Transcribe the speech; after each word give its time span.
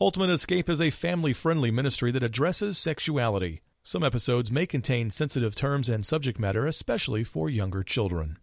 Ultimate 0.00 0.30
Escape 0.30 0.68
is 0.68 0.80
a 0.80 0.90
family 0.90 1.32
friendly 1.32 1.70
ministry 1.70 2.10
that 2.10 2.24
addresses 2.24 2.76
sexuality. 2.76 3.60
Some 3.84 4.02
episodes 4.02 4.50
may 4.50 4.66
contain 4.66 5.08
sensitive 5.08 5.54
terms 5.54 5.88
and 5.88 6.04
subject 6.04 6.40
matter, 6.40 6.66
especially 6.66 7.22
for 7.22 7.48
younger 7.48 7.84
children. 7.84 8.38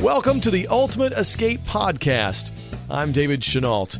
Welcome 0.00 0.40
to 0.42 0.50
the 0.52 0.68
Ultimate 0.70 1.12
Escape 1.12 1.64
Podcast. 1.64 2.52
I'm 2.88 3.10
David 3.10 3.42
Chenault. 3.42 3.98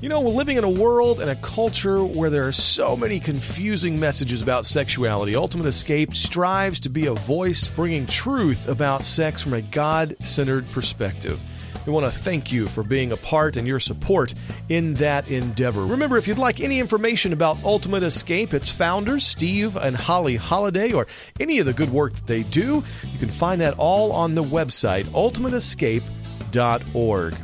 You 0.00 0.08
know, 0.08 0.20
we're 0.20 0.30
living 0.30 0.56
in 0.56 0.62
a 0.62 0.70
world 0.70 1.18
and 1.20 1.30
a 1.30 1.36
culture 1.36 2.04
where 2.04 2.30
there 2.30 2.46
are 2.46 2.52
so 2.52 2.96
many 2.96 3.18
confusing 3.18 3.98
messages 3.98 4.40
about 4.40 4.66
sexuality. 4.66 5.34
Ultimate 5.34 5.66
Escape 5.66 6.14
strives 6.14 6.78
to 6.78 6.90
be 6.90 7.06
a 7.06 7.14
voice 7.14 7.68
bringing 7.70 8.06
truth 8.06 8.68
about 8.68 9.02
sex 9.02 9.42
from 9.42 9.54
a 9.54 9.62
God 9.62 10.14
centered 10.24 10.70
perspective. 10.70 11.40
We 11.86 11.92
want 11.92 12.12
to 12.12 12.18
thank 12.18 12.50
you 12.50 12.66
for 12.66 12.82
being 12.82 13.12
a 13.12 13.16
part 13.16 13.56
and 13.56 13.66
your 13.66 13.80
support 13.80 14.34
in 14.68 14.94
that 14.94 15.28
endeavor. 15.28 15.86
Remember, 15.86 16.16
if 16.16 16.26
you'd 16.26 16.38
like 16.38 16.60
any 16.60 16.80
information 16.80 17.32
about 17.32 17.62
Ultimate 17.62 18.02
Escape, 18.02 18.52
its 18.52 18.68
founders, 18.68 19.24
Steve 19.24 19.76
and 19.76 19.96
Holly 19.96 20.34
Holiday, 20.36 20.92
or 20.92 21.06
any 21.38 21.60
of 21.60 21.66
the 21.66 21.72
good 21.72 21.90
work 21.90 22.14
that 22.14 22.26
they 22.26 22.42
do, 22.42 22.82
you 23.04 23.18
can 23.20 23.30
find 23.30 23.60
that 23.60 23.78
all 23.78 24.10
on 24.10 24.34
the 24.34 24.42
website, 24.42 25.04
ultimateescape.org. 25.06 27.36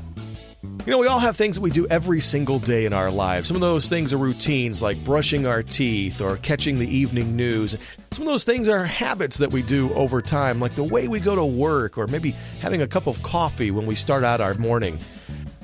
You 0.84 0.90
know, 0.90 0.98
we 0.98 1.06
all 1.06 1.20
have 1.20 1.36
things 1.36 1.54
that 1.54 1.62
we 1.62 1.70
do 1.70 1.86
every 1.86 2.20
single 2.20 2.58
day 2.58 2.86
in 2.86 2.92
our 2.92 3.08
lives. 3.08 3.46
Some 3.46 3.54
of 3.54 3.60
those 3.60 3.88
things 3.88 4.12
are 4.12 4.18
routines 4.18 4.82
like 4.82 5.04
brushing 5.04 5.46
our 5.46 5.62
teeth 5.62 6.20
or 6.20 6.38
catching 6.38 6.80
the 6.80 6.88
evening 6.88 7.36
news. 7.36 7.76
Some 8.10 8.26
of 8.26 8.32
those 8.32 8.42
things 8.42 8.68
are 8.68 8.84
habits 8.84 9.36
that 9.36 9.52
we 9.52 9.62
do 9.62 9.94
over 9.94 10.20
time, 10.20 10.58
like 10.58 10.74
the 10.74 10.82
way 10.82 11.06
we 11.06 11.20
go 11.20 11.36
to 11.36 11.44
work 11.44 11.96
or 11.96 12.08
maybe 12.08 12.32
having 12.58 12.82
a 12.82 12.88
cup 12.88 13.06
of 13.06 13.22
coffee 13.22 13.70
when 13.70 13.86
we 13.86 13.94
start 13.94 14.24
out 14.24 14.40
our 14.40 14.54
morning. 14.54 14.98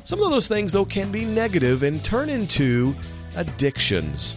Some 0.05 0.23
of 0.23 0.31
those 0.31 0.47
things, 0.47 0.71
though, 0.71 0.85
can 0.85 1.11
be 1.11 1.25
negative 1.25 1.83
and 1.83 2.05
turn 2.05 2.29
into 2.29 2.95
addictions. 3.35 4.37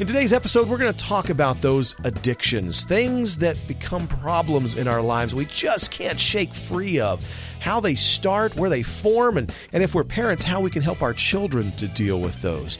In 0.00 0.06
today's 0.06 0.32
episode, 0.32 0.66
we're 0.66 0.78
going 0.78 0.94
to 0.94 1.04
talk 1.04 1.28
about 1.28 1.60
those 1.60 1.94
addictions, 2.04 2.84
things 2.84 3.36
that 3.36 3.58
become 3.68 4.08
problems 4.08 4.74
in 4.74 4.88
our 4.88 5.02
lives 5.02 5.34
we 5.34 5.44
just 5.44 5.90
can't 5.90 6.18
shake 6.18 6.54
free 6.54 6.98
of, 6.98 7.22
how 7.58 7.80
they 7.80 7.94
start, 7.94 8.56
where 8.56 8.70
they 8.70 8.82
form, 8.82 9.36
and, 9.36 9.54
and 9.74 9.82
if 9.82 9.94
we're 9.94 10.02
parents, 10.02 10.42
how 10.42 10.58
we 10.58 10.70
can 10.70 10.80
help 10.80 11.02
our 11.02 11.12
children 11.12 11.70
to 11.72 11.86
deal 11.86 12.18
with 12.18 12.40
those. 12.40 12.78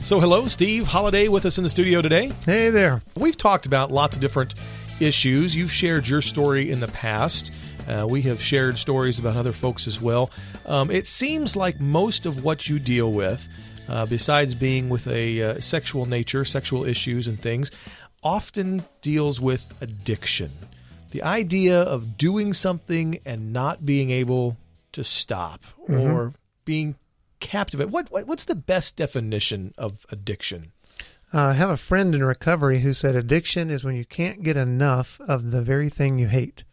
So, 0.00 0.18
hello, 0.18 0.46
Steve 0.46 0.86
Holiday 0.86 1.28
with 1.28 1.44
us 1.44 1.58
in 1.58 1.64
the 1.64 1.68
studio 1.68 2.00
today. 2.00 2.32
Hey 2.46 2.70
there. 2.70 3.02
We've 3.16 3.36
talked 3.36 3.66
about 3.66 3.92
lots 3.92 4.16
of 4.16 4.22
different 4.22 4.54
issues. 4.98 5.54
You've 5.54 5.72
shared 5.72 6.08
your 6.08 6.22
story 6.22 6.70
in 6.70 6.80
the 6.80 6.88
past. 6.88 7.52
Uh, 7.86 8.06
we 8.08 8.22
have 8.22 8.40
shared 8.40 8.78
stories 8.78 9.18
about 9.18 9.36
other 9.36 9.52
folks 9.52 9.86
as 9.86 10.00
well. 10.00 10.30
Um, 10.64 10.90
it 10.90 11.06
seems 11.06 11.54
like 11.54 11.80
most 11.80 12.24
of 12.24 12.42
what 12.42 12.66
you 12.66 12.78
deal 12.78 13.12
with 13.12 13.46
uh, 13.90 14.06
besides 14.06 14.54
being 14.54 14.88
with 14.88 15.06
a 15.08 15.42
uh, 15.42 15.60
sexual 15.60 16.06
nature, 16.06 16.44
sexual 16.44 16.84
issues, 16.84 17.26
and 17.26 17.42
things, 17.42 17.70
often 18.22 18.84
deals 19.02 19.40
with 19.40 19.72
addiction. 19.80 20.52
The 21.10 21.22
idea 21.22 21.80
of 21.80 22.16
doing 22.16 22.52
something 22.52 23.18
and 23.26 23.52
not 23.52 23.84
being 23.84 24.10
able 24.10 24.56
to 24.92 25.02
stop 25.02 25.64
mm-hmm. 25.82 26.00
or 26.00 26.34
being 26.64 26.94
captivated. 27.40 27.92
What, 27.92 28.12
what, 28.12 28.26
what's 28.26 28.44
the 28.44 28.54
best 28.54 28.96
definition 28.96 29.74
of 29.76 30.06
addiction? 30.10 30.72
Uh, 31.32 31.46
I 31.46 31.52
have 31.54 31.70
a 31.70 31.76
friend 31.76 32.14
in 32.14 32.24
recovery 32.24 32.80
who 32.80 32.92
said 32.92 33.16
addiction 33.16 33.70
is 33.70 33.84
when 33.84 33.96
you 33.96 34.04
can't 34.04 34.42
get 34.42 34.56
enough 34.56 35.20
of 35.26 35.50
the 35.50 35.62
very 35.62 35.88
thing 35.88 36.18
you 36.18 36.28
hate. 36.28 36.64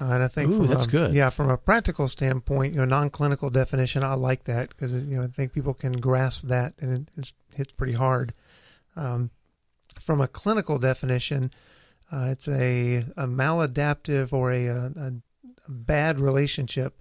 Uh, 0.00 0.06
and 0.06 0.24
I 0.24 0.28
think 0.28 0.50
Ooh, 0.50 0.66
that's 0.66 0.86
a, 0.86 0.88
good. 0.88 1.14
Yeah, 1.14 1.30
from 1.30 1.50
a 1.50 1.56
practical 1.56 2.08
standpoint, 2.08 2.74
you 2.74 2.80
know, 2.80 2.84
non-clinical 2.84 3.50
definition, 3.50 4.02
I 4.02 4.14
like 4.14 4.44
that 4.44 4.70
because 4.70 4.92
you 4.92 5.16
know 5.16 5.22
I 5.22 5.28
think 5.28 5.52
people 5.52 5.74
can 5.74 5.92
grasp 5.92 6.42
that 6.44 6.74
and 6.80 7.08
it 7.16 7.32
hits 7.56 7.72
pretty 7.72 7.92
hard. 7.92 8.32
Um, 8.96 9.30
from 10.00 10.20
a 10.20 10.26
clinical 10.26 10.78
definition, 10.78 11.52
uh, 12.12 12.28
it's 12.30 12.48
a, 12.48 13.04
a 13.16 13.26
maladaptive 13.26 14.32
or 14.32 14.52
a, 14.52 14.66
a, 14.66 14.92
a 14.96 15.70
bad 15.70 16.20
relationship 16.20 17.00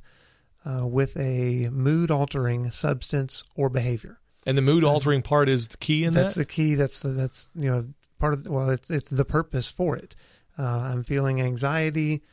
uh, 0.66 0.86
with 0.86 1.18
a 1.18 1.70
mood-altering 1.70 2.72
substance 2.72 3.44
or 3.56 3.70
behavior. 3.70 4.20
And 4.46 4.58
the 4.58 4.62
mood-altering 4.62 5.22
part 5.22 5.50
is 5.50 5.68
the 5.68 5.78
key 5.78 6.04
in 6.04 6.14
that's 6.14 6.36
that. 6.36 6.40
That's 6.40 6.48
the 6.50 6.54
key. 6.54 6.76
That's 6.76 7.00
the, 7.00 7.10
that's 7.10 7.50
you 7.56 7.70
know 7.70 7.86
part 8.20 8.34
of 8.34 8.48
well, 8.48 8.70
it's 8.70 8.92
it's 8.92 9.10
the 9.10 9.26
purpose 9.26 9.70
for 9.70 9.96
it. 9.96 10.16
Uh, 10.58 10.64
I'm 10.64 11.04
feeling 11.04 11.42
anxiety. 11.42 12.24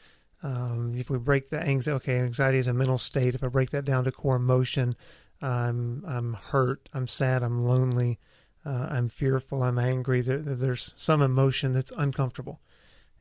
Um, 0.43 0.95
if 0.97 1.11
we 1.11 1.19
break 1.19 1.51
the 1.51 1.61
anxiety, 1.61 1.97
okay, 1.97 2.19
anxiety 2.19 2.59
is 2.59 2.67
a 2.67 2.73
mental 2.73 2.99
state. 2.99 3.35
If 3.35 3.45
I 3.45 3.49
break 3.49 3.71
that 3.71 3.85
down 3.85 4.05
to 4.05 4.13
core 4.13 4.37
emotion, 4.37 4.97
I'm 5.43 6.03
I'm 6.07 6.35
hurt, 6.35 6.89
I'm 6.95 7.07
sad, 7.07 7.43
I'm 7.43 7.61
lonely, 7.65 8.19
uh, 8.65 8.89
I'm 8.91 9.09
fearful, 9.09 9.63
I'm 9.63 9.79
angry. 9.79 10.23
There, 10.23 10.39
there's 10.39 10.95
some 10.97 11.21
emotion 11.21 11.73
that's 11.73 11.93
uncomfortable, 11.97 12.61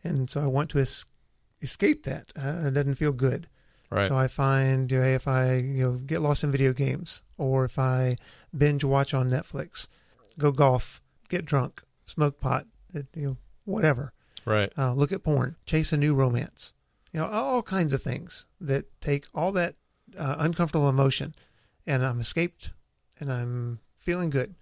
and 0.03 0.29
so 0.29 0.41
I 0.41 0.47
want 0.47 0.69
to 0.71 0.79
es- 0.79 1.05
escape 1.61 2.03
that. 2.03 2.31
Uh, 2.37 2.67
it 2.67 2.73
doesn't 2.73 2.95
feel 2.95 3.11
good. 3.11 3.47
Right. 3.89 4.07
So 4.07 4.17
I 4.17 4.27
find 4.27 4.89
you 4.91 4.99
know, 4.99 5.05
if 5.05 5.27
I 5.27 5.55
you 5.55 5.83
know 5.83 5.91
get 5.93 6.21
lost 6.21 6.43
in 6.43 6.51
video 6.51 6.71
games, 6.71 7.21
or 7.37 7.65
if 7.65 7.77
I 7.77 8.15
binge 8.57 8.83
watch 8.85 9.13
on 9.13 9.29
Netflix, 9.29 9.87
go 10.37 10.51
golf, 10.51 11.01
get 11.27 11.43
drunk, 11.43 11.83
smoke 12.05 12.39
pot, 12.39 12.65
you 12.93 13.05
know, 13.15 13.37
whatever. 13.65 14.13
Right. 14.45 14.71
Uh, 14.77 14.93
look 14.93 15.11
at 15.11 15.23
porn, 15.23 15.57
chase 15.65 15.91
a 15.91 15.97
new 15.97 16.15
romance 16.15 16.73
you 17.13 17.19
know, 17.19 17.27
all 17.27 17.61
kinds 17.61 17.93
of 17.93 18.03
things 18.03 18.45
that 18.61 18.85
take 19.01 19.25
all 19.33 19.51
that 19.53 19.75
uh, 20.17 20.35
uncomfortable 20.39 20.89
emotion, 20.89 21.33
and 21.85 22.05
I'm 22.05 22.19
escaped, 22.19 22.71
and 23.19 23.31
I'm 23.31 23.79
feeling 23.97 24.29
good 24.29 24.55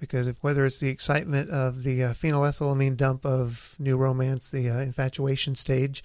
because 0.00 0.28
if, 0.28 0.36
whether 0.42 0.64
it's 0.66 0.80
the 0.80 0.88
excitement 0.88 1.50
of 1.50 1.82
the 1.82 2.02
uh, 2.04 2.14
phenylethylamine 2.14 2.96
dump 2.96 3.24
of 3.24 3.76
new 3.78 3.96
romance, 3.96 4.50
the 4.50 4.68
uh, 4.68 4.78
infatuation 4.78 5.54
stage, 5.54 6.04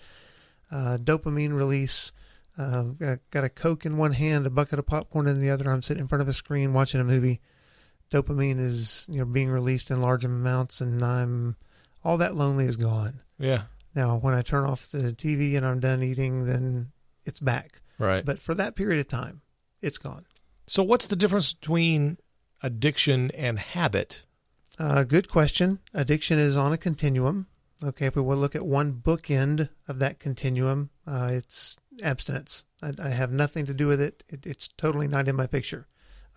uh, 0.72 0.98
dopamine 0.98 1.56
release. 1.56 2.12
Uh, 2.58 3.18
got 3.32 3.46
a 3.46 3.50
Coke 3.50 3.86
in 3.86 3.96
one 3.96 4.12
hand, 4.12 4.46
a 4.46 4.50
bucket 4.50 4.80
of 4.80 4.86
popcorn 4.86 5.28
in 5.28 5.40
the 5.40 5.50
other. 5.50 5.72
I'm 5.72 5.82
sitting 5.82 6.02
in 6.02 6.08
front 6.10 6.22
of 6.22 6.28
a 6.28 6.34
screen 6.34 6.74
watching 6.74 7.00
a 7.00 7.06
movie. 7.06 7.40
Dopamine 8.12 8.60
is 8.60 9.08
you 9.10 9.20
know 9.20 9.26
being 9.26 9.50
released 9.50 9.92
in 9.92 10.02
large 10.02 10.26
amounts, 10.26 10.82
and 10.82 11.02
I'm 11.02 11.56
all 12.04 12.18
that 12.18 12.36
lonely 12.36 12.66
is 12.66 12.76
gone. 12.76 13.22
Yeah, 13.38 13.64
now, 14.00 14.16
when 14.16 14.34
I 14.34 14.42
turn 14.42 14.64
off 14.64 14.88
the 14.88 15.12
TV 15.12 15.58
and 15.58 15.66
I'm 15.66 15.82
done 15.82 16.02
eating, 16.02 16.46
then 16.46 16.94
it's 17.26 17.42
back. 17.42 17.82
Right. 17.98 18.26
But 18.26 18.40
for 18.40 18.56
that 18.56 18.76
period 18.76 19.02
of 19.02 19.10
time, 19.10 19.42
it's 19.82 19.98
gone. 19.98 20.26
So, 20.68 20.84
what's 20.84 21.08
the 21.08 21.18
difference 21.18 21.54
between 21.54 22.18
addiction 22.64 23.30
and 23.32 23.60
habit? 23.60 24.24
Uh, 24.80 25.04
good 25.04 25.28
question. 25.28 25.80
Addiction 25.94 26.40
is 26.40 26.56
on 26.56 26.72
a 26.72 26.78
continuum. 26.78 27.48
Okay, 27.84 28.06
if 28.06 28.16
we 28.16 28.22
will 28.22 28.38
look 28.38 28.56
at 28.56 28.66
one 28.66 28.94
bookend 28.94 29.68
of 29.90 30.00
that 30.00 30.20
continuum, 30.20 30.92
uh, 31.06 31.32
it's 31.34 31.76
abstinence. 32.02 32.64
I, 32.82 32.94
I, 33.02 33.10
have 33.10 33.32
nothing 33.34 33.66
to 33.66 33.74
do 33.74 33.88
with 33.88 34.00
it. 34.00 34.24
it. 34.30 34.46
It's 34.46 34.70
totally 34.70 35.10
not 35.10 35.28
in 35.28 35.36
my 35.36 35.48
picture. 35.48 35.88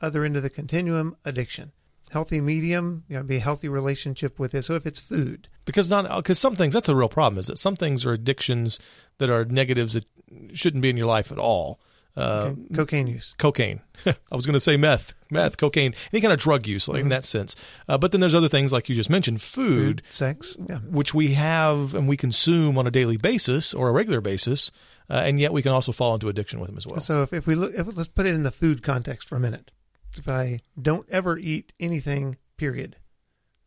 Other 0.00 0.24
end 0.24 0.36
of 0.36 0.42
the 0.42 0.50
continuum, 0.50 1.16
addiction 1.24 1.70
healthy 2.12 2.40
medium, 2.40 3.04
you 3.08 3.16
know, 3.16 3.22
be 3.22 3.36
a 3.36 3.40
healthy 3.40 3.68
relationship 3.68 4.38
with 4.38 4.54
it. 4.54 4.62
So 4.62 4.74
if 4.74 4.86
it's 4.86 5.00
food, 5.00 5.48
because 5.64 5.90
not 5.90 6.16
because 6.16 6.38
some 6.38 6.54
things 6.54 6.74
that's 6.74 6.88
a 6.88 6.94
real 6.94 7.08
problem. 7.08 7.38
Is 7.38 7.46
that 7.46 7.58
some 7.58 7.74
things 7.74 8.04
are 8.04 8.12
addictions 8.12 8.78
that 9.18 9.30
are 9.30 9.44
negatives 9.44 9.94
that 9.94 10.04
shouldn't 10.52 10.82
be 10.82 10.90
in 10.90 10.96
your 10.96 11.06
life 11.06 11.32
at 11.32 11.38
all. 11.38 11.80
Uh, 12.14 12.52
okay. 12.52 12.74
Cocaine 12.74 13.06
use, 13.06 13.34
cocaine. 13.38 13.80
I 14.06 14.14
was 14.32 14.44
going 14.44 14.52
to 14.52 14.60
say 14.60 14.76
meth, 14.76 15.14
meth, 15.30 15.56
cocaine, 15.56 15.94
any 16.12 16.20
kind 16.20 16.32
of 16.32 16.38
drug 16.38 16.66
use, 16.66 16.86
like 16.86 16.96
mm-hmm. 16.96 17.06
in 17.06 17.08
that 17.08 17.24
sense. 17.24 17.56
Uh, 17.88 17.96
but 17.96 18.12
then 18.12 18.20
there's 18.20 18.34
other 18.34 18.50
things 18.50 18.70
like 18.70 18.90
you 18.90 18.94
just 18.94 19.08
mentioned, 19.08 19.40
food, 19.40 20.02
food 20.02 20.02
sex, 20.10 20.54
yeah. 20.68 20.78
which 20.80 21.14
we 21.14 21.32
have 21.32 21.94
and 21.94 22.06
we 22.06 22.18
consume 22.18 22.76
on 22.76 22.86
a 22.86 22.90
daily 22.90 23.16
basis 23.16 23.72
or 23.72 23.88
a 23.88 23.92
regular 23.92 24.20
basis, 24.20 24.70
uh, 25.08 25.22
and 25.24 25.40
yet 25.40 25.54
we 25.54 25.62
can 25.62 25.72
also 25.72 25.90
fall 25.90 26.12
into 26.12 26.28
addiction 26.28 26.60
with 26.60 26.68
them 26.68 26.76
as 26.76 26.86
well. 26.86 27.00
So 27.00 27.22
if, 27.22 27.32
if 27.32 27.46
we 27.46 27.54
look, 27.54 27.72
if, 27.74 27.96
let's 27.96 28.08
put 28.08 28.26
it 28.26 28.34
in 28.34 28.42
the 28.42 28.50
food 28.50 28.82
context 28.82 29.26
for 29.26 29.36
a 29.36 29.40
minute 29.40 29.72
if 30.18 30.28
I 30.28 30.60
don't 30.80 31.08
ever 31.10 31.38
eat 31.38 31.72
anything, 31.80 32.36
period. 32.56 32.96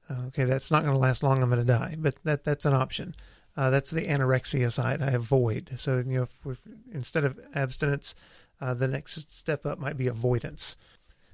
Uh, 0.09 0.27
okay, 0.27 0.43
that's 0.43 0.71
not 0.71 0.83
going 0.83 0.93
to 0.93 0.99
last 0.99 1.23
long. 1.23 1.41
I'm 1.41 1.49
going 1.49 1.65
to 1.65 1.65
die, 1.65 1.95
but 1.97 2.15
that 2.23 2.43
that's 2.43 2.65
an 2.65 2.73
option. 2.73 3.15
Uh, 3.57 3.69
that's 3.69 3.91
the 3.91 4.05
anorexia 4.05 4.71
side. 4.71 5.01
I 5.01 5.11
avoid. 5.11 5.71
So 5.77 5.97
you 5.97 6.17
know, 6.17 6.23
if, 6.23 6.35
if, 6.45 6.59
instead 6.91 7.23
of 7.23 7.39
abstinence, 7.53 8.15
uh, 8.61 8.73
the 8.73 8.87
next 8.87 9.33
step 9.33 9.65
up 9.65 9.79
might 9.79 9.97
be 9.97 10.07
avoidance, 10.07 10.77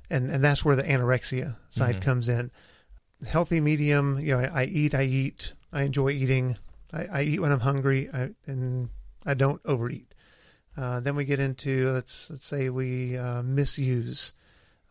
and 0.10 0.30
and 0.32 0.44
that's 0.44 0.64
where 0.64 0.76
the 0.76 0.84
anorexia 0.84 1.56
side 1.70 1.96
mm-hmm. 1.96 2.04
comes 2.04 2.30
in. 2.30 2.52
Healthy 3.28 3.60
medium. 3.60 4.20
You 4.20 4.38
know, 4.38 4.40
I, 4.40 4.62
I, 4.62 4.64
eat. 4.66 4.96
I 4.96 5.04
eat. 5.04 5.54
I 5.74 5.84
enjoy 5.84 6.12
eating. 6.12 6.58
I, 6.94 7.06
I 7.06 7.22
eat 7.24 7.40
when 7.40 7.52
I'm 7.52 7.60
hungry, 7.60 8.10
I, 8.14 8.30
and 8.46 8.90
I 9.26 9.34
don't 9.34 9.62
overeat. 9.66 10.14
Uh, 10.78 11.00
then 11.02 11.16
we 11.16 11.26
get 11.26 11.40
into 11.40 11.92
let's 11.92 12.30
let's 12.30 12.46
say 12.46 12.70
we 12.70 13.18
uh, 13.18 13.44
misuse. 13.44 14.34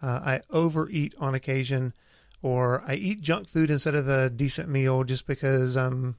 Uh, 0.03 0.21
I 0.25 0.41
overeat 0.51 1.15
on 1.19 1.35
occasion, 1.35 1.93
or 2.43 2.83
I 2.87 2.95
eat 2.95 3.21
junk 3.21 3.49
food 3.49 3.71
instead 3.71 3.95
of 3.95 4.09
a 4.09 4.31
decent 4.31 4.69
meal 4.69 5.05
just 5.05 5.27
because 5.27 5.77
I'm 5.77 6.17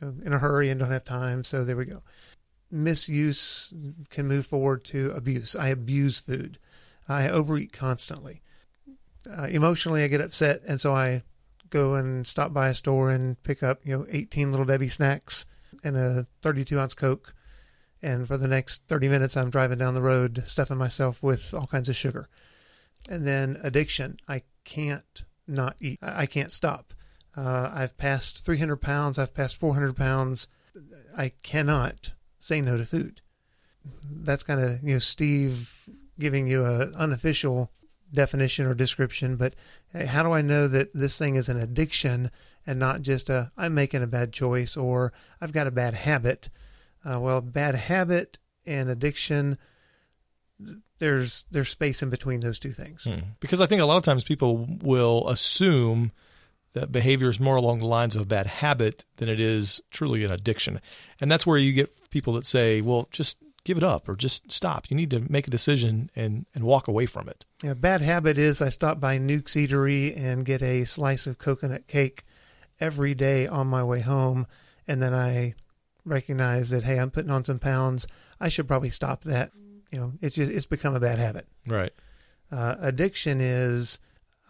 you 0.00 0.06
know, 0.06 0.14
in 0.24 0.32
a 0.32 0.38
hurry 0.38 0.70
and 0.70 0.80
don't 0.80 0.90
have 0.90 1.04
time. 1.04 1.44
So 1.44 1.64
there 1.64 1.76
we 1.76 1.84
go. 1.84 2.02
misuse 2.70 3.72
can 4.10 4.26
move 4.26 4.46
forward 4.46 4.84
to 4.84 5.10
abuse. 5.10 5.54
I 5.54 5.68
abuse 5.68 6.20
food. 6.20 6.58
I 7.08 7.28
overeat 7.28 7.72
constantly. 7.72 8.42
Uh, 9.28 9.44
emotionally, 9.44 10.02
I 10.02 10.08
get 10.08 10.20
upset, 10.20 10.62
and 10.66 10.80
so 10.80 10.94
I 10.94 11.22
go 11.70 11.94
and 11.94 12.26
stop 12.26 12.52
by 12.52 12.68
a 12.68 12.74
store 12.74 13.10
and 13.10 13.42
pick 13.42 13.62
up, 13.62 13.80
you 13.84 13.96
know, 13.96 14.06
18 14.08 14.50
little 14.50 14.66
Debbie 14.66 14.88
snacks 14.88 15.44
and 15.84 15.96
a 15.96 16.26
32 16.42 16.78
ounce 16.78 16.94
Coke. 16.94 17.34
And 18.00 18.26
for 18.28 18.36
the 18.36 18.48
next 18.48 18.82
30 18.88 19.08
minutes, 19.08 19.36
I'm 19.36 19.50
driving 19.50 19.78
down 19.78 19.94
the 19.94 20.02
road, 20.02 20.44
stuffing 20.46 20.78
myself 20.78 21.22
with 21.22 21.52
all 21.52 21.66
kinds 21.66 21.88
of 21.88 21.96
sugar. 21.96 22.28
And 23.08 23.26
then 23.26 23.58
addiction. 23.62 24.18
I 24.28 24.42
can't 24.64 25.24
not 25.46 25.76
eat. 25.80 25.98
I 26.02 26.26
can't 26.26 26.52
stop. 26.52 26.92
Uh, 27.36 27.70
I've 27.72 27.96
passed 27.96 28.44
300 28.44 28.76
pounds. 28.76 29.18
I've 29.18 29.34
passed 29.34 29.56
400 29.56 29.96
pounds. 29.96 30.48
I 31.16 31.30
cannot 31.42 32.12
say 32.38 32.60
no 32.60 32.76
to 32.76 32.84
food. 32.84 33.22
That's 34.10 34.42
kind 34.42 34.60
of, 34.60 34.82
you 34.82 34.94
know, 34.94 34.98
Steve 34.98 35.88
giving 36.18 36.46
you 36.46 36.64
an 36.64 36.94
unofficial 36.94 37.70
definition 38.12 38.66
or 38.66 38.74
description, 38.74 39.36
but 39.36 39.54
how 39.94 40.22
do 40.22 40.32
I 40.32 40.42
know 40.42 40.68
that 40.68 40.94
this 40.94 41.18
thing 41.18 41.36
is 41.36 41.48
an 41.48 41.58
addiction 41.58 42.30
and 42.66 42.78
not 42.78 43.02
just 43.02 43.30
a 43.30 43.50
I'm 43.56 43.74
making 43.74 44.02
a 44.02 44.06
bad 44.06 44.32
choice 44.32 44.76
or 44.76 45.12
I've 45.40 45.52
got 45.52 45.66
a 45.66 45.72
bad 45.72 45.94
habit? 45.94 46.48
Uh, 47.04 47.20
well, 47.20 47.40
bad 47.40 47.74
habit 47.74 48.38
and 48.66 48.88
addiction, 48.88 49.58
there's 50.98 51.44
there's 51.50 51.68
space 51.68 52.02
in 52.02 52.10
between 52.10 52.40
those 52.40 52.58
two 52.58 52.72
things. 52.72 53.04
Hmm. 53.04 53.30
Because 53.40 53.60
I 53.60 53.66
think 53.66 53.80
a 53.80 53.86
lot 53.86 53.96
of 53.96 54.02
times 54.02 54.24
people 54.24 54.66
will 54.82 55.28
assume 55.28 56.12
that 56.74 56.92
behavior 56.92 57.28
is 57.28 57.40
more 57.40 57.56
along 57.56 57.78
the 57.78 57.86
lines 57.86 58.14
of 58.14 58.22
a 58.22 58.26
bad 58.26 58.46
habit 58.46 59.06
than 59.16 59.28
it 59.28 59.40
is 59.40 59.80
truly 59.90 60.24
an 60.24 60.30
addiction, 60.30 60.80
and 61.20 61.30
that's 61.30 61.46
where 61.46 61.58
you 61.58 61.72
get 61.72 62.10
people 62.10 62.32
that 62.34 62.46
say, 62.46 62.80
"Well, 62.80 63.08
just 63.10 63.38
give 63.68 63.76
it 63.76 63.84
up 63.84 64.08
or 64.08 64.16
just 64.16 64.50
stop. 64.50 64.90
You 64.90 64.96
need 64.96 65.10
to 65.10 65.30
make 65.30 65.46
a 65.46 65.50
decision 65.50 66.10
and, 66.16 66.46
and 66.54 66.64
walk 66.64 66.88
away 66.88 67.04
from 67.04 67.28
it. 67.28 67.44
Yeah, 67.62 67.74
bad 67.74 68.00
habit 68.00 68.38
is 68.38 68.62
I 68.62 68.70
stop 68.70 68.98
by 68.98 69.18
Newk's 69.18 69.52
Eatery 69.52 70.18
and 70.18 70.46
get 70.46 70.62
a 70.62 70.86
slice 70.86 71.26
of 71.26 71.36
coconut 71.36 71.86
cake 71.86 72.24
every 72.80 73.14
day 73.14 73.46
on 73.46 73.66
my 73.66 73.84
way 73.84 74.00
home, 74.00 74.46
and 74.86 75.02
then 75.02 75.12
I 75.12 75.54
recognize 76.04 76.70
that 76.70 76.84
hey, 76.84 76.98
I'm 76.98 77.10
putting 77.10 77.30
on 77.30 77.44
some 77.44 77.58
pounds. 77.58 78.06
I 78.40 78.48
should 78.48 78.68
probably 78.68 78.88
stop 78.88 79.22
that. 79.24 79.52
You 79.90 80.00
know, 80.00 80.12
it's 80.20 80.36
just 80.36 80.50
it's 80.50 80.66
become 80.66 80.94
a 80.94 81.00
bad 81.00 81.18
habit. 81.18 81.46
Right. 81.66 81.92
Uh, 82.50 82.76
addiction 82.80 83.40
is 83.40 83.98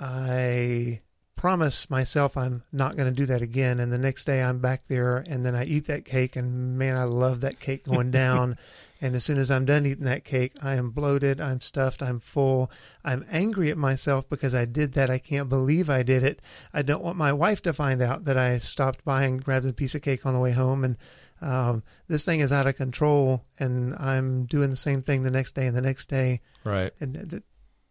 I 0.01 1.01
promise 1.39 1.89
myself 1.89 2.37
I'm 2.37 2.65
not 2.73 2.97
going 2.97 3.09
to 3.09 3.15
do 3.15 3.25
that 3.27 3.43
again. 3.43 3.79
And 3.81 3.93
the 3.93 3.99
next 3.99 4.25
day 4.25 4.43
I'm 4.43 4.59
back 4.59 4.83
there 4.89 5.19
and 5.19 5.47
then 5.47 5.55
I 5.55 5.65
eat 5.65 5.87
that 5.87 6.05
cake 6.05 6.37
and 6.37 6.77
man, 6.77 6.97
I 6.97 7.05
love 7.05 7.41
that 7.41 7.61
cake 7.61 7.85
going 7.85 8.11
down. 8.25 8.59
and 9.01 9.15
as 9.15 9.25
soon 9.25 9.39
as 9.39 9.49
I'm 9.51 9.65
done 9.65 9.87
eating 9.87 10.05
that 10.05 10.25
cake, 10.25 10.53
I 10.61 10.75
am 10.75 10.91
bloated, 10.91 11.41
I'm 11.41 11.61
stuffed, 11.61 12.03
I'm 12.03 12.19
full. 12.19 12.71
I'm 13.05 13.25
angry 13.31 13.71
at 13.71 13.79
myself 13.79 14.29
because 14.29 14.55
I 14.55 14.65
did 14.65 14.95
that. 14.95 15.11
I 15.11 15.19
can't 15.19 15.49
believe 15.49 15.89
I 15.89 16.03
did 16.03 16.25
it. 16.25 16.43
I 16.75 16.83
don't 16.83 17.05
want 17.05 17.17
my 17.17 17.33
wife 17.33 17.63
to 17.63 17.73
find 17.73 18.03
out 18.03 18.25
that 18.25 18.37
I 18.37 18.59
stopped 18.59 19.05
buying, 19.05 19.39
grabbed 19.39 19.67
a 19.67 19.73
piece 19.73 19.95
of 19.95 20.03
cake 20.03 20.27
on 20.27 20.35
the 20.35 20.41
way 20.41 20.51
home 20.51 20.83
and 20.83 20.97
um, 21.41 21.83
this 22.09 22.25
thing 22.25 22.41
is 22.41 22.53
out 22.53 22.67
of 22.67 22.77
control 22.77 23.45
and 23.59 23.95
I'm 23.95 24.45
doing 24.47 24.71
the 24.71 24.77
same 24.77 25.03
thing 25.03 25.23
the 25.23 25.31
next 25.31 25.55
day 25.55 25.67
and 25.67 25.77
the 25.77 25.81
next 25.83 26.09
day. 26.09 26.41
Right. 26.65 26.93
And 27.01 27.31
th- 27.31 27.43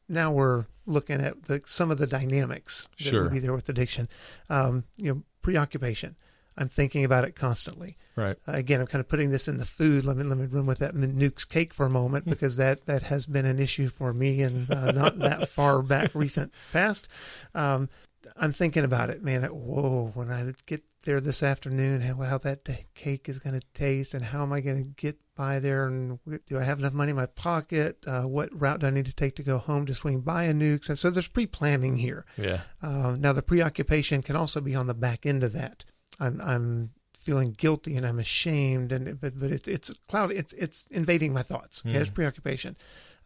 now 0.10 0.32
we're 0.32 0.66
looking 0.86 1.20
at 1.22 1.44
the, 1.46 1.62
some 1.66 1.92
of 1.92 1.98
the 1.98 2.08
dynamics 2.08 2.88
that 2.98 3.04
Sure. 3.04 3.24
would 3.24 3.32
be 3.34 3.40
there 3.40 3.54
with 3.54 3.68
addiction. 3.70 4.08
Um, 4.50 4.84
you 4.96 5.14
know, 5.14 5.24
preoccupation. 5.42 6.16
I'm 6.60 6.70
thinking 6.70 7.06
about 7.06 7.24
it 7.24 7.36
constantly. 7.36 7.98
Right. 8.16 8.36
Uh, 8.48 8.54
again, 8.54 8.82
I'm 8.82 8.88
kind 8.88 9.00
of 9.00 9.08
putting 9.08 9.30
this 9.30 9.48
in 9.48 9.58
the 9.58 9.66
food. 9.66 10.06
Let 10.06 10.18
me 10.18 10.24
let 10.24 10.40
me 10.40 10.48
run 10.48 10.66
with 10.66 10.80
that 10.80 10.96
Newk's 10.96 11.46
cake 11.46 11.72
for 11.72 11.86
a 11.86 11.90
moment 11.90 12.26
because 12.26 12.56
that 12.56 12.88
that 12.88 13.04
has 13.04 13.28
been 13.28 13.46
an 13.46 13.60
issue 13.60 13.90
for 13.90 14.12
me 14.12 14.42
and 14.42 14.70
uh, 14.72 14.92
not 14.92 15.20
that 15.20 15.50
far 15.50 15.84
back 15.84 16.16
recent 16.16 16.52
past. 16.74 17.08
Um, 17.54 17.90
I'm 18.36 18.54
thinking 18.54 18.84
about 18.84 19.12
it, 19.12 19.24
man. 19.24 19.44
Whoa, 19.44 20.12
when 20.16 20.32
I 20.32 20.52
get 20.66 20.84
there 21.08 21.22
this 21.22 21.42
afternoon, 21.42 22.02
how, 22.02 22.16
how 22.16 22.38
that 22.38 22.68
cake 22.94 23.30
is 23.30 23.40
going 23.40 23.58
to 23.58 23.66
taste, 23.74 24.14
and 24.14 24.26
how 24.26 24.44
am 24.44 24.52
I 24.52 24.60
going 24.60 24.78
to 24.78 25.02
get 25.02 25.18
by 25.36 25.58
there? 25.58 25.88
And 25.88 26.20
do 26.48 26.60
I 26.60 26.64
have 26.64 26.80
enough 26.80 26.92
money 26.92 27.12
in 27.12 27.16
my 27.16 27.28
pocket? 27.28 28.04
Uh, 28.06 28.24
what 28.24 28.50
route 28.52 28.82
do 28.82 28.88
I 28.88 28.90
need 28.90 29.06
to 29.06 29.16
take 29.16 29.38
to 29.38 29.44
go 29.44 29.58
home 29.58 29.86
to 29.86 29.94
swing 29.94 30.20
by 30.20 30.44
a 30.44 30.54
Newk's? 30.54 30.90
And 30.90 31.00
so 31.00 31.10
there's 31.10 31.30
pre-planning 31.30 31.96
here. 31.96 32.26
Yeah. 32.38 32.60
Uh, 32.84 33.16
now 33.18 33.32
the 33.32 33.42
preoccupation 33.42 34.22
can 34.22 34.36
also 34.36 34.60
be 34.60 34.76
on 34.76 34.88
the 34.88 34.94
back 34.94 35.26
end 35.26 35.44
of 35.44 35.54
that. 35.54 35.86
I'm 36.20 36.42
I'm 36.42 36.92
feeling 37.18 37.54
guilty 37.54 37.96
and 37.96 38.06
I'm 38.06 38.20
ashamed, 38.20 38.92
and 38.92 39.20
but 39.20 39.40
but 39.40 39.50
it's 39.50 39.68
it's 39.70 39.90
cloud. 40.10 40.32
It's 40.32 40.52
it's 40.54 40.88
invading 40.92 41.34
my 41.34 41.42
thoughts. 41.42 41.84
Okay, 41.86 41.98
it's 41.98 42.10
preoccupation. 42.10 42.76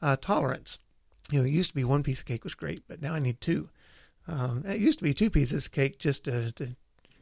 Uh, 0.04 0.18
tolerance. 0.18 0.77
You 1.31 1.39
know, 1.39 1.45
it 1.45 1.51
used 1.51 1.72
to 1.72 1.75
be 1.75 1.84
one 1.84 2.04
piece 2.04 2.19
of 2.19 2.25
cake 2.25 2.44
was 2.44 2.54
great, 2.54 2.84
but 2.88 3.01
now 3.01 3.13
I 3.13 3.19
need 3.19 3.42
two. 3.42 3.69
Um, 4.27 4.63
it 4.68 4.80
used 4.80 5.00
to 5.00 5.04
be 5.04 5.16
two 5.16 5.31
pieces 5.31 5.66
of 5.66 5.72
cake 5.72 5.98
just 5.98 6.25
to, 6.25 6.51
to 6.54 6.75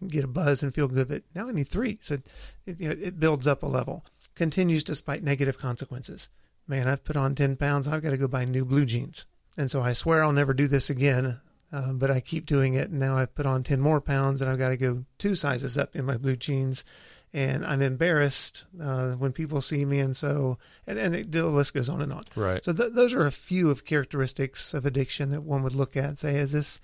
get 0.07 0.23
a 0.23 0.27
buzz 0.27 0.63
and 0.63 0.73
feel 0.73 0.87
good, 0.87 1.07
but 1.07 1.23
now 1.35 1.47
I 1.47 1.51
need 1.51 1.67
three. 1.67 1.97
So 2.01 2.19
it, 2.65 2.79
you 2.79 2.89
know, 2.89 2.95
it 2.99 3.19
builds 3.19 3.47
up 3.47 3.63
a 3.63 3.67
level. 3.67 4.05
Continues 4.35 4.83
despite 4.83 5.23
negative 5.23 5.57
consequences. 5.57 6.29
Man, 6.67 6.87
I've 6.87 7.03
put 7.03 7.17
on 7.17 7.35
10 7.35 7.55
pounds. 7.57 7.87
I've 7.87 8.01
got 8.01 8.11
to 8.11 8.17
go 8.17 8.27
buy 8.27 8.45
new 8.45 8.63
blue 8.63 8.85
jeans. 8.85 9.25
And 9.57 9.69
so 9.69 9.81
I 9.81 9.93
swear 9.93 10.23
I'll 10.23 10.31
never 10.31 10.53
do 10.53 10.67
this 10.67 10.89
again. 10.89 11.41
Uh, 11.71 11.93
but 11.93 12.09
I 12.09 12.19
keep 12.19 12.45
doing 12.45 12.73
it. 12.73 12.89
And 12.89 12.99
now 12.99 13.17
I've 13.17 13.35
put 13.35 13.45
on 13.45 13.63
10 13.63 13.79
more 13.79 14.01
pounds 14.01 14.41
and 14.41 14.49
I've 14.49 14.57
got 14.57 14.69
to 14.69 14.77
go 14.77 15.05
two 15.17 15.35
sizes 15.35 15.77
up 15.77 15.95
in 15.95 16.05
my 16.05 16.17
blue 16.17 16.35
jeans. 16.35 16.83
And 17.31 17.63
I'm 17.63 17.81
embarrassed 17.81 18.65
uh, 18.81 19.11
when 19.11 19.33
people 19.33 19.61
see 19.61 19.85
me. 19.85 19.99
And 19.99 20.17
so, 20.17 20.57
and, 20.87 20.97
and 20.97 21.15
it, 21.15 21.31
the 21.31 21.45
list 21.45 21.75
goes 21.75 21.89
on 21.89 22.01
and 22.01 22.11
on. 22.11 22.23
Right. 22.35 22.63
So 22.63 22.73
th- 22.73 22.93
those 22.93 23.13
are 23.13 23.27
a 23.27 23.31
few 23.31 23.69
of 23.69 23.85
characteristics 23.85 24.73
of 24.73 24.85
addiction 24.85 25.29
that 25.29 25.43
one 25.43 25.61
would 25.61 25.75
look 25.75 25.95
at 25.95 26.05
and 26.05 26.17
say, 26.17 26.37
is 26.37 26.51
this, 26.51 26.79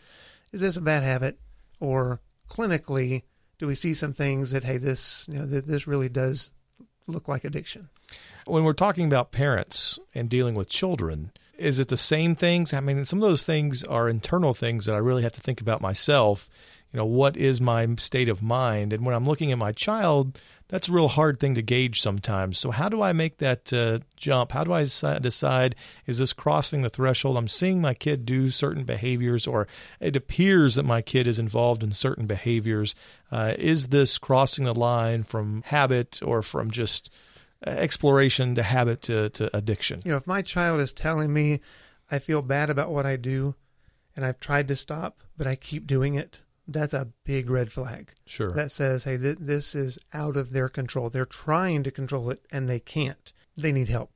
is 0.52 0.62
this 0.62 0.78
a 0.78 0.82
bad 0.82 1.02
habit? 1.02 1.40
Or 1.80 2.22
clinically, 2.50 3.24
do 3.58 3.68
we 3.68 3.76
see 3.76 3.94
some 3.94 4.14
things 4.14 4.52
that, 4.52 4.64
hey, 4.64 4.78
this, 4.78 5.28
you 5.32 5.40
know, 5.40 5.48
th- 5.48 5.66
this 5.66 5.88
really 5.88 6.10
does 6.10 6.52
look 7.08 7.28
like 7.28 7.44
addiction? 7.44 7.90
When 8.46 8.64
we're 8.64 8.74
talking 8.74 9.08
about 9.08 9.32
parents 9.32 10.00
and 10.14 10.30
dealing 10.30 10.56
with 10.56 10.70
children, 10.70 11.32
is 11.58 11.80
it 11.80 11.88
the 11.88 11.98
same 11.98 12.36
things? 12.36 12.74
I 12.74 12.80
mean, 12.80 13.06
some 13.06 13.22
of 13.22 13.28
those 13.28 13.46
things 13.46 13.84
are 13.84 14.10
internal 14.10 14.54
things 14.54 14.86
that 14.86 14.96
I 14.96 15.00
really 15.00 15.24
have 15.24 15.32
to 15.34 15.42
think 15.42 15.62
about 15.62 15.82
myself. 15.82 16.50
You 16.92 16.98
know, 16.98 17.06
what 17.06 17.36
is 17.36 17.60
my 17.60 17.88
state 17.98 18.30
of 18.30 18.44
mind? 18.44 18.94
And 18.94 19.06
when 19.06 19.16
I'm 19.16 19.26
looking 19.26 19.52
at 19.52 19.58
my 19.58 19.72
child, 19.72 20.40
that's 20.68 20.90
a 20.90 20.92
real 20.92 21.08
hard 21.08 21.40
thing 21.40 21.56
to 21.56 21.62
gauge 21.62 22.02
sometimes. 22.02 22.58
So, 22.58 22.72
how 22.72 22.90
do 22.90 23.02
I 23.02 23.14
make 23.14 23.38
that 23.38 23.72
uh, 23.72 24.00
jump? 24.16 24.52
How 24.52 24.64
do 24.64 24.74
I 24.74 24.84
decide 24.84 25.76
is 26.08 26.18
this 26.18 26.34
crossing 26.34 26.82
the 26.82 26.90
threshold? 26.90 27.38
I'm 27.38 27.48
seeing 27.48 27.82
my 27.82 27.94
kid 27.94 28.26
do 28.26 28.50
certain 28.50 28.84
behaviors, 28.84 29.46
or 29.46 29.68
it 30.00 30.16
appears 30.16 30.76
that 30.76 30.84
my 30.84 31.02
kid 31.02 31.28
is 31.28 31.40
involved 31.40 31.84
in 31.84 31.92
certain 31.92 32.26
behaviors. 32.26 32.96
Uh, 33.32 33.54
is 33.58 33.90
this 33.90 34.18
crossing 34.18 34.66
the 34.66 34.74
line 34.74 35.24
from 35.24 35.62
habit 35.68 36.20
or 36.24 36.42
from 36.42 36.72
just 36.72 37.12
exploration 37.66 38.56
to 38.56 38.64
habit 38.64 39.02
to, 39.04 39.30
to 39.30 39.56
addiction? 39.56 40.02
You 40.04 40.12
know, 40.12 40.18
if 40.18 40.28
my 40.28 40.42
child 40.42 40.80
is 40.82 40.94
telling 40.94 41.32
me 41.34 41.62
I 42.10 42.20
feel 42.20 42.42
bad 42.42 42.70
about 42.70 42.92
what 42.92 43.06
I 43.06 43.16
do 43.16 43.56
and 44.16 44.26
I've 44.26 44.40
tried 44.40 44.68
to 44.70 44.76
stop, 44.76 45.22
but 45.38 45.48
I 45.48 45.56
keep 45.56 45.88
doing 45.88 46.16
it, 46.16 46.42
that's 46.68 46.94
a 46.94 47.10
big 47.24 47.50
red 47.50 47.72
flag. 47.72 48.12
Sure. 48.26 48.52
That 48.52 48.72
says, 48.72 49.04
hey, 49.04 49.18
th- 49.18 49.38
this 49.40 49.76
is 49.76 50.00
out 50.14 50.36
of 50.38 50.52
their 50.52 50.70
control. 50.70 51.10
They're 51.10 51.26
trying 51.26 51.84
to 51.84 51.92
control 51.92 52.30
it 52.30 52.46
and 52.52 52.68
they 52.68 52.80
can't. 52.80 53.32
They 53.56 53.72
need 53.72 53.90
help. 53.90 54.12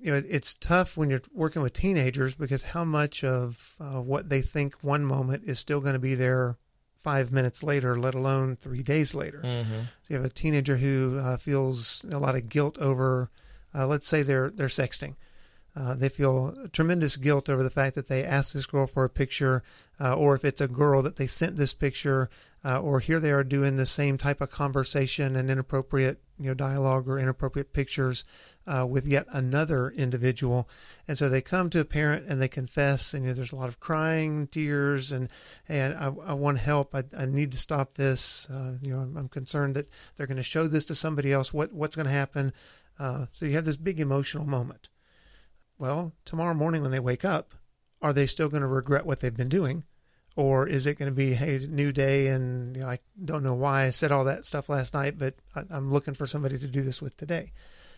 You 0.00 0.12
know, 0.12 0.22
it's 0.28 0.54
tough 0.54 0.96
when 0.96 1.10
you're 1.10 1.22
working 1.32 1.62
with 1.62 1.74
teenagers 1.74 2.34
because 2.34 2.62
how 2.62 2.84
much 2.84 3.22
of 3.22 3.76
uh, 3.78 4.00
what 4.00 4.28
they 4.28 4.42
think 4.42 4.82
one 4.82 5.04
moment 5.04 5.44
is 5.46 5.60
still 5.60 5.80
going 5.80 5.92
to 5.92 6.00
be 6.00 6.16
there 6.16 6.56
five 7.02 7.30
minutes 7.30 7.62
later, 7.62 7.96
let 7.96 8.14
alone 8.14 8.56
three 8.56 8.82
days 8.82 9.14
later. 9.14 9.40
mm-hmm. 9.44 9.80
So 10.02 10.08
you 10.08 10.16
have 10.16 10.24
a 10.24 10.28
teenager 10.28 10.76
who 10.78 11.18
uh, 11.20 11.36
feels 11.36 12.04
a 12.10 12.18
lot 12.18 12.34
of 12.34 12.48
guilt 12.48 12.78
over, 12.78 13.30
uh, 13.74 13.86
let's 13.86 14.08
say 14.08 14.22
they're 14.22 14.50
they're 14.50 14.66
sexting. 14.66 15.14
Uh, 15.74 15.94
they 15.94 16.08
feel 16.08 16.54
tremendous 16.72 17.16
guilt 17.16 17.48
over 17.48 17.62
the 17.62 17.70
fact 17.70 17.94
that 17.94 18.08
they 18.08 18.24
asked 18.24 18.52
this 18.52 18.66
girl 18.66 18.86
for 18.86 19.04
a 19.04 19.10
picture, 19.10 19.62
uh, 19.98 20.14
or 20.14 20.34
if 20.34 20.44
it's 20.44 20.60
a 20.60 20.68
girl 20.68 21.00
that 21.02 21.16
they 21.16 21.26
sent 21.26 21.56
this 21.56 21.72
picture, 21.72 22.28
uh, 22.62 22.78
or 22.78 23.00
here 23.00 23.18
they 23.18 23.30
are 23.30 23.42
doing 23.42 23.76
the 23.76 23.86
same 23.86 24.18
type 24.18 24.42
of 24.42 24.50
conversation 24.50 25.34
and 25.34 25.50
inappropriate, 25.50 26.20
you 26.38 26.46
know, 26.46 26.54
dialogue 26.54 27.08
or 27.08 27.18
inappropriate 27.18 27.72
pictures 27.72 28.24
uh, 28.66 28.86
with 28.86 29.06
yet 29.06 29.26
another 29.32 29.90
individual, 29.90 30.68
and 31.08 31.16
so 31.16 31.28
they 31.28 31.40
come 31.40 31.70
to 31.70 31.80
a 31.80 31.86
parent 31.86 32.26
and 32.28 32.40
they 32.40 32.48
confess, 32.48 33.14
and 33.14 33.24
you 33.24 33.30
know, 33.30 33.34
there's 33.34 33.52
a 33.52 33.56
lot 33.56 33.68
of 33.68 33.80
crying, 33.80 34.46
tears, 34.48 35.10
and 35.10 35.30
and 35.68 35.94
I, 35.94 36.12
I 36.26 36.34
want 36.34 36.58
help. 36.58 36.94
I, 36.94 37.04
I 37.16 37.24
need 37.24 37.50
to 37.52 37.58
stop 37.58 37.94
this. 37.94 38.46
Uh, 38.50 38.74
you 38.82 38.92
know, 38.92 39.00
I'm, 39.00 39.16
I'm 39.16 39.28
concerned 39.28 39.74
that 39.76 39.88
they're 40.16 40.26
going 40.26 40.36
to 40.36 40.42
show 40.42 40.68
this 40.68 40.84
to 40.84 40.94
somebody 40.94 41.32
else. 41.32 41.52
What 41.52 41.72
what's 41.72 41.96
going 41.96 42.06
to 42.06 42.12
happen? 42.12 42.52
So 43.32 43.46
you 43.46 43.54
have 43.54 43.64
this 43.64 43.76
big 43.76 43.98
emotional 43.98 44.46
moment. 44.46 44.88
Well, 45.82 46.12
tomorrow 46.24 46.54
morning 46.54 46.82
when 46.82 46.92
they 46.92 47.00
wake 47.00 47.24
up, 47.24 47.54
are 48.00 48.12
they 48.12 48.26
still 48.26 48.48
going 48.48 48.60
to 48.60 48.68
regret 48.68 49.04
what 49.04 49.18
they've 49.18 49.36
been 49.36 49.48
doing? 49.48 49.82
Or 50.36 50.64
is 50.64 50.86
it 50.86 50.96
going 50.96 51.10
to 51.10 51.12
be, 51.12 51.34
hey, 51.34 51.66
new 51.68 51.90
day, 51.90 52.28
and 52.28 52.76
you 52.76 52.82
know, 52.82 52.88
I 52.88 53.00
don't 53.24 53.42
know 53.42 53.54
why 53.54 53.86
I 53.86 53.90
said 53.90 54.12
all 54.12 54.22
that 54.26 54.46
stuff 54.46 54.68
last 54.68 54.94
night, 54.94 55.18
but 55.18 55.34
I'm 55.56 55.90
looking 55.90 56.14
for 56.14 56.24
somebody 56.24 56.56
to 56.56 56.68
do 56.68 56.82
this 56.82 57.02
with 57.02 57.16
today. 57.16 57.50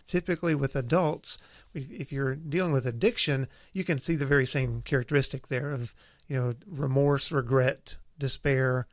Typically, 0.07 0.55
with 0.55 0.75
adults, 0.75 1.37
if 1.75 1.87
if 1.91 2.11
you're 2.11 2.33
dealing 2.33 2.71
with 2.71 2.87
addiction, 2.87 3.47
you 3.71 3.83
can 3.83 3.99
see 3.99 4.15
the 4.15 4.25
very 4.25 4.47
same 4.47 4.81
characteristic 4.81 5.49
there 5.49 5.69
of 5.69 5.93
you 6.27 6.37
know 6.37 6.55
remorse, 6.65 7.31
regret, 7.31 7.97
despair, 8.17 8.87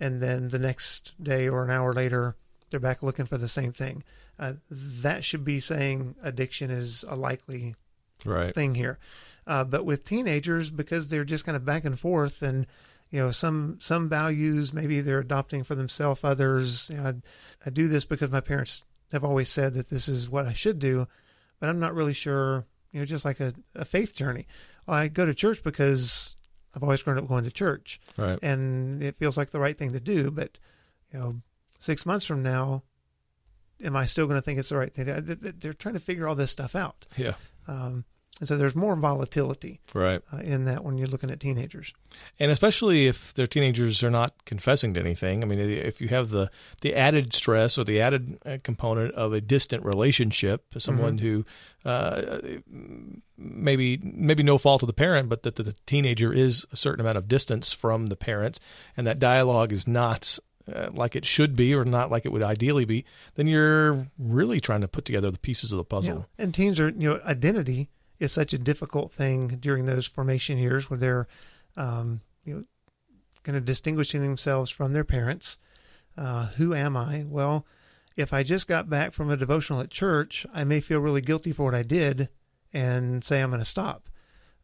and 0.00 0.20
then 0.20 0.48
the 0.48 0.58
next 0.58 1.14
day 1.22 1.48
or 1.48 1.62
an 1.62 1.70
hour 1.70 1.92
later, 1.92 2.34
they're 2.70 2.80
back 2.80 3.04
looking 3.04 3.26
for 3.26 3.38
the 3.38 3.46
same 3.46 3.72
thing. 3.72 4.02
Uh, 4.36 4.54
that 4.68 5.24
should 5.24 5.44
be 5.44 5.60
saying 5.60 6.16
addiction 6.24 6.72
is 6.72 7.04
a 7.06 7.14
likely 7.14 7.76
Right. 8.24 8.54
thing 8.54 8.74
here. 8.74 8.98
Uh, 9.46 9.64
but 9.64 9.84
with 9.84 10.04
teenagers, 10.04 10.70
because 10.70 11.08
they're 11.08 11.24
just 11.24 11.44
kind 11.44 11.56
of 11.56 11.64
back 11.64 11.84
and 11.84 11.98
forth, 11.98 12.42
and 12.42 12.66
you 13.10 13.18
know 13.18 13.30
some 13.30 13.76
some 13.80 14.08
values 14.08 14.72
maybe 14.72 15.00
they're 15.00 15.18
adopting 15.18 15.64
for 15.64 15.74
themselves, 15.74 16.20
others 16.22 16.88
you 16.90 16.96
know, 16.98 17.08
I, 17.08 17.14
I 17.66 17.70
do 17.70 17.88
this 17.88 18.04
because 18.04 18.30
my 18.30 18.40
parents 18.40 18.84
have 19.10 19.24
always 19.24 19.48
said 19.48 19.74
that 19.74 19.88
this 19.88 20.08
is 20.08 20.30
what 20.30 20.46
I 20.46 20.52
should 20.52 20.78
do, 20.78 21.06
but 21.60 21.68
I'm 21.68 21.80
not 21.80 21.94
really 21.94 22.14
sure. 22.14 22.64
You 22.92 23.00
know, 23.00 23.06
just 23.06 23.24
like 23.24 23.40
a, 23.40 23.52
a 23.74 23.84
faith 23.84 24.14
journey. 24.14 24.46
I 24.86 25.08
go 25.08 25.24
to 25.26 25.32
church 25.34 25.62
because 25.62 26.36
I've 26.74 26.82
always 26.82 27.02
grown 27.02 27.18
up 27.18 27.26
going 27.26 27.44
to 27.44 27.50
church, 27.50 28.00
Right. 28.16 28.38
and 28.42 29.02
it 29.02 29.16
feels 29.18 29.36
like 29.36 29.50
the 29.50 29.60
right 29.60 29.76
thing 29.76 29.92
to 29.92 30.00
do. 30.00 30.30
But 30.30 30.58
you 31.12 31.18
know, 31.18 31.40
six 31.78 32.04
months 32.06 32.26
from 32.26 32.42
now, 32.42 32.82
am 33.82 33.96
I 33.96 34.06
still 34.06 34.26
going 34.26 34.36
to 34.38 34.42
think 34.42 34.58
it's 34.58 34.68
the 34.68 34.76
right 34.76 34.92
thing? 34.92 35.06
to? 35.06 35.20
They're 35.58 35.72
trying 35.72 35.94
to 35.94 36.00
figure 36.00 36.28
all 36.28 36.34
this 36.34 36.50
stuff 36.50 36.74
out. 36.76 37.06
Yeah. 37.16 37.34
Um, 37.66 38.04
and 38.40 38.48
so 38.48 38.56
there's 38.56 38.74
more 38.74 38.96
volatility 38.96 39.80
Right. 39.94 40.20
uh, 40.32 40.38
in 40.38 40.64
that 40.64 40.82
when 40.84 40.98
you're 40.98 41.06
looking 41.08 41.30
at 41.30 41.38
teenagers. 41.38 41.92
And 42.40 42.50
especially 42.50 43.06
if 43.06 43.34
their 43.34 43.46
teenagers 43.46 44.02
are 44.02 44.10
not 44.10 44.44
confessing 44.44 44.94
to 44.94 45.00
anything. 45.00 45.44
I 45.44 45.46
mean, 45.46 45.58
if 45.60 46.00
you 46.00 46.08
have 46.08 46.30
the 46.30 46.50
the 46.80 46.94
added 46.94 47.34
stress 47.34 47.78
or 47.78 47.84
the 47.84 48.00
added 48.00 48.38
uh, 48.44 48.58
component 48.64 49.14
of 49.14 49.32
a 49.32 49.40
distant 49.40 49.84
relationship, 49.84 50.64
someone 50.78 51.18
who 51.18 51.44
uh, 51.84 52.38
maybe 53.36 53.98
maybe 54.02 54.42
no 54.42 54.58
fault 54.58 54.82
of 54.82 54.86
the 54.86 54.92
parent, 54.92 55.28
but 55.28 55.42
that 55.42 55.56
the, 55.56 55.62
the 55.62 55.74
teenager 55.86 56.32
is 56.32 56.66
a 56.72 56.76
certain 56.76 57.00
amount 57.00 57.18
of 57.18 57.28
distance 57.28 57.72
from 57.72 58.06
the 58.06 58.16
parent, 58.16 58.58
and 58.96 59.06
that 59.06 59.18
dialogue 59.18 59.72
is 59.72 59.86
not. 59.86 60.38
Uh, 60.72 60.88
like 60.92 61.16
it 61.16 61.24
should 61.24 61.56
be, 61.56 61.74
or 61.74 61.84
not 61.84 62.08
like 62.08 62.24
it 62.24 62.30
would 62.30 62.40
ideally 62.44 62.84
be, 62.84 63.04
then 63.34 63.48
you're 63.48 64.06
really 64.16 64.60
trying 64.60 64.80
to 64.80 64.86
put 64.86 65.04
together 65.04 65.28
the 65.28 65.38
pieces 65.40 65.72
of 65.72 65.76
the 65.76 65.82
puzzle. 65.84 66.28
Yeah. 66.38 66.44
And 66.44 66.54
teens 66.54 66.78
are, 66.78 66.88
you 66.90 67.08
know, 67.08 67.20
identity 67.24 67.88
is 68.18 68.32
such 68.32 68.52
a 68.52 68.58
difficult 68.58 69.12
thing 69.12 69.48
during 69.60 69.86
those 69.86 70.06
formation 70.06 70.58
years 70.58 70.88
where 70.88 70.98
they're, 70.98 71.28
um, 71.76 72.20
you 72.44 72.54
know, 72.54 72.64
kind 73.42 73.56
of 73.56 73.64
distinguishing 73.64 74.22
themselves 74.22 74.70
from 74.70 74.92
their 74.92 75.04
parents. 75.04 75.58
Uh, 76.16 76.46
who 76.56 76.74
am 76.74 76.96
I? 76.96 77.24
Well, 77.26 77.66
if 78.16 78.32
I 78.32 78.42
just 78.42 78.68
got 78.68 78.90
back 78.90 79.12
from 79.12 79.30
a 79.30 79.36
devotional 79.36 79.80
at 79.80 79.90
church, 79.90 80.46
I 80.52 80.64
may 80.64 80.80
feel 80.80 81.00
really 81.00 81.22
guilty 81.22 81.52
for 81.52 81.64
what 81.64 81.74
I 81.74 81.82
did 81.82 82.28
and 82.72 83.24
say 83.24 83.40
I'm 83.40 83.50
going 83.50 83.60
to 83.60 83.64
stop. 83.64 84.08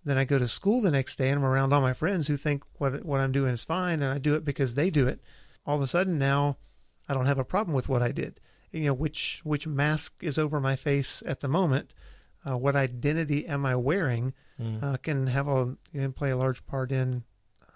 Then 0.05 0.19
I 0.19 0.25
go 0.25 0.39
to 0.39 0.49
school 0.49 0.81
the 0.81 0.91
next 0.91 1.17
day 1.17 1.29
and 1.31 1.41
I'm 1.41 1.45
around 1.45 1.73
all 1.73 1.81
my 1.81 1.93
friends 1.93 2.29
who 2.29 2.37
think 2.37 2.63
what 2.79 3.05
what 3.05 3.21
I'm 3.21 3.33
doing 3.33 3.53
is 3.53 3.65
fine 3.65 4.03
and 4.03 4.13
I 4.13 4.19
do 4.19 4.35
it 4.35 4.45
because 4.45 4.75
they 4.75 4.91
do 4.91 5.07
it. 5.07 5.21
All 5.67 5.77
of 5.77 5.83
a 5.83 5.87
sudden 5.87 6.19
now 6.19 6.57
I 7.09 7.15
don't 7.15 7.27
have 7.27 7.39
a 7.39 7.45
problem 7.45 7.75
with 7.75 7.89
what 7.89 8.03
I 8.03 8.13
did. 8.13 8.41
You 8.71 8.85
know, 8.85 8.95
which 8.95 9.41
which 9.45 9.67
mask 9.67 10.15
is 10.21 10.39
over 10.39 10.61
my 10.61 10.77
face 10.77 11.23
at 11.27 11.41
the 11.41 11.49
moment? 11.49 11.95
Uh, 12.47 12.57
what 12.57 12.77
identity 12.77 13.47
am 13.47 13.67
I 13.67 13.77
wearing? 13.77 14.33
Mm. 14.61 14.83
Uh, 14.83 14.97
can 14.99 15.27
have 15.27 15.49
a 15.49 15.77
can 15.93 16.13
play 16.13 16.31
a 16.31 16.37
large 16.37 16.65
part 16.67 16.93
in 16.93 17.25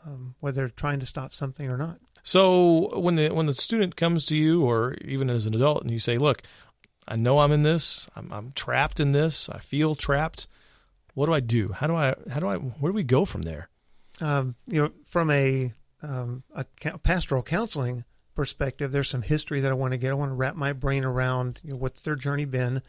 um, 0.07 0.35
whether 0.41 0.69
trying 0.69 1.01
to 1.01 1.07
stop 1.07 1.35
something 1.35 1.69
or 1.71 1.77
not. 1.77 1.99
So 2.23 2.99
when 2.99 3.17
the 3.17 3.31
when 3.31 3.47
the 3.47 3.55
student 3.55 3.97
comes 3.97 4.27
to 4.27 4.37
you, 4.37 4.65
or 4.65 4.95
even 5.05 5.31
as 5.31 5.47
an 5.47 5.55
adult, 5.55 5.83
and 5.83 5.91
you 5.91 5.99
say, 5.99 6.19
"Look, 6.19 6.43
I 7.07 7.17
know 7.17 7.41
I'm 7.41 7.53
in 7.53 7.63
this. 7.63 8.09
I'm, 8.15 8.33
I'm 8.33 8.53
trapped 8.53 9.01
in 9.01 9.11
this. 9.13 9.49
I 9.49 9.59
feel 9.59 9.95
trapped. 9.95 10.47
What 11.15 11.27
do 11.27 11.35
I 11.35 11.41
do? 11.41 11.73
How 11.73 11.87
do 11.87 11.95
I? 11.95 12.15
How 12.31 12.41
do 12.41 12.49
I? 12.49 12.57
Where 12.57 12.93
do 12.93 12.97
we 12.97 13.05
go 13.05 13.25
from 13.25 13.43
there?" 13.43 13.69
um, 14.21 14.55
you 14.67 14.83
know, 14.83 14.91
from 15.07 15.31
a, 15.31 15.73
um, 16.03 16.43
a 16.55 16.65
pastoral 16.99 17.43
counseling 17.43 18.05
perspective, 18.35 18.93
there's 18.93 19.09
some 19.09 19.23
history 19.23 19.61
that 19.61 19.71
I 19.71 19.75
want 19.75 19.93
to 19.93 19.99
get. 19.99 20.11
I 20.11 20.15
want 20.15 20.31
to 20.31 20.35
wrap 20.35 20.57
my 20.57 20.73
brain 20.73 21.05
around 21.05 21.61
you 21.65 21.71
know, 21.71 21.77
what's 21.77 22.03
their 22.03 22.17
journey 22.17 22.45
been. 22.45 22.83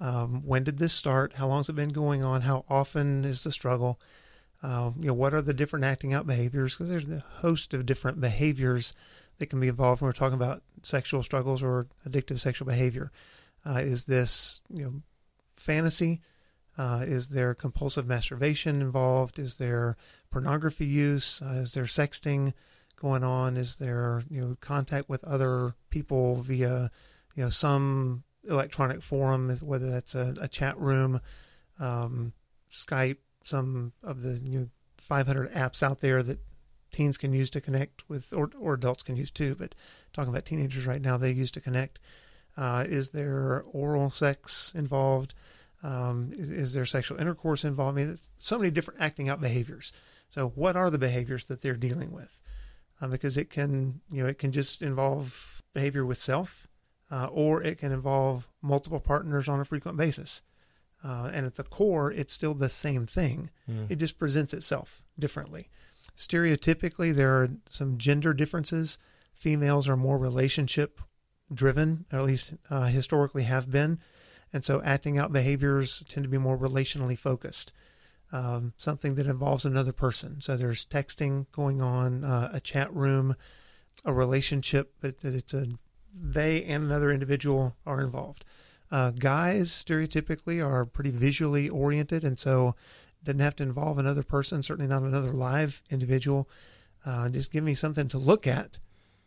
Um, 0.00 0.42
when 0.46 0.64
did 0.64 0.78
this 0.78 0.92
start? 0.92 1.34
How 1.34 1.46
long 1.46 1.58
has 1.58 1.68
it 1.68 1.74
been 1.76 1.90
going 1.90 2.24
on? 2.24 2.42
How 2.42 2.64
often 2.68 3.24
is 3.24 3.44
the 3.44 3.52
struggle? 3.52 4.00
Um, 4.62 4.96
you 4.98 5.08
know, 5.08 5.14
what 5.14 5.34
are 5.34 5.42
the 5.42 5.54
different 5.54 5.84
acting 5.84 6.14
out 6.14 6.26
behaviors? 6.26 6.74
Because 6.76 6.90
there's 6.90 7.08
a 7.08 7.24
host 7.40 7.74
of 7.74 7.86
different 7.86 8.20
behaviors 8.20 8.92
that 9.38 9.46
can 9.46 9.60
be 9.60 9.68
involved 9.68 10.00
when 10.00 10.08
we're 10.08 10.12
talking 10.12 10.34
about 10.34 10.62
sexual 10.82 11.22
struggles 11.22 11.62
or 11.62 11.86
addictive 12.08 12.38
sexual 12.38 12.66
behavior. 12.66 13.10
Uh, 13.66 13.80
is 13.82 14.04
this 14.04 14.60
you 14.70 14.84
know 14.84 14.94
fantasy? 15.54 16.20
Uh, 16.78 17.04
is 17.06 17.28
there 17.30 17.54
compulsive 17.54 18.06
masturbation 18.06 18.80
involved? 18.80 19.38
Is 19.38 19.56
there 19.56 19.96
pornography 20.30 20.86
use? 20.86 21.40
Uh, 21.44 21.58
is 21.58 21.72
there 21.72 21.84
sexting 21.84 22.54
going 22.96 23.24
on? 23.24 23.56
Is 23.56 23.76
there 23.76 24.22
you 24.30 24.40
know 24.40 24.56
contact 24.60 25.08
with 25.08 25.24
other 25.24 25.74
people 25.90 26.36
via 26.36 26.90
you 27.34 27.44
know 27.44 27.50
some 27.50 28.24
electronic 28.48 29.02
forum, 29.02 29.56
whether 29.60 29.90
that's 29.90 30.14
a, 30.14 30.34
a 30.40 30.48
chat 30.48 30.78
room, 30.78 31.20
um, 31.78 32.32
Skype, 32.72 33.18
some 33.42 33.92
of 34.02 34.22
the 34.22 34.40
you 34.44 34.58
know, 34.58 34.68
500 34.98 35.52
apps 35.52 35.82
out 35.82 36.00
there 36.00 36.22
that 36.22 36.38
teens 36.92 37.16
can 37.16 37.32
use 37.32 37.50
to 37.50 37.60
connect 37.60 38.08
with, 38.08 38.32
or, 38.32 38.50
or 38.58 38.74
adults 38.74 39.02
can 39.02 39.16
use 39.16 39.30
too. 39.30 39.54
But 39.54 39.74
talking 40.12 40.30
about 40.30 40.44
teenagers 40.44 40.86
right 40.86 41.00
now, 41.00 41.16
they 41.16 41.32
use 41.32 41.50
to 41.52 41.60
connect. 41.60 41.98
Uh, 42.56 42.84
is 42.88 43.10
there 43.10 43.64
oral 43.72 44.10
sex 44.10 44.72
involved? 44.74 45.34
Um, 45.82 46.32
is, 46.34 46.74
there 46.74 46.84
sexual 46.84 47.18
intercourse 47.18 47.64
involved? 47.64 47.98
I 47.98 48.04
mean, 48.04 48.18
so 48.36 48.58
many 48.58 48.70
different 48.70 49.00
acting 49.00 49.28
out 49.28 49.40
behaviors. 49.40 49.92
So, 50.28 50.48
what 50.48 50.76
are 50.76 50.90
the 50.90 50.98
behaviors 50.98 51.46
that 51.46 51.62
they're 51.62 51.74
dealing 51.74 52.12
with? 52.12 52.42
Uh, 53.00 53.06
because 53.06 53.38
it 53.38 53.48
can, 53.48 54.00
you 54.12 54.22
know, 54.22 54.28
it 54.28 54.38
can 54.38 54.52
just 54.52 54.82
involve 54.82 55.62
behavior 55.72 56.04
with 56.04 56.18
self, 56.18 56.66
uh, 57.10 57.26
or 57.30 57.62
it 57.62 57.78
can 57.78 57.92
involve 57.92 58.48
multiple 58.62 59.00
partners 59.00 59.48
on 59.48 59.60
a 59.60 59.64
frequent 59.64 59.96
basis. 59.96 60.42
Uh, 61.02 61.30
and 61.32 61.46
at 61.46 61.56
the 61.56 61.64
core, 61.64 62.12
it's 62.12 62.32
still 62.32 62.54
the 62.54 62.68
same 62.68 63.06
thing. 63.06 63.50
Mm. 63.68 63.90
It 63.90 63.96
just 63.96 64.18
presents 64.18 64.52
itself 64.52 65.02
differently. 65.18 65.68
Stereotypically, 66.16 67.14
there 67.14 67.32
are 67.32 67.48
some 67.70 67.98
gender 67.98 68.34
differences. 68.34 68.98
Females 69.34 69.88
are 69.88 69.96
more 69.96 70.18
relationship 70.18 71.00
driven, 71.52 72.04
or 72.12 72.18
at 72.20 72.24
least 72.26 72.54
uh, 72.68 72.84
historically 72.84 73.44
have 73.44 73.70
been. 73.70 73.98
And 74.52 74.64
so 74.64 74.82
acting 74.82 75.18
out 75.18 75.32
behaviors 75.32 76.02
tend 76.08 76.24
to 76.24 76.30
be 76.30 76.38
more 76.38 76.58
relationally 76.58 77.18
focused. 77.18 77.72
Um, 78.32 78.74
something 78.76 79.16
that 79.16 79.26
involves 79.26 79.64
another 79.64 79.92
person. 79.92 80.40
So 80.40 80.56
there's 80.56 80.84
texting 80.84 81.46
going 81.50 81.80
on, 81.80 82.22
uh, 82.22 82.50
a 82.52 82.60
chat 82.60 82.94
room, 82.94 83.34
a 84.04 84.12
relationship, 84.12 84.94
but 85.00 85.20
that 85.20 85.34
it's 85.34 85.52
a 85.52 85.66
they 86.14 86.64
and 86.64 86.84
another 86.84 87.10
individual 87.10 87.76
are 87.86 88.00
involved. 88.00 88.44
Uh, 88.90 89.10
guys 89.10 89.70
stereotypically 89.70 90.64
are 90.64 90.84
pretty 90.84 91.10
visually 91.10 91.68
oriented, 91.68 92.24
and 92.24 92.38
so 92.38 92.74
doesn't 93.22 93.40
have 93.40 93.56
to 93.56 93.62
involve 93.62 93.98
another 93.98 94.22
person, 94.22 94.62
certainly 94.62 94.88
not 94.88 95.02
another 95.02 95.32
live 95.32 95.82
individual. 95.90 96.48
Uh, 97.04 97.28
just 97.28 97.52
give 97.52 97.62
me 97.62 97.74
something 97.74 98.08
to 98.08 98.18
look 98.18 98.46
at, 98.46 98.78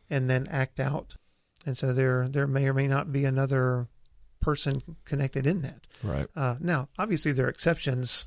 and 0.09 0.29
then 0.29 0.47
act 0.47 0.79
out. 0.79 1.15
And 1.65 1.77
so 1.77 1.93
there, 1.93 2.27
there 2.27 2.47
may 2.47 2.67
or 2.67 2.73
may 2.73 2.87
not 2.87 3.11
be 3.11 3.23
another 3.23 3.87
person 4.41 4.81
connected 5.05 5.47
in 5.47 5.61
that. 5.61 5.87
Right. 6.03 6.27
Uh, 6.35 6.55
now, 6.59 6.89
obviously, 6.99 7.31
there 7.31 7.45
are 7.45 7.49
exceptions 7.49 8.25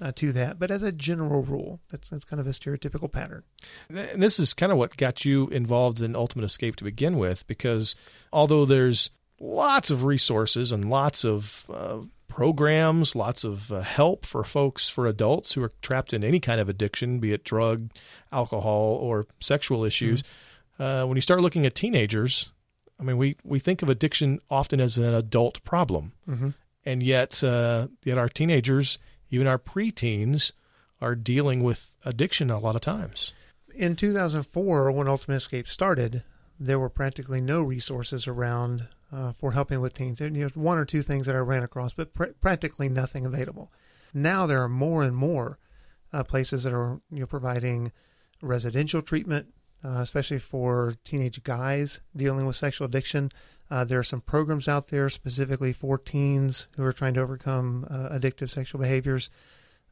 uh, 0.00 0.12
to 0.16 0.32
that, 0.32 0.58
but 0.58 0.70
as 0.70 0.82
a 0.82 0.92
general 0.92 1.42
rule, 1.42 1.80
that's 1.90 2.08
that's 2.10 2.24
kind 2.24 2.40
of 2.40 2.46
a 2.46 2.50
stereotypical 2.50 3.10
pattern. 3.10 3.42
And 3.88 4.22
this 4.22 4.38
is 4.38 4.54
kind 4.54 4.70
of 4.72 4.78
what 4.78 4.96
got 4.96 5.24
you 5.24 5.48
involved 5.48 6.00
in 6.00 6.14
Ultimate 6.16 6.44
Escape 6.44 6.76
to 6.76 6.84
begin 6.84 7.16
with, 7.18 7.46
because 7.46 7.94
although 8.32 8.64
there's 8.64 9.10
lots 9.40 9.90
of 9.90 10.04
resources 10.04 10.72
and 10.72 10.90
lots 10.90 11.24
of 11.24 11.64
uh, 11.72 11.98
programs, 12.28 13.16
lots 13.16 13.44
of 13.44 13.72
uh, 13.72 13.80
help 13.80 14.24
for 14.26 14.44
folks, 14.44 14.88
for 14.88 15.06
adults 15.06 15.54
who 15.54 15.62
are 15.62 15.72
trapped 15.82 16.12
in 16.12 16.22
any 16.22 16.38
kind 16.40 16.60
of 16.60 16.68
addiction, 16.68 17.18
be 17.18 17.32
it 17.32 17.42
drug, 17.44 17.90
alcohol, 18.30 18.98
or 19.00 19.26
sexual 19.40 19.84
issues, 19.84 20.22
uh, 20.78 21.04
when 21.04 21.16
you 21.16 21.20
start 21.22 21.40
looking 21.40 21.66
at 21.66 21.74
teenagers, 21.74 22.50
I 23.00 23.02
mean, 23.04 23.16
we, 23.16 23.36
we 23.44 23.58
think 23.58 23.82
of 23.82 23.88
addiction 23.88 24.40
often 24.50 24.80
as 24.80 24.98
an 24.98 25.14
adult 25.14 25.64
problem, 25.64 26.12
Mm-hmm. 26.28 26.50
and 26.84 27.02
yet 27.02 27.42
uh, 27.42 27.88
yet 28.04 28.18
our 28.18 28.28
teenagers, 28.28 28.98
even 29.30 29.46
our 29.46 29.58
preteens, 29.58 30.52
are 31.00 31.14
dealing 31.14 31.62
with 31.62 31.92
addiction 32.04 32.50
a 32.50 32.58
lot 32.58 32.74
of 32.74 32.80
times. 32.80 33.32
In 33.74 33.94
2004, 33.94 34.90
when 34.90 35.06
Ultimate 35.06 35.36
Escape 35.36 35.68
started, 35.68 36.24
there 36.58 36.78
were 36.78 36.88
practically 36.88 37.40
no 37.40 37.62
resources 37.62 38.26
around 38.26 38.88
uh, 39.12 39.32
for 39.32 39.52
helping 39.52 39.80
with 39.80 39.94
teens. 39.94 40.18
There, 40.18 40.28
know, 40.28 40.48
one 40.54 40.78
or 40.78 40.84
two 40.84 41.02
things 41.02 41.26
that 41.26 41.36
I 41.36 41.38
ran 41.38 41.62
across, 41.62 41.94
but 41.94 42.12
pr- 42.12 42.26
practically 42.40 42.88
nothing 42.88 43.24
available. 43.24 43.70
Now 44.12 44.46
there 44.46 44.62
are 44.62 44.68
more 44.68 45.02
and 45.02 45.14
more 45.14 45.58
uh, 46.12 46.24
places 46.24 46.64
that 46.64 46.72
are 46.72 47.00
you 47.10 47.20
know 47.20 47.26
providing 47.26 47.92
residential 48.42 49.02
treatment, 49.02 49.52
uh, 49.84 50.00
especially 50.00 50.38
for 50.38 50.94
teenage 51.04 51.42
guys 51.42 52.00
dealing 52.16 52.46
with 52.46 52.56
sexual 52.56 52.86
addiction. 52.86 53.30
Uh, 53.70 53.84
there 53.84 53.98
are 53.98 54.02
some 54.04 54.20
programs 54.22 54.66
out 54.68 54.86
there 54.88 55.08
specifically 55.10 55.72
for 55.72 55.98
teens 55.98 56.68
who 56.76 56.84
are 56.84 56.92
trying 56.92 57.14
to 57.14 57.20
overcome 57.20 57.86
uh, 57.90 58.08
addictive 58.18 58.48
sexual 58.48 58.80
behaviors. 58.80 59.28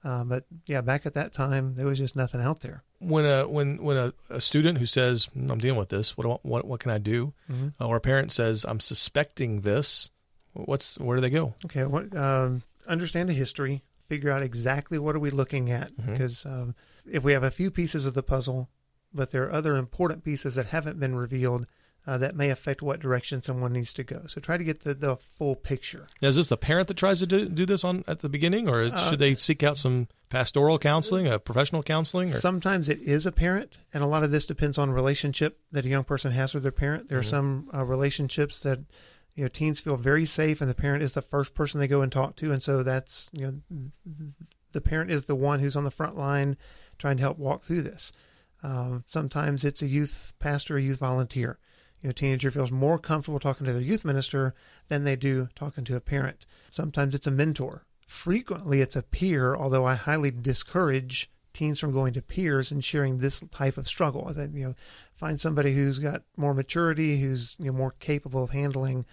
Uh, 0.04 0.24
but 0.24 0.44
yeah, 0.66 0.80
back 0.80 1.04
at 1.04 1.14
that 1.14 1.32
time, 1.32 1.74
there 1.74 1.86
was 1.86 1.98
just 1.98 2.14
nothing 2.16 2.40
out 2.40 2.60
there. 2.60 2.82
When 3.00 3.26
a 3.26 3.46
when 3.48 3.82
when 3.82 3.96
a, 3.96 4.12
a 4.30 4.40
student 4.40 4.78
who 4.78 4.86
says 4.86 5.28
I'm 5.34 5.58
dealing 5.58 5.78
with 5.78 5.88
this, 5.88 6.16
what 6.16 6.44
what 6.44 6.64
what 6.64 6.80
can 6.80 6.90
I 6.92 6.98
do? 6.98 7.34
Mm-hmm. 7.50 7.84
Or 7.84 7.96
a 7.96 8.00
parent 8.00 8.32
says 8.32 8.64
I'm 8.66 8.80
suspecting 8.80 9.62
this, 9.62 10.10
what's 10.52 10.96
where 10.98 11.16
do 11.16 11.20
they 11.20 11.30
go? 11.30 11.54
Okay, 11.66 11.84
what, 11.84 12.16
um, 12.16 12.62
understand 12.86 13.28
the 13.28 13.34
history, 13.34 13.82
figure 14.08 14.30
out 14.30 14.42
exactly 14.42 14.98
what 14.98 15.16
are 15.16 15.20
we 15.20 15.30
looking 15.30 15.70
at, 15.70 15.92
Mhm. 15.96 16.12
because 16.12 16.46
um, 16.46 16.74
if 17.10 17.22
we 17.24 17.32
have 17.32 17.42
a 17.42 17.50
few 17.50 17.70
pieces 17.70 18.06
of 18.06 18.14
the 18.14 18.22
puzzle, 18.22 18.68
but 19.12 19.30
there 19.32 19.42
are 19.44 19.52
other 19.52 19.76
important 19.76 20.24
pieces 20.24 20.54
that 20.54 20.66
haven't 20.66 21.00
been 21.00 21.16
revealed, 21.16 21.66
uh, 22.06 22.16
that 22.18 22.36
may 22.36 22.50
affect 22.50 22.82
what 22.82 23.00
direction 23.00 23.42
someone 23.42 23.72
needs 23.72 23.92
to 23.94 24.04
go. 24.04 24.22
So 24.28 24.40
try 24.40 24.56
to 24.56 24.62
get 24.64 24.84
the, 24.84 24.94
the 24.94 25.16
full 25.16 25.56
picture. 25.56 26.06
Now, 26.22 26.28
is 26.28 26.36
this 26.36 26.48
the 26.48 26.56
parent 26.56 26.86
that 26.88 26.96
tries 26.96 27.18
to 27.20 27.26
do, 27.26 27.48
do 27.48 27.66
this 27.66 27.82
on 27.84 28.04
at 28.06 28.20
the 28.20 28.28
beginning, 28.28 28.68
or 28.68 28.82
Uh, 28.84 29.10
should 29.10 29.18
they 29.18 29.34
seek 29.34 29.62
out 29.62 29.76
some 29.76 30.06
pastoral 30.28 30.78
counseling, 30.78 31.26
uh, 31.26 31.38
professional 31.38 31.82
counseling? 31.82 32.28
Or? 32.28 32.32
Sometimes 32.38 32.88
it 32.88 33.00
is 33.00 33.26
a 33.26 33.32
parent, 33.32 33.78
and 33.92 34.02
a 34.02 34.06
lot 34.06 34.22
of 34.22 34.30
this 34.30 34.46
depends 34.46 34.78
on 34.78 34.90
relationship 34.90 35.58
that 35.72 35.84
a 35.84 35.88
young 35.88 36.04
person 36.04 36.32
has 36.32 36.54
with 36.54 36.62
their 36.62 36.72
parent. 36.72 37.08
There 37.08 37.18
are 37.18 37.22
Mhm. 37.22 37.30
some 37.30 37.70
uh, 37.74 37.84
relationships 37.84 38.60
that 38.60 38.80
you 39.34 39.42
know 39.44 39.48
teens 39.48 39.80
feel 39.80 39.96
very 39.96 40.26
safe, 40.26 40.60
and 40.60 40.70
the 40.70 40.74
parent 40.74 41.02
is 41.02 41.12
the 41.12 41.22
first 41.22 41.54
person 41.54 41.78
they 41.80 41.88
go 41.88 42.02
and 42.02 42.10
talk 42.12 42.36
to, 42.36 42.52
and 42.52 42.62
so 42.62 42.82
that's 42.82 43.30
you 43.32 43.46
know 43.46 43.90
the 44.72 44.80
parent 44.80 45.10
is 45.10 45.24
the 45.24 45.34
one 45.34 45.60
who's 45.60 45.76
on 45.76 45.84
the 45.84 45.90
front 45.90 46.16
line 46.16 46.56
trying 46.98 47.16
to 47.16 47.22
help 47.22 47.38
walk 47.38 47.62
through 47.62 47.82
this. 47.82 48.12
Um, 48.62 49.04
sometimes 49.06 49.64
it's 49.64 49.82
a 49.82 49.86
youth 49.86 50.32
pastor, 50.38 50.76
a 50.76 50.82
youth 50.82 50.98
volunteer. 50.98 51.58
You 52.02 52.08
know, 52.08 52.12
teenager 52.12 52.50
feels 52.50 52.70
more 52.70 52.98
comfortable 52.98 53.40
talking 53.40 53.66
to 53.66 53.72
their 53.72 53.82
youth 53.82 54.04
minister 54.04 54.54
than 54.88 55.04
they 55.04 55.16
do 55.16 55.48
talking 55.54 55.84
to 55.84 55.96
a 55.96 56.00
parent. 56.00 56.46
Sometimes 56.70 57.14
it's 57.14 57.26
a 57.26 57.30
mentor. 57.30 57.84
Frequently, 58.06 58.80
it's 58.80 58.96
a 58.96 59.02
peer, 59.02 59.56
although 59.56 59.84
I 59.84 59.94
highly 59.94 60.30
discourage 60.30 61.30
teens 61.52 61.80
from 61.80 61.92
going 61.92 62.12
to 62.12 62.22
peers 62.22 62.70
and 62.70 62.84
sharing 62.84 63.18
this 63.18 63.42
type 63.50 63.78
of 63.78 63.88
struggle. 63.88 64.28
I 64.28 64.34
think, 64.34 64.54
you 64.54 64.64
know, 64.64 64.74
find 65.16 65.40
somebody 65.40 65.74
who's 65.74 65.98
got 65.98 66.22
more 66.36 66.54
maturity, 66.54 67.20
who's 67.20 67.56
you 67.58 67.66
know 67.66 67.72
more 67.72 67.94
capable 67.98 68.44
of 68.44 68.50
handling 68.50 69.06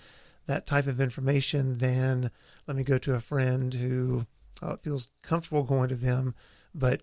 that 0.46 0.68
type 0.68 0.88
of 0.88 1.00
information 1.00 1.78
than 1.78 2.30
let 2.68 2.75
me 2.75 2.84
go 2.84 2.98
to 2.98 3.16
a 3.16 3.22
friend 3.22 3.74
who 3.74 4.28
uh, 4.62 4.75
feels 4.78 5.08
comfortable 5.22 5.63
going 5.63 5.90
to 5.90 5.96
them, 5.96 6.36
but 6.75 7.02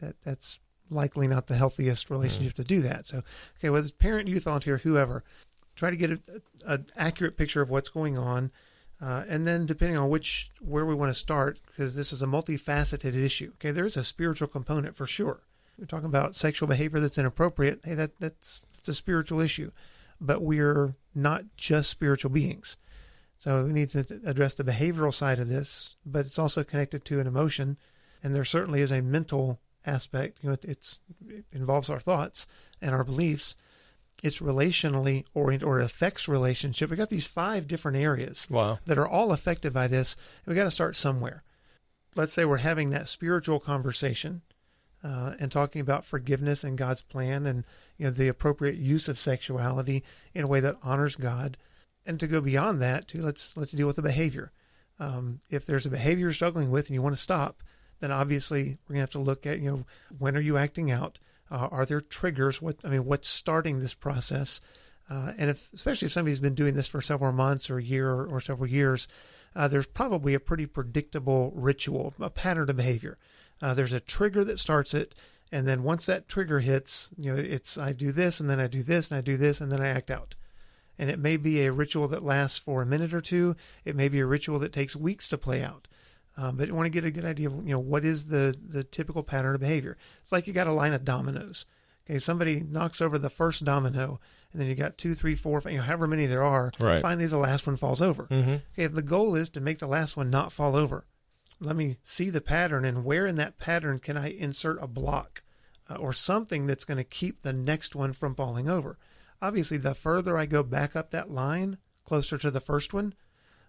that 0.00 0.16
that's 0.24 0.58
likely 0.90 1.26
not 1.26 1.46
the 1.46 1.56
healthiest 1.56 2.10
relationship 2.10 2.54
to 2.54 2.64
do 2.64 2.82
that. 2.82 3.06
So, 3.06 3.22
okay, 3.58 3.70
whether 3.70 3.84
it's 3.84 3.96
parent, 3.96 4.28
youth 4.28 4.44
volunteer, 4.44 4.78
whoever, 4.78 5.24
try 5.76 5.90
to 5.90 5.96
get 5.96 6.20
an 6.66 6.86
accurate 6.96 7.36
picture 7.36 7.62
of 7.62 7.70
what's 7.70 7.88
going 7.88 8.18
on. 8.18 8.50
Uh, 9.00 9.24
and 9.28 9.46
then 9.46 9.64
depending 9.64 9.96
on 9.96 10.10
which 10.10 10.50
where 10.60 10.84
we 10.84 10.94
want 10.94 11.08
to 11.08 11.18
start 11.18 11.58
because 11.66 11.94
this 11.94 12.12
is 12.12 12.20
a 12.20 12.26
multifaceted 12.26 13.14
issue 13.14 13.50
okay 13.54 13.70
there 13.70 13.86
is 13.86 13.96
a 13.96 14.04
spiritual 14.04 14.46
component 14.46 14.94
for 14.94 15.06
sure 15.06 15.40
we're 15.78 15.86
talking 15.86 16.04
about 16.04 16.36
sexual 16.36 16.68
behavior 16.68 17.00
that's 17.00 17.16
inappropriate 17.16 17.80
hey 17.82 17.94
that 17.94 18.10
that's, 18.20 18.66
that's 18.74 18.90
a 18.90 18.92
spiritual 18.92 19.40
issue 19.40 19.70
but 20.20 20.42
we're 20.42 20.96
not 21.14 21.44
just 21.56 21.88
spiritual 21.88 22.30
beings 22.30 22.76
so 23.38 23.64
we 23.64 23.72
need 23.72 23.88
to 23.88 24.04
address 24.26 24.52
the 24.52 24.64
behavioral 24.64 25.14
side 25.14 25.38
of 25.38 25.48
this 25.48 25.96
but 26.04 26.26
it's 26.26 26.38
also 26.38 26.62
connected 26.62 27.02
to 27.02 27.20
an 27.20 27.26
emotion 27.26 27.78
and 28.22 28.34
there 28.34 28.44
certainly 28.44 28.82
is 28.82 28.92
a 28.92 29.00
mental 29.00 29.58
aspect 29.86 30.38
you 30.42 30.48
know 30.48 30.54
it, 30.54 30.64
it's 30.64 31.00
it 31.28 31.44
involves 31.52 31.88
our 31.88 31.98
thoughts 31.98 32.46
and 32.82 32.94
our 32.94 33.04
beliefs 33.04 33.56
it's 34.22 34.40
relationally 34.40 35.24
oriented 35.34 35.66
or 35.66 35.80
it 35.80 35.84
affects 35.84 36.28
relationship 36.28 36.90
we 36.90 36.96
got 36.96 37.08
these 37.08 37.26
five 37.26 37.66
different 37.66 37.96
areas 37.96 38.46
wow. 38.50 38.78
that 38.86 38.98
are 38.98 39.08
all 39.08 39.32
affected 39.32 39.72
by 39.72 39.88
this. 39.88 40.16
We 40.46 40.54
got 40.54 40.64
to 40.64 40.70
start 40.70 40.96
somewhere. 40.96 41.42
Let's 42.16 42.32
say 42.32 42.44
we're 42.44 42.58
having 42.58 42.90
that 42.90 43.08
spiritual 43.08 43.60
conversation 43.60 44.42
uh, 45.02 45.34
and 45.38 45.50
talking 45.50 45.80
about 45.80 46.04
forgiveness 46.04 46.64
and 46.64 46.76
God's 46.76 47.02
plan 47.02 47.46
and 47.46 47.64
you 47.96 48.06
know 48.06 48.10
the 48.10 48.28
appropriate 48.28 48.76
use 48.76 49.08
of 49.08 49.18
sexuality 49.18 50.02
in 50.34 50.44
a 50.44 50.48
way 50.48 50.60
that 50.60 50.76
honors 50.82 51.16
God. 51.16 51.56
And 52.06 52.18
to 52.18 52.26
go 52.26 52.40
beyond 52.40 52.82
that, 52.82 53.08
to 53.08 53.22
let's 53.22 53.56
let's 53.56 53.72
deal 53.72 53.86
with 53.86 53.96
the 53.96 54.02
behavior. 54.02 54.52
Um, 54.98 55.40
if 55.48 55.64
there's 55.64 55.86
a 55.86 55.90
behavior 55.90 56.26
you're 56.26 56.32
struggling 56.32 56.70
with 56.70 56.88
and 56.88 56.94
you 56.94 57.02
want 57.02 57.14
to 57.14 57.20
stop, 57.20 57.62
then 58.00 58.10
obviously 58.10 58.78
we're 58.88 58.94
gonna 58.94 59.00
have 59.00 59.10
to 59.10 59.18
look 59.18 59.46
at 59.46 59.60
you 59.60 59.70
know 59.70 59.84
when 60.18 60.36
are 60.36 60.40
you 60.40 60.56
acting 60.56 60.90
out? 60.90 61.18
Uh, 61.50 61.68
are 61.70 61.86
there 61.86 62.00
triggers? 62.00 62.62
What 62.62 62.76
I 62.84 62.88
mean, 62.88 63.04
what's 63.04 63.28
starting 63.28 63.80
this 63.80 63.94
process? 63.94 64.60
Uh, 65.10 65.32
and 65.36 65.50
if, 65.50 65.70
especially 65.72 66.06
if 66.06 66.12
somebody's 66.12 66.40
been 66.40 66.54
doing 66.54 66.74
this 66.74 66.86
for 66.86 67.00
several 67.00 67.32
months 67.32 67.68
or 67.68 67.78
a 67.78 67.82
year 67.82 68.08
or, 68.08 68.26
or 68.26 68.40
several 68.40 68.68
years, 68.68 69.08
uh, 69.56 69.66
there's 69.66 69.86
probably 69.86 70.34
a 70.34 70.40
pretty 70.40 70.66
predictable 70.66 71.52
ritual, 71.56 72.14
a 72.20 72.30
pattern 72.30 72.70
of 72.70 72.76
behavior. 72.76 73.18
Uh, 73.60 73.74
there's 73.74 73.92
a 73.92 73.98
trigger 73.98 74.44
that 74.44 74.58
starts 74.58 74.94
it, 74.94 75.14
and 75.50 75.66
then 75.66 75.82
once 75.82 76.06
that 76.06 76.28
trigger 76.28 76.60
hits, 76.60 77.10
you 77.18 77.34
know, 77.34 77.36
it's 77.36 77.76
I 77.76 77.92
do 77.92 78.12
this, 78.12 78.38
and 78.38 78.48
then 78.48 78.60
I 78.60 78.68
do 78.68 78.82
this, 78.82 79.10
and 79.10 79.18
I 79.18 79.20
do 79.20 79.36
this, 79.36 79.60
and 79.60 79.72
then 79.72 79.80
I 79.80 79.88
act 79.88 80.10
out. 80.10 80.36
And 80.96 81.10
it 81.10 81.18
may 81.18 81.36
be 81.36 81.62
a 81.62 81.72
ritual 81.72 82.06
that 82.08 82.22
lasts 82.22 82.58
for 82.58 82.82
a 82.82 82.86
minute 82.86 83.12
or 83.12 83.20
two. 83.20 83.56
It 83.84 83.96
may 83.96 84.08
be 84.08 84.20
a 84.20 84.26
ritual 84.26 84.58
that 84.60 84.72
takes 84.72 84.94
weeks 84.94 85.28
to 85.30 85.38
play 85.38 85.62
out. 85.62 85.88
Um, 86.36 86.56
but 86.56 86.68
you 86.68 86.74
want 86.74 86.86
to 86.86 86.90
get 86.90 87.04
a 87.04 87.10
good 87.10 87.24
idea 87.24 87.48
of 87.48 87.56
you 87.66 87.72
know 87.72 87.78
what 87.78 88.04
is 88.04 88.26
the 88.26 88.56
the 88.66 88.84
typical 88.84 89.22
pattern 89.22 89.54
of 89.54 89.60
behavior. 89.60 89.96
It's 90.22 90.32
like 90.32 90.46
you 90.46 90.52
got 90.52 90.66
a 90.66 90.72
line 90.72 90.92
of 90.92 91.04
dominoes. 91.04 91.66
Okay, 92.08 92.18
somebody 92.18 92.60
knocks 92.60 93.00
over 93.00 93.18
the 93.18 93.30
first 93.30 93.64
domino, 93.64 94.20
and 94.52 94.60
then 94.60 94.68
you 94.68 94.74
got 94.74 94.98
two, 94.98 95.14
three, 95.14 95.34
four, 95.34 95.60
five, 95.60 95.72
you 95.72 95.78
know, 95.78 95.84
however 95.84 96.06
many 96.06 96.26
there 96.26 96.42
are. 96.42 96.72
Right. 96.78 97.02
Finally, 97.02 97.26
the 97.26 97.36
last 97.36 97.66
one 97.66 97.76
falls 97.76 98.00
over. 98.00 98.24
Mm-hmm. 98.24 98.56
Okay, 98.72 98.86
the 98.86 99.02
goal 99.02 99.34
is 99.34 99.48
to 99.50 99.60
make 99.60 99.78
the 99.78 99.86
last 99.86 100.16
one 100.16 100.30
not 100.30 100.52
fall 100.52 100.76
over, 100.76 101.04
let 101.60 101.76
me 101.76 101.98
see 102.02 102.30
the 102.30 102.40
pattern 102.40 102.84
and 102.84 103.04
where 103.04 103.26
in 103.26 103.36
that 103.36 103.58
pattern 103.58 103.98
can 103.98 104.16
I 104.16 104.30
insert 104.30 104.82
a 104.82 104.86
block 104.86 105.42
uh, 105.88 105.96
or 105.96 106.12
something 106.12 106.66
that's 106.66 106.86
going 106.86 106.98
to 106.98 107.04
keep 107.04 107.42
the 107.42 107.52
next 107.52 107.94
one 107.94 108.12
from 108.12 108.34
falling 108.34 108.68
over. 108.68 108.98
Obviously, 109.42 109.76
the 109.76 109.94
further 109.94 110.36
I 110.36 110.46
go 110.46 110.62
back 110.62 110.96
up 110.96 111.10
that 111.10 111.30
line, 111.30 111.78
closer 112.04 112.38
to 112.38 112.50
the 112.50 112.60
first 112.60 112.92
one, 112.94 113.14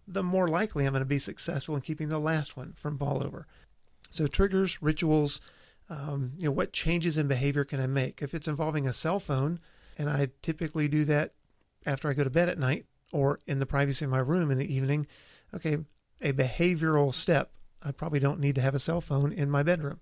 the 0.08 0.24
more 0.24 0.48
likely 0.48 0.86
I'm 0.86 0.94
going 0.94 1.02
to 1.02 1.06
be 1.06 1.20
successful 1.20 1.76
in 1.76 1.82
keeping 1.82 2.10
the 2.10 2.20
last 2.20 2.58
one 2.58 2.74
from 2.76 2.98
fall 2.98 3.24
over. 3.24 3.48
So 4.10 4.28
triggers, 4.28 4.82
rituals, 4.82 5.42
um, 5.90 6.34
you 6.38 6.46
know, 6.46 6.52
what 6.52 6.74
changes 6.74 7.18
in 7.18 7.28
behavior 7.28 7.64
can 7.64 7.80
I 7.80 7.88
make? 7.88 8.22
If 8.22 8.34
it's 8.34 8.48
involving 8.48 8.88
a 8.88 8.94
cell 8.94 9.20
phone, 9.20 9.60
and 9.98 10.10
I 10.10 10.30
typically 10.42 10.88
do 10.88 11.06
that 11.06 11.34
after 11.86 12.10
I 12.10 12.14
go 12.14 12.24
to 12.24 12.30
bed 12.30 12.50
at 12.50 12.60
night 12.60 12.86
or 13.12 13.40
in 13.46 13.60
the 13.60 13.66
privacy 13.66 14.06
of 14.06 14.12
my 14.12 14.20
room 14.20 14.52
in 14.52 14.58
the 14.58 14.74
evening, 14.74 15.08
okay, 15.54 15.78
a 16.22 16.34
behavioral 16.34 17.14
step. 17.14 17.52
I 17.84 17.92
probably 17.92 18.20
don't 18.20 18.40
need 18.40 18.56
to 18.56 18.62
have 18.62 18.76
a 18.76 18.80
cell 18.80 19.02
phone 19.02 19.32
in 19.32 19.50
my 19.50 19.64
bedroom. 19.64 20.00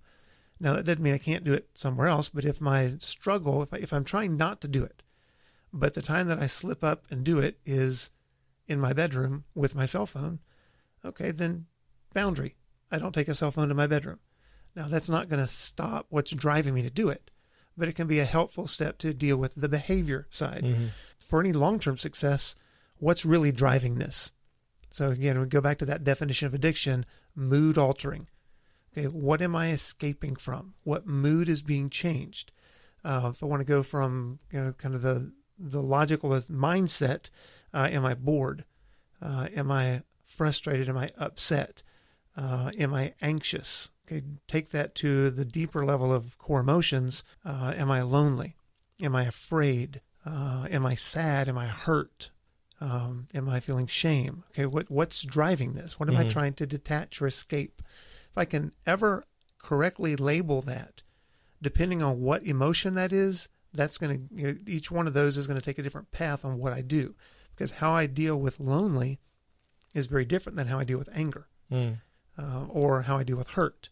Now 0.60 0.74
that 0.74 0.84
doesn't 0.84 1.02
mean 1.02 1.14
I 1.14 1.18
can't 1.18 1.44
do 1.44 1.54
it 1.54 1.70
somewhere 1.74 2.06
else, 2.08 2.28
but 2.28 2.44
if 2.44 2.60
my 2.60 2.88
struggle, 2.98 3.62
if, 3.62 3.72
I, 3.72 3.78
if 3.78 3.92
I'm 3.92 4.04
trying 4.04 4.36
not 4.36 4.60
to 4.60 4.68
do 4.68 4.84
it, 4.84 5.02
but 5.72 5.94
the 5.94 6.02
time 6.02 6.28
that 6.28 6.40
I 6.40 6.46
slip 6.46 6.84
up 6.84 7.04
and 7.10 7.24
do 7.24 7.38
it 7.38 7.58
is 7.64 8.10
in 8.70 8.80
my 8.80 8.92
bedroom 8.92 9.44
with 9.54 9.74
my 9.74 9.84
cell 9.84 10.06
phone, 10.06 10.38
okay, 11.04 11.32
then 11.32 11.66
boundary. 12.14 12.54
I 12.90 12.98
don't 12.98 13.12
take 13.12 13.28
a 13.28 13.34
cell 13.34 13.50
phone 13.50 13.68
to 13.68 13.74
my 13.74 13.88
bedroom. 13.88 14.20
Now 14.76 14.86
that's 14.86 15.08
not 15.08 15.28
going 15.28 15.42
to 15.42 15.50
stop 15.50 16.06
what's 16.08 16.30
driving 16.30 16.72
me 16.72 16.82
to 16.82 16.90
do 16.90 17.08
it, 17.08 17.32
but 17.76 17.88
it 17.88 17.96
can 17.96 18.06
be 18.06 18.20
a 18.20 18.24
helpful 18.24 18.68
step 18.68 18.98
to 18.98 19.12
deal 19.12 19.36
with 19.36 19.54
the 19.56 19.68
behavior 19.68 20.28
side. 20.30 20.62
Mm-hmm. 20.62 20.86
For 21.18 21.40
any 21.40 21.52
long-term 21.52 21.98
success, 21.98 22.54
what's 22.98 23.24
really 23.24 23.50
driving 23.50 23.96
this? 23.96 24.30
So 24.90 25.10
again, 25.10 25.40
we 25.40 25.46
go 25.46 25.60
back 25.60 25.78
to 25.78 25.86
that 25.86 26.04
definition 26.04 26.46
of 26.46 26.54
addiction, 26.54 27.04
mood 27.34 27.76
altering. 27.76 28.28
Okay, 28.92 29.08
what 29.08 29.42
am 29.42 29.56
I 29.56 29.70
escaping 29.70 30.36
from? 30.36 30.74
What 30.84 31.06
mood 31.06 31.48
is 31.48 31.62
being 31.62 31.90
changed? 31.90 32.52
Uh, 33.04 33.30
if 33.32 33.42
I 33.42 33.46
want 33.46 33.60
to 33.60 33.64
go 33.64 33.82
from 33.82 34.38
you 34.52 34.60
know 34.60 34.72
kind 34.72 34.94
of 34.94 35.02
the 35.02 35.32
the 35.58 35.82
logical 35.82 36.30
mindset, 36.30 37.30
uh, 37.72 37.88
am 37.90 38.04
I 38.04 38.14
bored? 38.14 38.64
Uh, 39.22 39.48
am 39.54 39.70
I 39.70 40.02
frustrated? 40.24 40.88
Am 40.88 40.96
I 40.96 41.10
upset? 41.18 41.82
Uh, 42.36 42.70
am 42.78 42.94
I 42.94 43.14
anxious? 43.20 43.90
Okay, 44.06 44.22
take 44.48 44.70
that 44.70 44.94
to 44.96 45.30
the 45.30 45.44
deeper 45.44 45.84
level 45.84 46.12
of 46.12 46.38
core 46.38 46.60
emotions. 46.60 47.22
Uh, 47.44 47.74
am 47.76 47.90
I 47.90 48.02
lonely? 48.02 48.56
Am 49.02 49.14
I 49.14 49.24
afraid? 49.24 50.00
Uh, 50.26 50.66
am 50.70 50.84
I 50.84 50.94
sad? 50.94 51.48
Am 51.48 51.56
I 51.58 51.66
hurt? 51.66 52.30
Um, 52.80 53.28
am 53.34 53.48
I 53.48 53.60
feeling 53.60 53.86
shame? 53.86 54.42
Okay, 54.50 54.66
what 54.66 54.90
what's 54.90 55.22
driving 55.22 55.74
this? 55.74 56.00
What 56.00 56.08
am 56.08 56.16
I 56.16 56.24
Mhm. 56.24 56.30
trying 56.30 56.54
to 56.54 56.66
detach 56.66 57.20
or 57.20 57.26
escape? 57.26 57.82
If 58.30 58.38
I 58.38 58.44
can 58.46 58.72
ever 58.86 59.24
correctly 59.58 60.16
label 60.16 60.62
that, 60.62 61.02
depending 61.60 62.02
on 62.02 62.20
what 62.20 62.42
emotion 62.44 62.94
that 62.94 63.12
is, 63.12 63.48
that's 63.74 63.98
going 63.98 64.28
to 64.28 64.34
you 64.34 64.46
know, 64.46 64.58
each 64.66 64.90
one 64.90 65.06
of 65.06 65.12
those 65.12 65.36
is 65.36 65.46
going 65.46 65.58
to 65.58 65.64
take 65.64 65.78
a 65.78 65.82
different 65.82 66.10
path 66.10 66.44
on 66.44 66.58
what 66.58 66.72
I 66.72 66.80
do, 66.80 67.14
because 67.60 67.72
how 67.72 67.92
I 67.92 68.06
deal 68.06 68.40
with 68.40 68.58
lonely 68.58 69.20
is 69.94 70.06
very 70.06 70.24
different 70.24 70.56
than 70.56 70.68
how 70.68 70.78
I 70.78 70.84
deal 70.84 70.96
with 70.98 71.10
anger 71.12 71.46
Mm. 71.70 71.98
uh, 72.38 72.64
or 72.70 73.02
how 73.02 73.18
I 73.18 73.22
deal 73.22 73.36
with 73.36 73.50
hurt. 73.50 73.90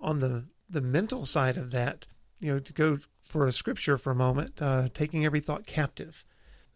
On 0.00 0.18
the 0.18 0.46
the 0.68 0.80
mental 0.80 1.24
side 1.24 1.56
of 1.56 1.70
that, 1.70 2.08
you 2.40 2.52
know, 2.52 2.58
to 2.58 2.72
go 2.72 2.98
for 3.22 3.46
a 3.46 3.52
scripture 3.52 3.96
for 3.96 4.10
a 4.10 4.16
moment, 4.16 4.60
uh, 4.60 4.88
taking 4.92 5.24
every 5.24 5.38
thought 5.38 5.66
captive. 5.68 6.24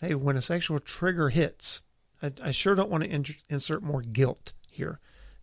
Hey, 0.00 0.14
when 0.14 0.36
a 0.36 0.42
sexual 0.42 0.78
trigger 0.78 1.30
hits, 1.30 1.82
I, 2.22 2.32
I 2.40 2.50
sure 2.52 2.76
don't 2.76 2.90
want 2.90 3.02
to 3.02 3.10
in- 3.10 3.24
insert 3.48 3.82
more 3.82 4.00
guilt 4.02 4.52
here. 4.70 5.00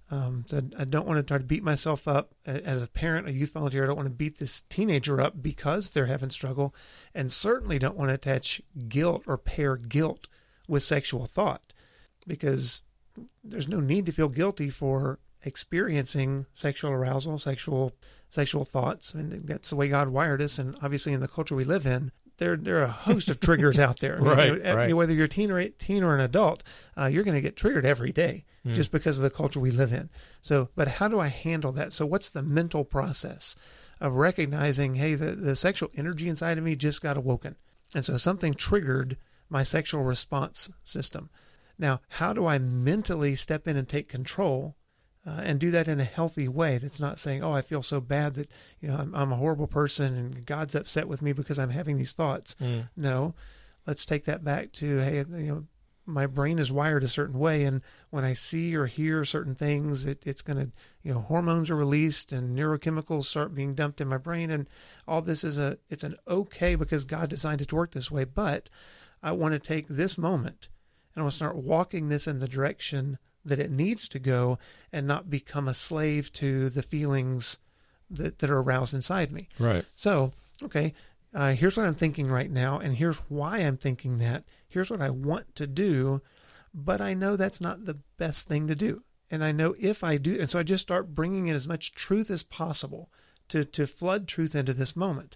Um, 0.10 0.46
so 0.48 0.62
I 0.80 0.86
don't 0.86 1.06
want 1.06 1.18
to 1.18 1.24
try 1.24 1.38
to 1.38 1.44
beat 1.44 1.64
myself 1.64 2.08
up 2.08 2.34
as 2.46 2.82
a 2.82 2.88
parent, 2.88 3.28
a 3.28 3.34
youth 3.34 3.52
volunteer. 3.52 3.84
I 3.84 3.88
don't 3.88 3.98
want 3.98 4.08
to 4.08 4.16
beat 4.16 4.40
this 4.40 4.62
teenager 4.70 5.20
up 5.20 5.44
because 5.44 5.90
they're 5.90 6.06
having 6.06 6.30
struggle, 6.30 6.74
and 7.14 7.30
certainly 7.30 7.78
don't 7.78 7.98
want 7.98 8.10
to 8.10 8.16
attach 8.16 8.62
guilt 8.88 9.24
or 9.28 9.38
pair 9.38 9.76
guilt 9.76 10.30
with 10.68 10.84
sexual 10.84 11.26
thought, 11.26 11.74
because 12.28 12.82
there's 13.44 13.68
no 13.68 13.80
need 13.80 14.06
to 14.06 14.12
feel 14.12 14.30
guilty 14.30 14.70
for 14.70 15.20
experiencing 15.44 16.46
sexual 16.54 16.92
arousal, 16.92 17.38
sexual 17.40 17.94
sexual 18.30 18.66
thoughts. 18.66 19.14
I 19.16 19.20
mean, 19.20 19.44
that's 19.46 19.70
the 19.70 19.76
way 19.76 19.88
God 19.88 20.10
wired 20.10 20.42
us, 20.42 20.60
and 20.60 20.78
obviously 20.82 21.14
in 21.14 21.22
the 21.22 21.28
culture 21.28 21.56
we 21.56 21.64
live 21.64 21.86
in, 21.86 22.12
there 22.38 22.56
there 22.58 22.78
are 22.78 22.84
a 22.84 22.88
host 22.88 23.30
of 23.30 23.40
triggers 23.40 23.80
out 23.80 24.00
there. 24.00 24.18
right, 24.22 24.62
right. 24.76 24.96
Whether 24.96 25.14
you're 25.14 25.26
a 25.26 25.30
teen 25.30 25.50
or 25.52 25.60
a, 25.60 25.70
teen 25.70 26.04
or 26.04 26.14
an 26.16 26.22
adult, 26.22 26.64
uh, 26.98 27.06
you're 27.06 27.24
going 27.24 27.36
to 27.36 27.42
get 27.42 27.56
triggered 27.56 27.86
every 27.86 28.12
day 28.12 28.44
Hmm. 28.64 28.74
just 28.74 28.92
because 28.92 29.18
of 29.18 29.24
the 29.24 29.30
culture 29.30 29.60
we 29.60 29.70
live 29.72 29.94
in. 29.94 30.10
So, 30.42 30.70
but 30.76 30.88
how 30.88 31.08
do 31.08 31.20
I 31.20 31.28
handle 31.28 31.72
that? 31.74 31.94
So, 31.94 32.06
what's 32.06 32.30
the 32.30 32.42
mental 32.44 32.84
process 32.84 33.56
of 34.02 34.14
recognizing, 34.14 34.96
hey, 34.96 35.16
the, 35.16 35.32
the 35.32 35.56
sexual 35.56 35.90
energy 35.96 36.28
inside 36.28 36.58
of 36.58 36.64
me 36.64 36.76
just 36.76 37.02
got 37.02 37.18
awoken, 37.18 37.56
and 37.96 38.04
so 38.04 38.18
something 38.18 38.54
triggered 38.56 39.16
my 39.50 39.64
sexual 39.64 40.04
response 40.04 40.70
system. 40.84 41.30
Now, 41.80 42.02
how 42.10 42.34
do 42.34 42.46
I 42.46 42.58
mentally 42.58 43.36
step 43.36 43.68
in 43.68 43.78
and 43.78 43.88
take 43.88 44.10
control 44.10 44.76
uh, 45.28 45.42
and 45.44 45.60
do 45.60 45.72
that 45.72 45.88
in 45.88 46.00
a 46.00 46.06
healthy 46.06 46.48
way 46.48 46.78
that's 46.78 47.00
not 47.00 47.20
saying, 47.20 47.44
oh, 47.44 47.52
I 47.52 47.62
feel 47.62 47.84
so 47.84 48.00
bad 48.00 48.36
that 48.36 48.50
you 48.80 48.88
know 48.88 48.96
I'm, 48.96 49.14
I'm 49.14 49.32
a 49.32 49.38
horrible 49.38 49.68
person 49.68 50.16
and 50.16 50.46
God's 50.46 50.74
upset 50.74 51.08
with 51.08 51.22
me 51.22 51.34
because 51.34 51.60
I'm 51.60 51.70
having 51.70 51.98
these 51.98 52.14
thoughts. 52.14 52.56
Mm. 52.62 52.90
No, 52.96 53.36
let's 53.86 54.06
take 54.06 54.26
that 54.26 54.44
back 54.44 54.72
to 54.74 55.00
hey, 55.00 55.18
you 55.18 55.26
know, 55.28 55.66
my 56.06 56.26
brain 56.26 56.58
is 56.58 56.72
wired 56.72 57.04
a 57.04 57.10
certain 57.10 57.38
way, 57.38 57.66
and 57.66 57.82
when 58.10 58.24
I 58.24 58.32
see 58.32 58.74
or 58.74 58.86
hear 58.86 59.26
certain 59.26 59.54
things, 59.54 60.06
it, 60.06 60.24
it's 60.26 60.42
going 60.42 60.58
to 60.66 60.72
you 61.04 61.14
know 61.14 61.20
hormones 61.20 61.70
are 61.70 61.76
released 61.76 62.32
and 62.32 62.58
neurochemicals 62.58 63.26
start 63.26 63.54
being 63.54 63.76
dumped 63.76 64.00
in 64.00 64.08
my 64.08 64.18
brain, 64.18 64.50
and 64.50 64.68
all 65.08 65.22
this 65.22 65.44
is 65.44 65.58
a 65.58 65.78
it's 65.90 66.06
an 66.06 66.16
okay 66.26 66.76
because 66.76 67.04
God 67.04 67.30
designed 67.30 67.62
it 67.62 67.68
to 67.68 67.76
work 67.76 67.92
this 67.92 68.10
way, 68.10 68.24
but 68.24 68.70
I 69.22 69.32
want 69.32 69.54
to 69.54 69.60
take 69.60 69.88
this 69.88 70.18
moment 70.18 70.70
and 71.14 71.22
I 71.22 71.24
want 71.24 71.32
to 71.32 71.38
start 71.38 71.56
walking 71.56 72.10
this 72.10 72.28
in 72.28 72.40
the 72.40 72.48
direction 72.48 73.18
that 73.44 73.60
it 73.60 73.72
needs 73.72 74.08
to 74.10 74.20
go 74.20 74.60
and 74.92 75.08
not 75.08 75.30
become 75.30 75.68
a 75.68 75.74
slave 75.74 76.32
to 76.34 76.70
the 76.70 76.84
feelings 76.84 77.58
that, 78.10 78.40
that 78.40 78.50
are 78.50 78.60
aroused 78.60 78.94
inside 78.94 79.32
me. 79.32 79.48
Right. 79.58 79.86
So, 79.96 80.34
okay, 80.64 80.94
uh, 81.34 81.54
here's 81.54 81.78
what 81.78 81.86
I'm 81.86 81.96
thinking 81.96 82.28
right 82.28 82.52
now, 82.52 82.80
and 82.80 82.96
here's 82.96 83.18
why 83.30 83.60
I'm 83.60 83.78
thinking 83.78 84.20
that. 84.20 84.44
Here's 84.68 84.90
what 84.90 85.02
I 85.02 85.10
want 85.10 85.56
to 85.56 85.68
do, 85.68 86.22
but 86.74 87.02
I 87.02 87.14
know 87.14 87.36
that's 87.36 87.62
not 87.62 87.86
the 87.86 87.98
best 88.18 88.48
thing 88.48 88.68
to 88.68 88.76
do. 88.76 89.04
And 89.30 89.44
I 89.44 89.52
know 89.52 89.76
if 89.80 90.04
I 90.04 90.18
do, 90.18 90.38
and 90.40 90.50
so 90.50 90.60
I 90.60 90.64
just 90.64 90.84
start 90.84 91.14
bringing 91.14 91.48
in 91.48 91.56
as 91.56 91.68
much 91.68 91.94
truth 91.94 92.30
as 92.30 92.44
possible 92.44 93.10
to, 93.50 93.66
to 93.66 93.88
flood 93.88 94.28
truth 94.28 94.56
into 94.56 94.74
this 94.74 94.96
moment. 94.96 95.36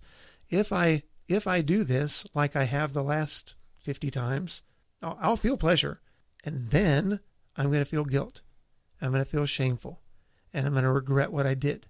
If 0.50 0.72
I 0.72 1.04
if 1.28 1.48
I 1.48 1.62
do 1.62 1.84
this 1.84 2.26
like 2.34 2.56
I 2.56 2.66
have 2.66 2.94
the 2.94 3.04
last 3.04 3.56
50 3.82 4.12
times, 4.12 4.64
I'll, 5.02 5.18
I'll 5.22 5.36
feel 5.36 5.58
pleasure, 5.58 6.02
and 6.44 6.70
then 6.70 7.20
I'm 7.56 7.68
going 7.68 7.80
to 7.80 7.86
feel 7.86 8.06
guilt. 8.06 8.42
I'm 9.02 9.12
going 9.12 9.24
to 9.24 9.30
feel 9.30 9.46
shameful, 9.46 10.02
and 10.54 10.66
I'm 10.66 10.74
going 10.74 10.84
to 10.84 10.92
regret 10.92 11.32
what 11.32 11.48
I 11.48 11.54
did, 11.54 11.88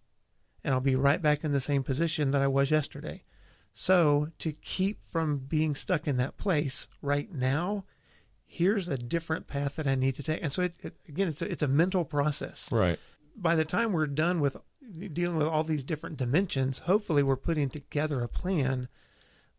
and 0.63 0.73
I'll 0.73 0.81
be 0.81 0.95
right 0.95 1.21
back 1.21 1.43
in 1.43 1.51
the 1.51 1.59
same 1.59 1.83
position 1.83 2.31
that 2.31 2.41
I 2.41 2.47
was 2.47 2.71
yesterday. 2.71 3.23
So 3.73 4.29
to 4.39 4.51
keep 4.51 4.99
from 5.09 5.37
being 5.37 5.75
stuck 5.75 6.07
in 6.07 6.17
that 6.17 6.37
place 6.37 6.87
right 7.01 7.33
now, 7.33 7.85
here's 8.45 8.89
a 8.89 8.97
different 8.97 9.47
path 9.47 9.77
that 9.77 9.87
I 9.87 9.95
need 9.95 10.15
to 10.15 10.23
take. 10.23 10.43
And 10.43 10.51
so 10.51 10.63
it, 10.63 10.75
it, 10.81 10.97
again, 11.07 11.29
it's 11.29 11.41
a, 11.41 11.49
it's 11.49 11.63
a 11.63 11.67
mental 11.67 12.03
process. 12.03 12.69
Right. 12.71 12.99
By 13.35 13.55
the 13.55 13.63
time 13.63 13.93
we're 13.93 14.07
done 14.07 14.41
with 14.41 14.57
dealing 15.13 15.37
with 15.37 15.47
all 15.47 15.63
these 15.63 15.83
different 15.83 16.17
dimensions, 16.17 16.79
hopefully 16.79 17.23
we're 17.23 17.37
putting 17.37 17.69
together 17.69 18.21
a 18.21 18.27
plan 18.27 18.89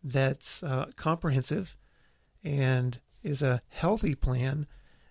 that's 0.04 0.62
uh, 0.62 0.90
comprehensive 0.96 1.76
and 2.44 2.98
is 3.22 3.42
a 3.42 3.62
healthy 3.68 4.14
plan 4.14 4.66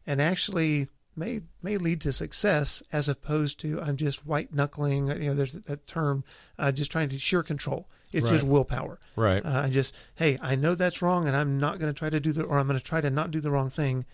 and 0.06 0.22
actually 0.22 0.88
may 1.16 1.42
may 1.62 1.78
lead 1.78 2.02
to 2.02 2.12
success 2.12 2.82
as 2.92 3.08
opposed 3.08 3.60
to 3.60 3.82
I'm 3.82 3.98
just 3.98 4.26
white 4.26 4.54
knuckling. 4.54 5.08
You 5.08 5.30
know, 5.30 5.34
there's 5.34 5.54
that 5.54 5.88
term, 5.88 6.24
uh, 6.58 6.72
just 6.72 6.92
trying 6.92 7.10
to 7.10 7.20
sheer 7.20 7.44
control. 7.44 7.88
It's 8.14 8.30
just 8.30 8.44
willpower. 8.44 9.00
Right. 9.16 9.46
Uh, 9.46 9.62
I 9.64 9.70
just 9.70 9.94
hey, 10.16 10.38
I 10.42 10.56
know 10.56 10.76
that's 10.76 11.02
wrong, 11.02 11.28
and 11.28 11.36
I'm 11.36 11.60
not 11.60 11.80
going 11.80 11.94
to 11.94 11.98
try 11.98 12.10
to 12.10 12.20
do 12.20 12.34
the, 12.34 12.44
or 12.44 12.60
I'm 12.60 12.68
going 12.68 12.78
to 12.78 12.84
try 12.84 13.00
to 13.00 13.10
not 13.10 13.32
do 13.32 13.40
the 13.40 13.52
wrong 13.52 13.70
thing, 13.70 14.06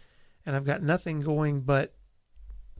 and 0.45 0.55
I've 0.55 0.65
got 0.65 0.83
nothing 0.83 1.21
going 1.21 1.61
but 1.61 1.93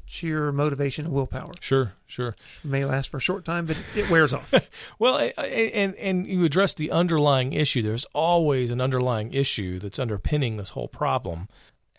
sheer 0.07 0.51
motivation 0.51 1.05
and 1.05 1.13
willpower. 1.13 1.53
Sure. 1.59 1.93
Sure. 2.07 2.33
may 2.63 2.85
last 2.85 3.09
for 3.09 3.17
a 3.17 3.21
short 3.21 3.45
time, 3.45 3.65
but 3.65 3.77
it 3.95 4.09
wears 4.09 4.33
off. 4.33 4.51
Well, 4.99 5.31
and 5.37 5.93
and 5.95 6.25
you 6.25 6.43
address 6.45 6.73
the 6.73 6.89
underlying 6.91 7.53
issue. 7.53 7.81
There's 7.81 8.05
always 8.13 8.71
an 8.71 8.81
underlying 8.81 9.33
issue 9.33 9.77
that's 9.79 9.99
underpinning 9.99 10.57
this 10.57 10.69
whole 10.69 10.87
problem. 10.87 11.49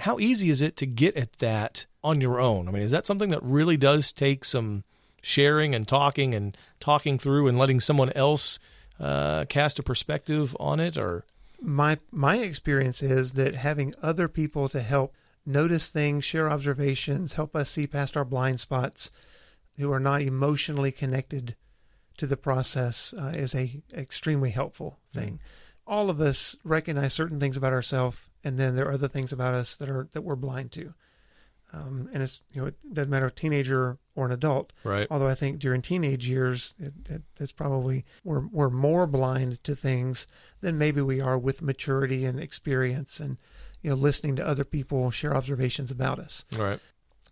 How 0.00 0.18
easy 0.18 0.50
is 0.50 0.62
it 0.62 0.76
to 0.76 0.86
get 0.86 1.16
at 1.16 1.34
that 1.34 1.86
on 2.02 2.20
your 2.20 2.40
own? 2.40 2.66
I 2.66 2.72
mean, 2.72 2.82
is 2.82 2.90
that 2.90 3.06
something 3.06 3.30
that 3.30 3.42
really 3.42 3.76
does 3.76 4.12
take 4.12 4.44
some 4.44 4.84
sharing 5.22 5.74
and 5.74 5.86
talking 5.86 6.34
and 6.34 6.56
talking 6.80 7.18
through 7.18 7.46
and 7.48 7.58
letting 7.58 7.80
someone 7.80 8.10
else 8.12 8.58
uh, 8.98 9.44
cast 9.48 9.78
a 9.78 9.82
perspective 9.82 10.56
on 10.58 10.80
it, 10.80 10.96
or 10.96 11.24
my 11.60 11.98
my 12.10 12.38
experience 12.38 13.02
is 13.02 13.34
that 13.34 13.54
having 13.54 13.94
other 14.02 14.28
people 14.28 14.68
to 14.70 14.80
help 14.80 15.14
notice 15.48 15.88
things, 15.88 16.24
share 16.24 16.50
observations, 16.50 17.32
help 17.32 17.56
us 17.56 17.70
see 17.70 17.86
past 17.86 18.16
our 18.16 18.24
blind 18.24 18.60
spots, 18.60 19.10
who 19.78 19.90
are 19.90 20.00
not 20.00 20.22
emotionally 20.22 20.92
connected 20.92 21.56
to 22.18 22.26
the 22.26 22.36
process, 22.36 23.14
uh, 23.18 23.32
is 23.34 23.54
a 23.54 23.80
extremely 23.92 24.50
helpful 24.50 24.98
thing. 25.12 25.40
All 25.86 26.10
of 26.10 26.20
us 26.20 26.56
recognize 26.64 27.14
certain 27.14 27.40
things 27.40 27.56
about 27.56 27.72
ourselves, 27.72 28.18
and 28.44 28.58
then 28.58 28.76
there 28.76 28.86
are 28.86 28.92
other 28.92 29.08
things 29.08 29.32
about 29.32 29.54
us 29.54 29.76
that 29.76 29.88
are 29.88 30.08
that 30.12 30.22
we're 30.22 30.36
blind 30.36 30.70
to. 30.72 30.94
Um, 31.72 32.08
and 32.12 32.22
it's 32.22 32.40
you 32.52 32.60
know 32.60 32.66
it 32.68 32.76
doesn't 32.92 33.10
matter 33.10 33.26
a 33.26 33.30
teenager 33.30 33.98
or 34.14 34.26
an 34.26 34.32
adult. 34.32 34.72
right? 34.84 35.06
Although 35.10 35.28
I 35.28 35.34
think 35.34 35.60
during 35.60 35.82
teenage 35.82 36.28
years, 36.28 36.74
it, 36.78 36.92
it, 37.08 37.22
it's 37.38 37.52
probably 37.52 38.04
we're 38.24 38.46
we're 38.48 38.70
more 38.70 39.06
blind 39.06 39.62
to 39.64 39.76
things 39.76 40.26
than 40.60 40.78
maybe 40.78 41.00
we 41.00 41.20
are 41.20 41.38
with 41.38 41.62
maturity 41.62 42.24
and 42.24 42.40
experience, 42.40 43.20
and 43.20 43.38
you 43.82 43.90
know, 43.90 43.96
listening 43.96 44.36
to 44.36 44.46
other 44.46 44.64
people 44.64 45.10
share 45.10 45.34
observations 45.34 45.90
about 45.90 46.18
us. 46.18 46.44
Right. 46.56 46.80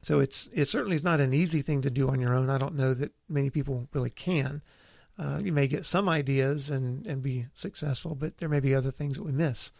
So 0.02 0.20
it's 0.20 0.48
it 0.52 0.68
certainly 0.68 0.96
is 0.96 1.02
not 1.02 1.20
an 1.20 1.32
easy 1.32 1.62
thing 1.62 1.82
to 1.82 1.90
do 1.90 2.08
on 2.08 2.20
your 2.20 2.34
own. 2.34 2.48
I 2.48 2.58
don't 2.58 2.76
know 2.76 2.94
that 2.94 3.12
many 3.28 3.50
people 3.50 3.88
really 3.92 4.10
can. 4.10 4.62
Uh, 5.18 5.40
you 5.42 5.52
may 5.52 5.66
get 5.66 5.84
some 5.84 6.08
ideas 6.08 6.70
and 6.70 7.06
and 7.06 7.22
be 7.22 7.46
successful, 7.54 8.14
but 8.14 8.38
there 8.38 8.48
may 8.48 8.60
be 8.60 8.74
other 8.74 8.90
things 8.90 9.16
that 9.16 9.24
we 9.24 9.32
miss. 9.32 9.72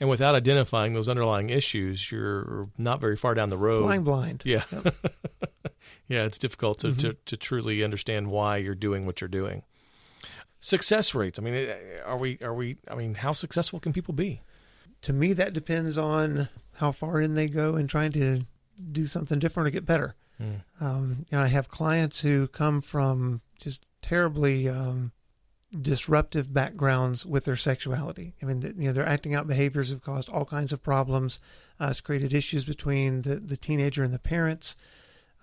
And 0.00 0.08
without 0.08 0.34
identifying 0.34 0.94
those 0.94 1.08
underlying 1.08 1.50
issues, 1.50 2.10
you're 2.10 2.68
not 2.76 3.00
very 3.00 3.16
far 3.16 3.34
down 3.34 3.50
the 3.50 3.56
road. 3.56 3.82
Flying 3.82 4.02
blind. 4.02 4.42
Yeah. 4.44 4.64
Yep. 4.72 4.96
yeah, 6.08 6.24
it's 6.24 6.38
difficult 6.38 6.80
to, 6.80 6.92
to, 6.96 7.16
to 7.26 7.36
truly 7.36 7.84
understand 7.84 8.28
why 8.28 8.56
you're 8.56 8.74
doing 8.74 9.06
what 9.06 9.20
you're 9.20 9.28
doing. 9.28 9.62
Success 10.60 11.14
rates. 11.14 11.38
I 11.38 11.42
mean, 11.42 11.54
eh, 11.54 11.76
are 12.04 12.16
we 12.16 12.38
are 12.42 12.54
we 12.54 12.78
I 12.88 12.94
mean, 12.94 13.14
how 13.14 13.32
successful 13.32 13.80
can 13.80 13.92
people 13.92 14.14
be? 14.14 14.40
To 15.02 15.12
me, 15.12 15.32
that 15.34 15.52
depends 15.52 15.98
on 15.98 16.48
how 16.74 16.92
far 16.92 17.20
in 17.20 17.34
they 17.34 17.48
go 17.48 17.76
in 17.76 17.86
trying 17.88 18.12
to 18.12 18.46
do 18.92 19.06
something 19.06 19.38
different 19.38 19.68
or 19.68 19.70
get 19.70 19.86
better. 19.86 20.14
Um, 20.80 21.26
you 21.30 21.38
know, 21.38 21.44
I 21.44 21.48
have 21.48 21.68
clients 21.68 22.20
who 22.20 22.48
come 22.48 22.80
from 22.80 23.42
just 23.60 23.86
terribly 24.00 24.68
um, 24.68 25.12
disruptive 25.80 26.52
backgrounds 26.52 27.24
with 27.24 27.44
their 27.44 27.56
sexuality. 27.56 28.34
I 28.42 28.46
mean, 28.46 28.62
you 28.78 28.88
know, 28.88 28.92
their 28.92 29.06
acting 29.08 29.34
out 29.34 29.46
behaviors 29.46 29.90
have 29.90 30.02
caused 30.02 30.28
all 30.28 30.44
kinds 30.44 30.72
of 30.72 30.82
problems. 30.82 31.38
Uh, 31.80 31.88
it's 31.90 32.00
created 32.00 32.34
issues 32.34 32.64
between 32.64 33.22
the, 33.22 33.36
the 33.36 33.56
teenager 33.56 34.02
and 34.02 34.12
the 34.12 34.18
parents. 34.18 34.74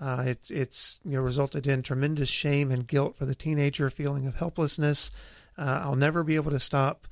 Uh, 0.01 0.23
it's 0.27 0.49
it's 0.49 0.99
you 1.03 1.11
know 1.11 1.21
resulted 1.21 1.67
in 1.67 1.83
tremendous 1.83 2.29
shame 2.29 2.71
and 2.71 2.87
guilt 2.87 3.17
for 3.17 3.25
the 3.25 3.35
teenager, 3.35 3.89
feeling 3.89 4.27
of 4.27 4.35
helplessness. 4.35 5.11
Uh, 5.57 5.81
I'll 5.83 5.95
never 5.95 6.23
be 6.23 6.35
able 6.35 6.51
to 6.51 6.59
stop. 6.59 7.05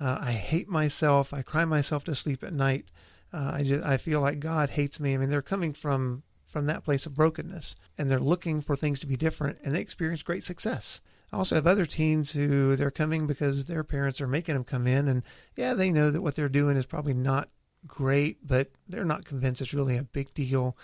Uh, 0.00 0.18
I 0.20 0.32
hate 0.32 0.68
myself. 0.68 1.32
I 1.32 1.42
cry 1.42 1.64
myself 1.64 2.04
to 2.04 2.14
sleep 2.14 2.42
at 2.42 2.52
night. 2.52 2.86
Uh, 3.32 3.52
I 3.54 3.62
just 3.62 3.84
I 3.84 3.96
feel 3.96 4.20
like 4.20 4.38
God 4.40 4.70
hates 4.70 5.00
me. 5.00 5.14
I 5.14 5.16
mean, 5.16 5.30
they're 5.30 5.42
coming 5.42 5.72
from 5.72 6.22
from 6.44 6.66
that 6.66 6.84
place 6.84 7.04
of 7.04 7.14
brokenness, 7.14 7.74
and 7.98 8.08
they're 8.08 8.20
looking 8.20 8.60
for 8.60 8.76
things 8.76 9.00
to 9.00 9.08
be 9.08 9.16
different, 9.16 9.58
and 9.64 9.74
they 9.74 9.80
experience 9.80 10.22
great 10.22 10.44
success. 10.44 11.00
I 11.32 11.36
also 11.36 11.56
have 11.56 11.66
other 11.66 11.84
teens 11.84 12.30
who 12.30 12.76
they're 12.76 12.92
coming 12.92 13.26
because 13.26 13.64
their 13.64 13.82
parents 13.82 14.20
are 14.20 14.28
making 14.28 14.54
them 14.54 14.62
come 14.62 14.86
in, 14.86 15.08
and 15.08 15.24
yeah, 15.56 15.74
they 15.74 15.90
know 15.90 16.12
that 16.12 16.22
what 16.22 16.36
they're 16.36 16.48
doing 16.48 16.76
is 16.76 16.86
probably 16.86 17.14
not 17.14 17.48
great, 17.88 18.46
but 18.46 18.70
they're 18.88 19.04
not 19.04 19.24
convinced 19.24 19.60
it's 19.60 19.74
really 19.74 19.96
a 19.96 20.04
big 20.04 20.32
deal, 20.32 20.76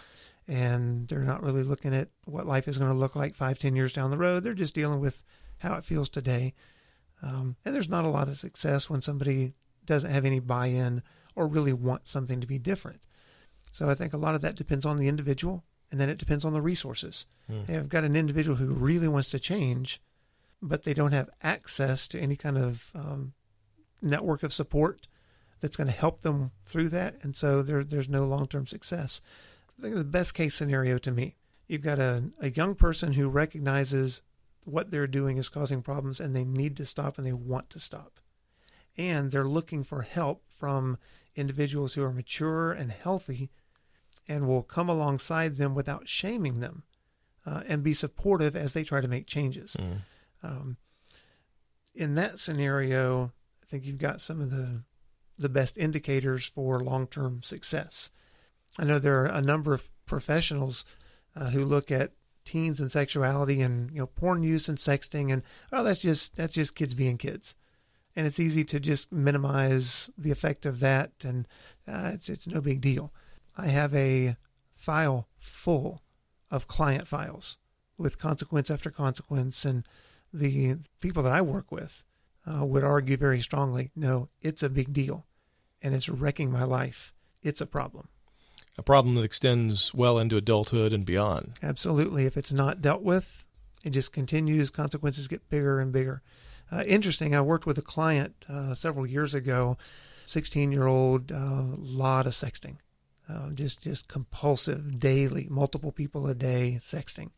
and 0.48 1.06
they're 1.06 1.20
not 1.20 1.42
really 1.42 1.62
looking 1.62 1.94
at 1.94 2.08
what 2.24 2.46
life 2.46 2.66
is 2.66 2.78
going 2.78 2.90
to 2.90 2.96
look 2.96 3.14
like 3.14 3.36
five, 3.36 3.60
ten 3.60 3.76
years 3.76 3.92
down 3.92 4.10
the 4.10 4.18
road. 4.18 4.42
They're 4.42 4.52
just 4.52 4.74
dealing 4.74 4.98
with 4.98 5.22
how 5.58 5.74
it 5.74 5.84
feels 5.84 6.08
today. 6.08 6.54
Um, 7.22 7.56
and 7.64 7.74
there's 7.74 7.88
not 7.88 8.04
a 8.04 8.08
lot 8.08 8.28
of 8.28 8.38
success 8.38 8.88
when 8.88 9.02
somebody 9.02 9.52
doesn't 9.84 10.10
have 10.10 10.24
any 10.24 10.40
buy-in 10.40 11.02
or 11.34 11.46
really 11.46 11.72
want 11.72 12.08
something 12.08 12.40
to 12.40 12.46
be 12.46 12.58
different. 12.58 13.00
So 13.72 13.88
I 13.88 13.94
think 13.94 14.12
a 14.12 14.18
lot 14.18 14.34
of 14.34 14.40
that 14.40 14.56
depends 14.56 14.84
on 14.84 14.96
the 14.96 15.08
individual, 15.08 15.64
and 15.90 16.00
then 16.00 16.08
it 16.08 16.18
depends 16.18 16.44
on 16.44 16.52
the 16.52 16.62
resources. 16.62 17.26
Hmm. 17.48 17.62
Hey, 17.66 17.76
I've 17.76 17.88
got 17.88 18.04
an 18.04 18.16
individual 18.16 18.56
who 18.56 18.72
really 18.72 19.08
wants 19.08 19.30
to 19.30 19.38
change, 19.38 20.00
but 20.60 20.84
they 20.84 20.94
don't 20.94 21.12
have 21.12 21.30
access 21.42 22.08
to 22.08 22.20
any 22.20 22.36
kind 22.36 22.58
of 22.58 22.90
um, 22.94 23.32
network 24.02 24.42
of 24.42 24.52
support 24.52 25.06
that's 25.60 25.76
going 25.76 25.86
to 25.86 25.92
help 25.92 26.22
them 26.22 26.52
through 26.64 26.88
that, 26.88 27.16
and 27.22 27.36
so 27.36 27.62
there, 27.62 27.84
there's 27.84 28.08
no 28.08 28.24
long-term 28.24 28.66
success. 28.66 29.20
I 29.78 29.82
think 29.82 29.94
the 29.94 30.04
best 30.04 30.34
case 30.34 30.54
scenario 30.54 30.98
to 30.98 31.10
me, 31.10 31.36
you've 31.68 31.82
got 31.82 31.98
a, 31.98 32.24
a 32.40 32.50
young 32.50 32.74
person 32.74 33.12
who 33.12 33.28
recognizes 33.28 34.22
what 34.64 34.90
they're 34.90 35.06
doing 35.06 35.36
is 35.36 35.48
causing 35.48 35.82
problems 35.82 36.20
and 36.20 36.34
they 36.34 36.44
need 36.44 36.76
to 36.76 36.84
stop 36.84 37.18
and 37.18 37.26
they 37.26 37.32
want 37.32 37.70
to 37.70 37.80
stop. 37.80 38.20
And 38.96 39.30
they're 39.30 39.44
looking 39.44 39.84
for 39.84 40.02
help 40.02 40.44
from 40.48 40.98
individuals 41.34 41.94
who 41.94 42.02
are 42.02 42.12
mature 42.12 42.72
and 42.72 42.90
healthy 42.90 43.50
and 44.28 44.46
will 44.46 44.62
come 44.62 44.88
alongside 44.88 45.56
them 45.56 45.74
without 45.74 46.08
shaming 46.08 46.60
them 46.60 46.82
uh, 47.46 47.62
and 47.66 47.82
be 47.82 47.94
supportive 47.94 48.54
as 48.54 48.74
they 48.74 48.84
try 48.84 49.00
to 49.00 49.08
make 49.08 49.26
changes. 49.26 49.76
Mm. 49.78 49.98
Um, 50.42 50.76
in 51.94 52.14
that 52.14 52.38
scenario, 52.38 53.32
I 53.62 53.66
think 53.66 53.84
you've 53.84 53.98
got 53.98 54.20
some 54.20 54.40
of 54.40 54.50
the 54.50 54.82
the 55.38 55.48
best 55.48 55.78
indicators 55.78 56.44
for 56.46 56.80
long 56.80 57.06
term 57.06 57.42
success. 57.42 58.10
I 58.78 58.84
know 58.84 58.98
there 58.98 59.22
are 59.22 59.26
a 59.26 59.42
number 59.42 59.72
of 59.72 59.88
professionals 60.04 60.84
uh, 61.34 61.50
who 61.50 61.64
look 61.64 61.90
at 61.90 62.12
teens 62.50 62.80
and 62.80 62.90
sexuality 62.90 63.60
and 63.60 63.92
you 63.92 63.98
know 64.00 64.06
porn 64.06 64.42
use 64.42 64.68
and 64.68 64.76
sexting 64.76 65.32
and 65.32 65.42
oh 65.72 65.84
that's 65.84 66.00
just 66.00 66.34
that's 66.34 66.54
just 66.56 66.74
kids 66.74 66.94
being 66.94 67.16
kids. 67.16 67.54
And 68.16 68.26
it's 68.26 68.40
easy 68.40 68.64
to 68.64 68.80
just 68.80 69.12
minimize 69.12 70.10
the 70.18 70.32
effect 70.32 70.66
of 70.66 70.80
that 70.80 71.12
and 71.22 71.46
uh, 71.86 72.10
it's 72.14 72.28
it's 72.28 72.48
no 72.48 72.60
big 72.60 72.80
deal. 72.80 73.12
I 73.56 73.68
have 73.68 73.94
a 73.94 74.36
file 74.74 75.28
full 75.38 76.02
of 76.50 76.66
client 76.66 77.06
files 77.06 77.56
with 77.96 78.18
consequence 78.18 78.68
after 78.68 78.90
consequence. 78.90 79.64
And 79.64 79.86
the 80.32 80.76
people 81.00 81.22
that 81.22 81.32
i 81.32 81.40
work 81.40 81.70
with 81.70 82.02
uh, 82.46 82.64
would 82.64 82.84
argue 82.84 83.16
very 83.16 83.40
strongly 83.40 83.90
no 83.94 84.28
it's 84.40 84.62
a 84.62 84.70
big 84.70 84.92
deal 84.92 85.26
and 85.82 85.94
it's 85.94 86.08
wrecking 86.08 86.50
my 86.50 86.64
life. 86.64 87.14
It's 87.42 87.60
a 87.60 87.66
problem 87.66 88.08
A 88.80 88.82
problem 88.82 89.14
that 89.16 89.24
extends 89.24 89.92
well 89.92 90.18
into 90.18 90.38
adulthood 90.38 90.94
and 90.94 91.04
beyond. 91.04 91.58
Absolutely. 91.62 92.24
If 92.24 92.38
it's 92.38 92.50
not 92.50 92.80
dealt 92.80 93.02
with, 93.02 93.44
it 93.84 93.90
just 93.90 94.10
continues. 94.10 94.70
Consequences 94.70 95.28
get 95.28 95.50
bigger 95.50 95.80
and 95.80 95.92
bigger. 95.92 96.22
Uh, 96.72 96.84
interesting. 96.86 97.34
I 97.34 97.42
worked 97.42 97.66
with 97.66 97.76
a 97.76 97.82
client 97.82 98.46
uh, 98.48 98.72
several 98.72 99.06
years 99.06 99.34
ago, 99.34 99.76
16 100.24 100.72
year 100.72 100.86
old, 100.86 101.30
uh, 101.30 101.76
lot 101.76 102.26
of 102.26 102.32
sexting, 102.32 102.78
uh, 103.28 103.50
just 103.50 103.82
just 103.82 104.08
compulsive, 104.08 104.98
daily, 104.98 105.46
multiple 105.50 105.92
people 105.92 106.26
a 106.26 106.34
day 106.34 106.78
sexting. 106.80 107.32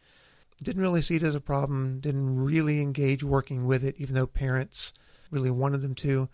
Didn't 0.63 0.83
really 0.83 1.03
see 1.03 1.17
it 1.17 1.25
as 1.25 1.35
a 1.35 1.41
problem. 1.41 1.99
Didn't 1.99 2.37
really 2.37 2.81
engage 2.81 3.25
working 3.25 3.67
with 3.67 3.83
it, 3.83 3.97
even 3.99 4.15
though 4.15 4.29
parents 4.29 4.95
really 5.33 5.51
wanted 5.51 5.83
them 5.83 5.97
to. 5.97 6.29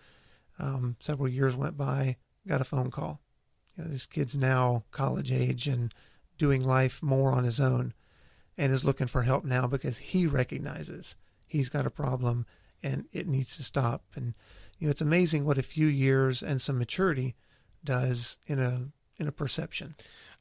Um, 0.58 0.96
several 1.00 1.28
years 1.28 1.56
went 1.56 1.78
by. 1.78 2.16
Got 2.46 2.60
a 2.60 2.64
phone 2.64 2.90
call. 2.90 3.22
You 3.78 3.84
know, 3.84 3.90
this 3.90 4.06
kid's 4.06 4.36
now 4.36 4.82
college 4.90 5.32
age 5.32 5.68
and 5.68 5.94
doing 6.36 6.62
life 6.62 7.02
more 7.02 7.32
on 7.32 7.44
his 7.44 7.60
own 7.60 7.94
and 8.56 8.72
is 8.72 8.84
looking 8.84 9.06
for 9.06 9.22
help 9.22 9.44
now 9.44 9.66
because 9.66 9.98
he 9.98 10.26
recognizes 10.26 11.14
he's 11.46 11.68
got 11.68 11.86
a 11.86 11.90
problem 11.90 12.44
and 12.82 13.06
it 13.12 13.28
needs 13.28 13.56
to 13.56 13.62
stop. 13.62 14.02
And 14.14 14.36
you 14.78 14.86
know, 14.86 14.90
it's 14.90 15.00
amazing 15.00 15.44
what 15.44 15.58
a 15.58 15.62
few 15.62 15.86
years 15.86 16.42
and 16.42 16.60
some 16.60 16.78
maturity 16.78 17.36
does 17.84 18.38
in 18.46 18.58
a 18.58 18.88
in 19.16 19.28
a 19.28 19.32
perception. 19.32 19.94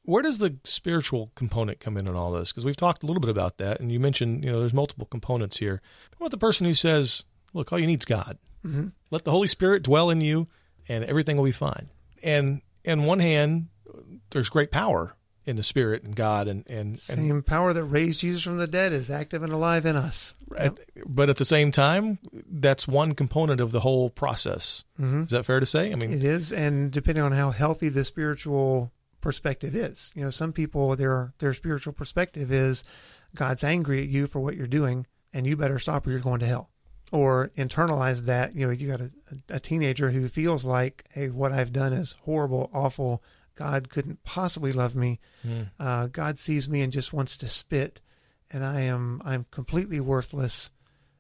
Where 0.03 0.23
does 0.23 0.37
the 0.37 0.55
spiritual 0.63 1.31
component 1.35 1.79
come 1.79 1.97
in 1.97 2.07
in 2.07 2.15
all 2.15 2.31
this? 2.31 2.51
Because 2.51 2.65
we've 2.65 2.77
talked 2.77 3.03
a 3.03 3.05
little 3.05 3.19
bit 3.19 3.29
about 3.29 3.57
that, 3.57 3.79
and 3.79 3.91
you 3.91 3.99
mentioned 3.99 4.43
you 4.43 4.51
know 4.51 4.59
there's 4.59 4.73
multiple 4.73 5.05
components 5.05 5.57
here. 5.57 5.81
What 6.17 6.27
about 6.27 6.31
the 6.31 6.37
person 6.37 6.65
who 6.65 6.73
says, 6.73 7.23
"Look, 7.53 7.71
all 7.71 7.79
you 7.79 7.87
need 7.87 7.99
is 7.99 8.05
God. 8.05 8.37
Mm-hmm. 8.65 8.87
Let 9.11 9.25
the 9.25 9.31
Holy 9.31 9.47
Spirit 9.47 9.83
dwell 9.83 10.09
in 10.09 10.21
you, 10.21 10.47
and 10.87 11.03
everything 11.03 11.37
will 11.37 11.43
be 11.43 11.51
fine." 11.51 11.89
And 12.23 12.61
in 12.87 13.03
one 13.03 13.19
hand, 13.19 13.67
there's 14.31 14.49
great 14.49 14.71
power 14.71 15.15
in 15.45 15.55
the 15.55 15.63
Spirit 15.63 16.03
and 16.03 16.15
God, 16.15 16.47
and 16.47 16.65
and, 16.69 16.89
and 16.89 16.99
Same 16.99 17.43
power 17.43 17.73
that 17.73 17.83
raised 17.85 18.19
Jesus 18.21 18.41
from 18.41 18.57
the 18.57 18.67
dead 18.67 18.91
is 18.91 19.09
active 19.11 19.43
and 19.43 19.53
alive 19.53 19.85
in 19.85 19.95
us. 19.95 20.35
at, 20.57 20.77
but 21.05 21.29
at 21.29 21.37
the 21.37 21.45
same 21.45 21.71
time, 21.71 22.19
that's 22.49 22.87
one 22.87 23.13
component 23.13 23.61
of 23.61 23.71
the 23.71 23.79
whole 23.81 24.09
process. 24.09 24.83
Mm-hmm. 24.99 25.23
Is 25.23 25.29
that 25.29 25.45
fair 25.45 25.59
to 25.59 25.65
say? 25.65 25.91
I 25.91 25.95
mean, 25.95 26.11
It 26.11 26.23
is, 26.23 26.51
and 26.51 26.91
depending 26.91 27.23
on 27.23 27.31
how 27.31 27.51
healthy 27.51 27.89
the 27.89 28.03
spiritual 28.03 28.91
perspective 29.21 29.75
is, 29.75 30.11
you 30.15 30.23
know, 30.23 30.29
some 30.29 30.53
people 30.53 30.95
their 30.95 31.33
their 31.39 31.53
spiritual 31.53 31.93
perspective 31.93 32.51
is 32.51 32.83
God's 33.35 33.63
angry 33.63 34.01
at 34.01 34.09
you 34.09 34.27
for 34.27 34.39
what 34.39 34.55
you're 34.55 34.67
doing, 34.67 35.05
and 35.33 35.45
you 35.45 35.55
better 35.55 35.79
stop 35.79 36.07
or 36.07 36.11
you're 36.11 36.19
going 36.19 36.39
to 36.39 36.45
hell. 36.47 36.69
Or 37.11 37.51
internalize 37.57 38.25
that, 38.25 38.53
you 38.53 38.65
know, 38.65 38.71
you 38.71 38.87
got 38.89 38.99
a, 39.01 39.11
a 39.49 39.59
teenager 39.61 40.11
who 40.11 40.27
feels 40.27 40.65
like, 40.65 41.05
hey, 41.13 41.29
what 41.29 41.53
I've 41.53 41.71
done 41.71 41.93
is 41.93 42.17
horrible, 42.23 42.69
awful. 42.73 43.23
God 43.55 43.89
couldn't 43.89 44.23
possibly 44.23 44.73
love 44.73 44.93
me. 44.95 45.19
mm, 45.45 45.69
Uh, 45.79 46.07
God 46.07 46.37
sees 46.37 46.67
me 46.67 46.81
and 46.81 46.91
just 46.91 47.13
wants 47.13 47.37
to 47.37 47.47
spit, 47.47 48.01
and 48.51 48.63
I 48.63 48.81
am 48.81 49.21
I'm 49.25 49.45
completely 49.51 49.99
worthless. 50.01 50.69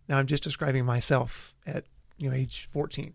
Now 0.09 0.17
I'm 0.19 0.27
just 0.27 0.43
describing 0.43 0.83
myself 0.85 1.55
at 1.65 1.85
you 2.17 2.29
know 2.29 2.35
age 2.35 2.67
14. 2.69 3.13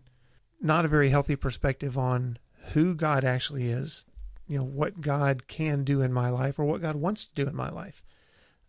Not 0.61 0.83
a 0.85 0.87
very 0.89 1.09
healthy 1.09 1.35
perspective 1.35 1.95
on 1.97 2.37
who 2.73 2.95
God 2.95 3.23
actually 3.23 3.69
is, 3.69 4.03
you 4.47 4.57
know 4.57 4.63
what 4.65 4.99
God 4.99 5.47
can 5.47 5.83
do 5.83 6.01
in 6.01 6.11
my 6.11 6.29
life 6.29 6.57
or 6.57 6.65
what 6.65 6.81
God 6.81 6.95
wants 6.95 7.25
to 7.25 7.33
do 7.35 7.47
in 7.47 7.55
my 7.55 7.69
life. 7.69 8.03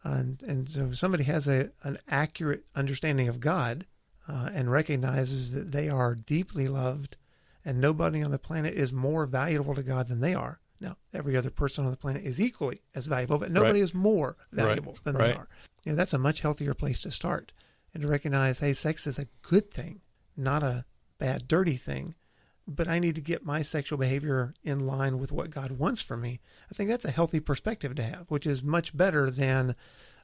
And 0.02 0.42
and 0.42 0.68
so 0.68 0.88
if 0.90 0.98
somebody 0.98 1.24
has 1.24 1.48
a 1.48 1.70
an 1.82 1.98
accurate 2.06 2.64
understanding 2.76 3.28
of 3.28 3.40
God 3.40 3.86
uh, 4.28 4.50
and 4.52 4.70
recognizes 4.70 5.52
that 5.52 5.72
they 5.72 5.88
are 5.88 6.14
deeply 6.14 6.68
loved 6.68 7.16
and 7.64 7.80
nobody 7.80 8.22
on 8.22 8.30
the 8.30 8.38
planet 8.38 8.74
is 8.74 8.92
more 8.92 9.26
valuable 9.26 9.74
to 9.74 9.82
God 9.82 10.08
than 10.08 10.20
they 10.20 10.34
are. 10.34 10.60
Now, 10.80 10.96
every 11.14 11.36
other 11.36 11.50
person 11.50 11.84
on 11.84 11.90
the 11.90 11.96
planet 11.96 12.24
is 12.24 12.40
equally 12.40 12.82
as 12.94 13.06
valuable, 13.06 13.38
but 13.38 13.50
nobody 13.50 13.80
is 13.80 13.94
more 13.94 14.36
valuable 14.52 14.98
than 15.04 15.16
they 15.16 15.32
are. 15.38 15.48
You 15.84 15.92
know, 15.92 15.96
that's 15.96 16.12
a 16.12 16.18
much 16.18 16.40
healthier 16.40 16.74
place 16.74 17.00
to 17.02 17.10
start. 17.10 17.52
And 17.94 18.02
to 18.02 18.08
recognize, 18.08 18.58
hey, 18.58 18.72
sex 18.72 19.06
is 19.06 19.18
a 19.18 19.28
good 19.42 19.70
thing, 19.70 20.00
not 20.36 20.62
a 20.62 20.84
bad, 21.18 21.46
dirty 21.46 21.76
thing. 21.76 22.16
But 22.66 22.88
I 22.88 22.98
need 22.98 23.14
to 23.14 23.20
get 23.20 23.44
my 23.44 23.62
sexual 23.62 23.98
behavior 23.98 24.52
in 24.64 24.80
line 24.80 25.18
with 25.18 25.30
what 25.30 25.50
God 25.50 25.72
wants 25.72 26.02
for 26.02 26.16
me. 26.16 26.40
I 26.70 26.74
think 26.74 26.90
that's 26.90 27.04
a 27.04 27.10
healthy 27.10 27.38
perspective 27.38 27.94
to 27.94 28.02
have, 28.02 28.26
which 28.28 28.46
is 28.46 28.62
much 28.62 28.96
better 28.96 29.30
than, 29.30 29.76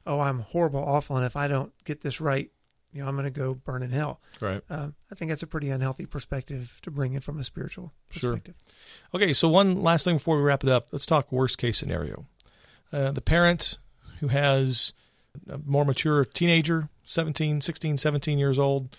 oh, 0.05 0.19
I'm 0.19 0.39
horrible, 0.39 0.83
awful, 0.83 1.15
and 1.15 1.25
if 1.25 1.35
I 1.35 1.47
don't 1.47 1.71
get 1.85 2.01
this 2.01 2.19
right, 2.19 2.51
you 2.93 3.01
know, 3.01 3.07
I'm 3.07 3.15
going 3.15 3.25
to 3.25 3.31
go 3.31 3.53
burn 3.53 3.83
in 3.83 3.91
hell. 3.91 4.19
right. 4.39 4.61
Uh, 4.69 4.89
I 5.11 5.15
think 5.15 5.29
that's 5.29 5.43
a 5.43 5.47
pretty 5.47 5.69
unhealthy 5.69 6.05
perspective 6.05 6.79
to 6.83 6.91
bring 6.91 7.13
in 7.13 7.21
from 7.21 7.39
a 7.39 7.43
spiritual 7.43 7.93
perspective. 8.09 8.55
Sure. 9.11 9.21
Okay, 9.21 9.33
so 9.33 9.47
one 9.47 9.81
last 9.81 10.03
thing 10.03 10.15
before 10.15 10.37
we 10.37 10.43
wrap 10.43 10.63
it 10.63 10.69
up. 10.69 10.87
Let's 10.91 11.05
talk 11.05 11.31
worst 11.31 11.57
case 11.57 11.77
scenario. 11.77 12.25
Uh, 12.91 13.11
the 13.11 13.21
parent 13.21 13.77
who 14.19 14.27
has 14.27 14.93
a 15.49 15.57
more 15.65 15.85
mature 15.85 16.25
teenager, 16.25 16.89
17, 17.05 17.61
16, 17.61 17.97
17 17.97 18.37
years 18.37 18.59
old, 18.59 18.95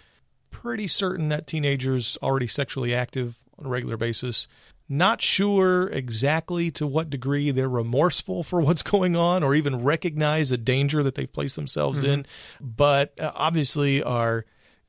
pretty 0.50 0.86
certain 0.86 1.28
that 1.28 1.46
teenager's 1.46 2.16
already 2.22 2.46
sexually 2.46 2.94
active 2.94 3.36
on 3.58 3.66
a 3.66 3.68
regular 3.68 3.96
basis. 3.96 4.48
Not 4.92 5.22
sure 5.22 5.88
exactly 5.88 6.70
to 6.72 6.86
what 6.86 7.08
degree 7.08 7.50
they're 7.50 7.66
remorseful 7.68 8.42
for 8.42 8.60
what's 8.66 8.82
going 8.82 9.16
on 9.16 9.42
or 9.42 9.54
even 9.54 9.82
recognize 9.82 10.50
the 10.50 10.58
danger 10.58 11.02
that 11.02 11.14
they've 11.14 11.32
placed 11.32 11.56
themselves 11.56 12.02
in, 12.02 12.26
but 12.60 13.18
uh, 13.18 13.32
obviously 13.34 14.02
are 14.02 14.44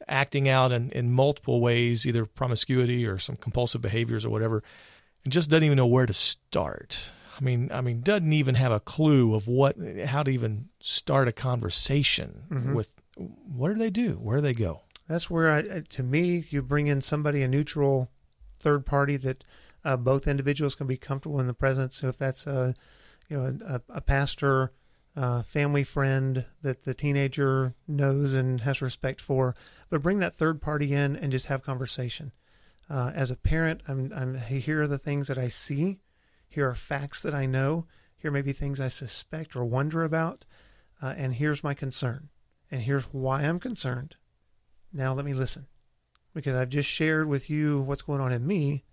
acting 0.06 0.50
out 0.50 0.74
in, 0.74 0.90
in 0.92 1.10
multiple 1.10 1.62
ways, 1.62 2.06
either 2.06 2.26
promiscuity 2.26 3.06
or 3.06 3.18
some 3.18 3.38
compulsive 3.38 3.82
behaviors 3.82 4.26
or 4.26 4.30
whatever, 4.30 4.62
and 5.24 5.32
just 5.32 5.50
doesn't 5.50 5.64
even 5.64 5.78
know 5.78 5.88
where 5.88 6.06
to 6.06 6.12
start. 6.14 7.12
I 7.40 7.42
mean, 7.42 7.70
I 7.72 7.80
mean, 7.80 8.02
doesn't 8.02 8.34
even 8.34 8.56
have 8.56 8.74
a 8.74 8.82
clue 8.82 9.34
of 9.34 9.48
what, 9.48 9.78
how 10.06 10.22
to 10.24 10.30
even 10.32 10.68
start 10.82 11.30
a 11.30 11.32
conversation 11.32 12.44
Mhm. 12.52 12.74
with. 12.74 12.92
What 13.16 13.70
do 13.70 13.76
they 13.76 13.90
do? 13.90 14.14
Where 14.14 14.38
do 14.38 14.42
they 14.42 14.54
go? 14.54 14.82
That's 15.08 15.30
where, 15.30 15.52
I- 15.54 15.80
to 15.92 16.04
me, 16.04 16.44
you 16.50 16.62
bring 16.62 16.88
in 16.88 17.00
somebody, 17.02 17.42
a 17.42 17.48
neutral 17.48 18.10
third 18.60 18.86
party 18.86 19.16
that 19.18 19.44
uh, 19.86 19.98
both 19.98 20.28
individuals 20.28 20.76
can 20.76 20.88
be 20.88 20.98
comfortable 20.98 21.40
in 21.40 21.48
the 21.48 21.54
presence. 21.54 21.98
So 21.98 22.08
if 22.08 22.18
that's 22.18 22.48
a, 22.48 22.74
you 23.30 23.38
know, 23.38 23.58
a, 23.68 23.82
a 23.90 24.02
pastor, 24.02 24.72
family 25.46 25.84
friend 25.84 26.46
that 26.64 26.84
the 26.84 26.94
teenager 26.94 27.76
knows 27.88 28.34
and 28.34 28.62
has 28.62 28.82
respect 28.82 29.22
for, 29.22 29.56
but 29.90 30.02
bring 30.02 30.20
that 30.20 30.34
third 30.34 30.62
party 30.62 30.94
in 30.94 31.16
and 31.16 31.32
just 31.32 31.46
have 31.46 31.62
conversation. 31.62 32.32
Uh, 32.90 33.12
as 33.16 33.32
a 33.32 33.36
parent, 33.36 33.82
I'm, 33.88 34.12
I'm 34.16 34.36
here 34.38 34.82
are 34.82 34.88
the 34.88 34.98
things 34.98 35.28
that 35.28 35.38
I 35.38 35.48
see. 35.48 36.00
Here 36.50 36.70
are 36.70 36.76
facts 36.76 37.22
that 37.22 37.34
I 37.34 37.46
know. 37.46 37.86
Here 38.18 38.32
may 38.32 38.42
be 38.42 38.54
things 38.54 38.80
I 38.80 38.88
suspect 38.88 39.56
or 39.56 39.66
wonder 39.66 40.04
about. 40.04 40.46
Uh, 41.02 41.14
and 41.18 41.36
here's 41.36 41.64
my 41.64 41.74
concern. 41.74 42.30
And 42.72 42.82
here's 42.82 43.06
why 43.06 43.42
I'm 43.44 43.60
concerned. 43.60 44.16
Now 44.92 45.14
let 45.14 45.26
me 45.26 45.34
listen. 45.34 45.68
Because 46.34 46.56
I've 46.56 46.70
just 46.70 46.90
shared 46.90 47.28
with 47.28 47.50
you 47.50 47.82
what's 47.82 48.02
going 48.02 48.22
on 48.22 48.32
in 48.32 48.46
me. 48.46 48.84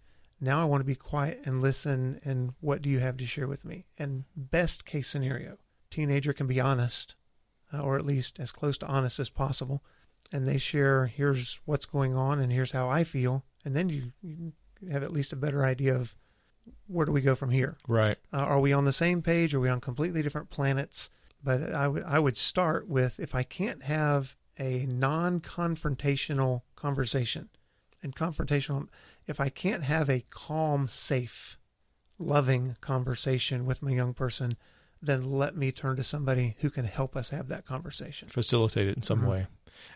Now 0.40 0.60
I 0.60 0.64
want 0.64 0.80
to 0.80 0.86
be 0.86 0.94
quiet 0.94 1.42
and 1.44 1.60
listen. 1.60 2.20
And 2.24 2.54
what 2.60 2.82
do 2.82 2.88
you 2.88 2.98
have 3.00 3.16
to 3.18 3.26
share 3.26 3.46
with 3.46 3.64
me? 3.64 3.86
And 3.98 4.24
best 4.36 4.84
case 4.84 5.08
scenario, 5.08 5.58
teenager 5.90 6.32
can 6.32 6.46
be 6.46 6.60
honest, 6.60 7.14
uh, 7.72 7.80
or 7.80 7.96
at 7.96 8.06
least 8.06 8.40
as 8.40 8.52
close 8.52 8.78
to 8.78 8.86
honest 8.86 9.18
as 9.18 9.30
possible. 9.30 9.82
And 10.32 10.46
they 10.46 10.58
share, 10.58 11.06
here's 11.06 11.60
what's 11.64 11.86
going 11.86 12.16
on, 12.16 12.38
and 12.38 12.52
here's 12.52 12.72
how 12.72 12.88
I 12.88 13.04
feel. 13.04 13.44
And 13.64 13.74
then 13.74 13.88
you, 13.88 14.12
you 14.22 14.52
have 14.90 15.02
at 15.02 15.12
least 15.12 15.32
a 15.32 15.36
better 15.36 15.64
idea 15.64 15.94
of 15.94 16.16
where 16.86 17.06
do 17.06 17.12
we 17.12 17.20
go 17.20 17.34
from 17.34 17.50
here. 17.50 17.76
Right. 17.88 18.16
Uh, 18.32 18.38
are 18.38 18.60
we 18.60 18.72
on 18.72 18.84
the 18.84 18.92
same 18.92 19.22
page? 19.22 19.54
Are 19.54 19.60
we 19.60 19.68
on 19.68 19.80
completely 19.80 20.22
different 20.22 20.50
planets? 20.50 21.10
But 21.42 21.74
I 21.74 21.88
would 21.88 22.04
I 22.04 22.18
would 22.18 22.36
start 22.36 22.86
with 22.86 23.18
if 23.18 23.34
I 23.34 23.42
can't 23.42 23.82
have 23.82 24.36
a 24.58 24.84
non-confrontational 24.86 26.62
conversation, 26.76 27.48
and 28.02 28.14
confrontational, 28.14 28.88
if 29.26 29.40
I 29.40 29.48
can't 29.48 29.84
have 29.84 30.08
a 30.10 30.24
calm, 30.30 30.86
safe, 30.86 31.58
loving 32.18 32.76
conversation 32.80 33.64
with 33.66 33.82
my 33.82 33.92
young 33.92 34.14
person, 34.14 34.56
then 35.02 35.30
let 35.30 35.56
me 35.56 35.72
turn 35.72 35.96
to 35.96 36.04
somebody 36.04 36.56
who 36.60 36.68
can 36.70 36.84
help 36.84 37.16
us 37.16 37.30
have 37.30 37.48
that 37.48 37.64
conversation. 37.66 38.28
Facilitate 38.28 38.88
it 38.88 38.96
in 38.96 39.02
some 39.02 39.22
Mhm. 39.22 39.28
way. 39.28 39.46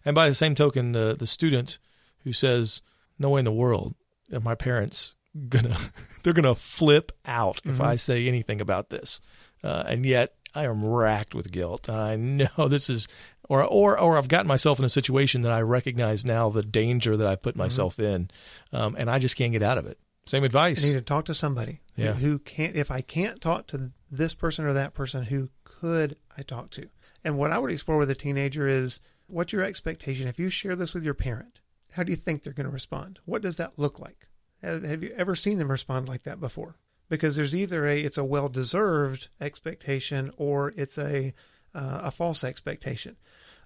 And 0.05 0.15
by 0.15 0.29
the 0.29 0.35
same 0.35 0.55
token, 0.55 0.93
the 0.93 1.15
the 1.19 1.27
student 1.27 1.79
who 2.23 2.33
says, 2.33 2.81
"No 3.19 3.31
way 3.31 3.41
in 3.41 3.45
the 3.45 3.53
world 3.53 3.95
are 4.33 4.41
my 4.41 4.55
parents 4.55 5.15
gonna 5.49 5.77
they're 6.23 6.33
gonna 6.33 6.55
flip 6.55 7.13
out 7.27 7.61
if 7.65 7.79
Mhm. 7.79 7.85
I 7.85 7.97
say 7.97 8.27
anything 8.27 8.61
about 8.61 8.89
this," 8.89 9.21
uh, 9.63 9.85
and 9.87 10.07
yet 10.07 10.35
I 10.55 10.65
am 10.65 10.85
racked 10.85 11.35
with 11.35 11.51
guilt. 11.51 11.89
I 11.89 12.17
know 12.17 12.49
this 12.69 12.89
is, 12.89 13.09
or 13.49 13.63
or 13.65 13.99
or 13.99 14.17
I've 14.17 14.29
gotten 14.29 14.47
myself 14.47 14.79
in 14.79 14.85
a 14.85 14.89
situation 14.89 15.41
that 15.43 15.53
I 15.53 15.61
recognize 15.61 16.25
now 16.25 16.49
the 16.51 16.63
danger 16.63 17.17
that 17.17 17.27
I've 17.27 17.43
put 17.43 17.57
myself 17.57 17.99
in, 17.99 18.31
um, 18.73 18.95
and 18.99 19.11
I 19.11 19.19
just 19.19 19.37
can't 19.37 19.53
get 19.53 19.63
out 19.63 19.79
of 19.79 19.87
it. 19.87 19.99
Same 20.27 20.45
advice. 20.45 20.83
I 20.83 20.89
need 20.89 20.95
to 20.95 21.03
talk 21.03 21.27
to 21.27 21.35
somebody 21.35 21.81
who- 21.97 22.03
Yeah. 22.03 22.13
who 22.15 22.39
can't. 22.39 22.75
If 22.77 22.91
I 22.91 23.01
can't 23.03 23.41
talk 23.43 23.67
to 23.69 23.91
this 24.11 24.33
person 24.33 24.65
or 24.65 24.73
that 24.73 24.95
person, 24.95 25.25
who 25.25 25.51
could 25.65 26.17
I 26.39 26.43
talk 26.43 26.71
to? 26.73 26.89
And 27.23 27.37
what 27.37 27.51
I 27.51 27.59
would 27.59 27.71
explore 27.71 27.99
with 27.99 28.09
a 28.11 28.15
teenager 28.15 28.67
is 28.67 29.01
what's 29.27 29.53
your 29.53 29.63
expectation? 29.65 30.27
If 30.29 30.39
you 30.39 30.49
share 30.49 30.77
this 30.77 30.95
with 30.95 31.05
your 31.05 31.13
parent, 31.15 31.61
how 31.93 32.03
do 32.05 32.11
you 32.11 32.17
think 32.17 32.43
they're 32.43 32.53
going 32.55 32.67
to 32.67 32.73
respond? 32.73 33.19
What 33.27 33.43
does 33.43 33.57
that 33.57 33.79
look 33.79 33.99
like? 33.99 34.29
Have 34.63 35.03
you 35.03 35.13
ever 35.17 35.35
seen 35.35 35.59
them 35.59 35.71
respond 35.71 36.09
like 36.09 36.23
that 36.23 36.41
before? 36.41 36.77
Because 37.09 37.37
there's 37.37 37.55
either 37.55 37.87
a 37.87 38.01
it's 38.01 38.19
a 38.19 38.25
well 38.25 38.49
deserved 38.49 39.29
expectation 39.41 40.31
or 40.37 40.73
it's 40.77 40.99
a 40.99 41.35
uh, 41.75 42.01
a 42.05 42.11
false 42.11 42.45
expectation. 42.45 43.17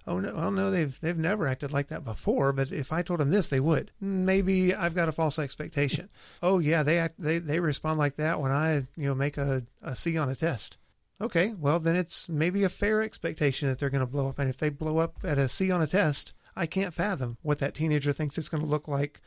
Oh 0.07 0.19
no! 0.19 0.33
Well, 0.33 0.51
no, 0.51 0.71
they've 0.71 0.99
they've 1.01 1.17
never 1.17 1.47
acted 1.47 1.71
like 1.71 1.89
that 1.89 2.03
before. 2.03 2.51
But 2.51 2.71
if 2.71 2.91
I 2.91 3.01
told 3.01 3.19
them 3.19 3.29
this, 3.29 3.47
they 3.47 3.59
would. 3.59 3.91
Maybe 4.01 4.73
I've 4.73 4.95
got 4.95 5.09
a 5.09 5.13
false 5.13 5.37
expectation. 5.37 6.09
oh 6.43 6.59
yeah, 6.59 6.83
they 6.83 6.97
act 6.97 7.15
they 7.19 7.39
they 7.39 7.59
respond 7.59 7.99
like 7.99 8.15
that 8.15 8.41
when 8.41 8.51
I 8.51 8.87
you 8.95 9.07
know 9.07 9.15
make 9.15 9.37
a, 9.37 9.63
a 9.81 9.95
C 9.95 10.17
on 10.17 10.29
a 10.29 10.35
test. 10.35 10.77
Okay, 11.21 11.53
well 11.57 11.79
then 11.79 11.95
it's 11.95 12.29
maybe 12.29 12.63
a 12.63 12.69
fair 12.69 13.01
expectation 13.01 13.67
that 13.69 13.77
they're 13.77 13.89
going 13.89 13.99
to 13.99 14.07
blow 14.07 14.29
up. 14.29 14.39
And 14.39 14.49
if 14.49 14.57
they 14.57 14.69
blow 14.69 14.99
up 14.99 15.17
at 15.23 15.37
a 15.37 15.49
C 15.49 15.69
on 15.69 15.81
a 15.81 15.87
test, 15.87 16.33
I 16.55 16.65
can't 16.65 16.93
fathom 16.93 17.37
what 17.41 17.59
that 17.59 17.75
teenager 17.75 18.13
thinks 18.13 18.37
it's 18.37 18.49
going 18.49 18.63
to 18.63 18.69
look 18.69 18.87
like 18.87 19.21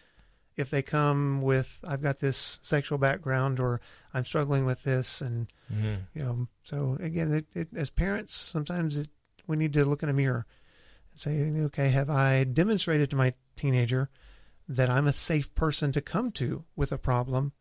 if 0.57 0.71
they 0.71 0.83
come 0.83 1.41
with 1.41 1.81
I've 1.87 2.03
got 2.03 2.21
this 2.21 2.61
sexual 2.63 2.99
background 2.99 3.59
or 3.59 3.81
I'm 4.13 4.25
struggling 4.25 4.65
with 4.65 4.83
this 4.85 5.21
and 5.21 5.47
Mhm. 5.73 6.01
you 6.15 6.23
know 6.23 6.49
so 6.63 6.99
again 7.01 7.33
it, 7.33 7.47
it, 7.55 7.69
as 7.75 7.89
parents 7.91 8.35
sometimes 8.35 8.97
it, 8.99 9.09
we 9.47 9.57
need 9.57 9.73
to 9.73 9.85
look 9.85 10.03
in 10.03 10.09
a 10.09 10.13
mirror 10.13 10.45
and 11.11 11.19
say 11.21 11.51
okay 11.65 11.89
have 11.89 12.11
i 12.11 12.45
demonstrated 12.45 13.09
to 13.11 13.17
my 13.17 13.33
teenager 13.57 14.11
that 14.69 14.91
i'm 14.91 15.07
a 15.07 15.13
safe 15.13 15.55
person 15.55 15.91
to 15.93 16.01
come 16.03 16.31
to 16.33 16.65
with 16.77 16.93
a 16.93 16.99
problem 16.99 17.53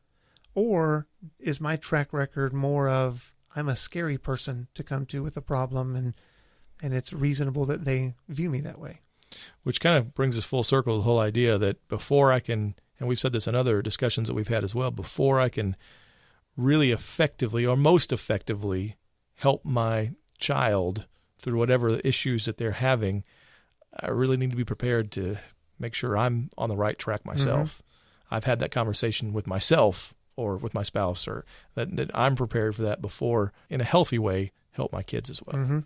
or 0.54 1.08
is 1.40 1.62
my 1.62 1.76
track 1.78 2.12
record 2.12 2.52
more 2.54 2.90
of 2.90 3.34
i'm 3.56 3.70
a 3.70 3.76
scary 3.76 4.18
person 4.18 4.68
to 4.74 4.84
come 4.84 5.06
to 5.06 5.24
with 5.24 5.38
a 5.38 5.42
problem 5.42 5.96
and 5.96 6.14
and 6.82 6.94
it's 6.94 7.14
reasonable 7.14 7.66
that 7.66 7.86
they 7.86 8.14
view 8.28 8.50
me 8.50 8.60
that 8.60 8.80
way 8.80 9.00
which 9.64 9.80
kind 9.80 9.98
of 9.98 10.14
brings 10.14 10.38
us 10.38 10.46
full 10.46 10.64
circle 10.64 10.94
to 10.94 10.98
the 10.98 11.04
whole 11.04 11.20
idea 11.20 11.58
that 11.58 11.88
before 11.88 12.32
I 12.32 12.40
can, 12.40 12.76
and 13.00 13.08
we've 13.08 13.20
said 13.20 13.34
this 13.34 13.48
in 13.48 13.56
other 13.56 13.82
discussions 13.82 14.28
that 14.28 14.34
we've 14.34 14.48
had 14.48 14.64
as 14.64 14.76
well, 14.76 14.92
before 14.92 15.40
I 15.40 15.50
can 15.50 15.76
really 16.58 16.92
effectively 16.92 17.66
or 17.66 17.78
most 17.78 18.12
effectively 18.12 18.98
help 19.36 19.64
my 19.66 20.12
child 20.38 21.06
through 21.40 21.58
whatever 21.58 22.00
issues 22.00 22.46
that 22.46 22.58
they're 22.58 22.72
having, 22.72 23.24
I 24.00 24.10
really 24.10 24.38
need 24.38 24.52
to 24.52 24.58
be 24.58 24.66
prepared 24.66 25.12
to 25.14 25.38
make 25.80 25.94
sure 25.94 26.18
I'm 26.18 26.50
on 26.58 26.70
the 26.70 26.76
right 26.76 26.98
track 26.98 27.26
myself. 27.26 27.82
I've 28.30 28.44
had 28.44 28.60
that 28.60 28.72
conversation 28.72 29.34
with 29.34 29.48
myself 29.48 30.14
or 30.38 30.56
with 30.58 30.74
my 30.74 30.84
spouse, 30.84 31.28
or 31.28 31.46
that, 31.76 31.96
that 31.98 32.10
I'm 32.14 32.36
prepared 32.36 32.76
for 32.76 32.84
that 32.84 33.02
before, 33.02 33.52
in 33.70 33.82
a 33.82 33.86
healthy 33.86 34.18
way, 34.18 34.52
help 34.72 34.94
my 34.94 35.04
kids 35.04 35.30
as 35.30 35.42
well 35.44 35.58
mm-hmm. 35.58 35.80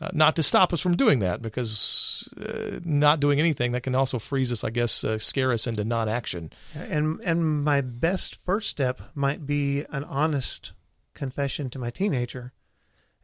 Uh, 0.00 0.08
not 0.12 0.36
to 0.36 0.42
stop 0.42 0.72
us 0.72 0.80
from 0.80 0.96
doing 0.96 1.18
that 1.18 1.42
because 1.42 2.28
uh, 2.40 2.80
not 2.84 3.20
doing 3.20 3.38
anything 3.38 3.72
that 3.72 3.82
can 3.82 3.94
also 3.94 4.18
freeze 4.18 4.50
us 4.50 4.64
i 4.64 4.70
guess 4.70 5.04
uh, 5.04 5.18
scare 5.18 5.52
us 5.52 5.66
into 5.66 5.84
non-action. 5.84 6.50
And 6.74 7.20
and 7.22 7.64
my 7.64 7.80
best 7.80 8.38
first 8.44 8.68
step 8.68 9.00
might 9.14 9.46
be 9.46 9.84
an 9.90 10.04
honest 10.04 10.72
confession 11.14 11.68
to 11.70 11.78
my 11.78 11.90
teenager. 11.90 12.52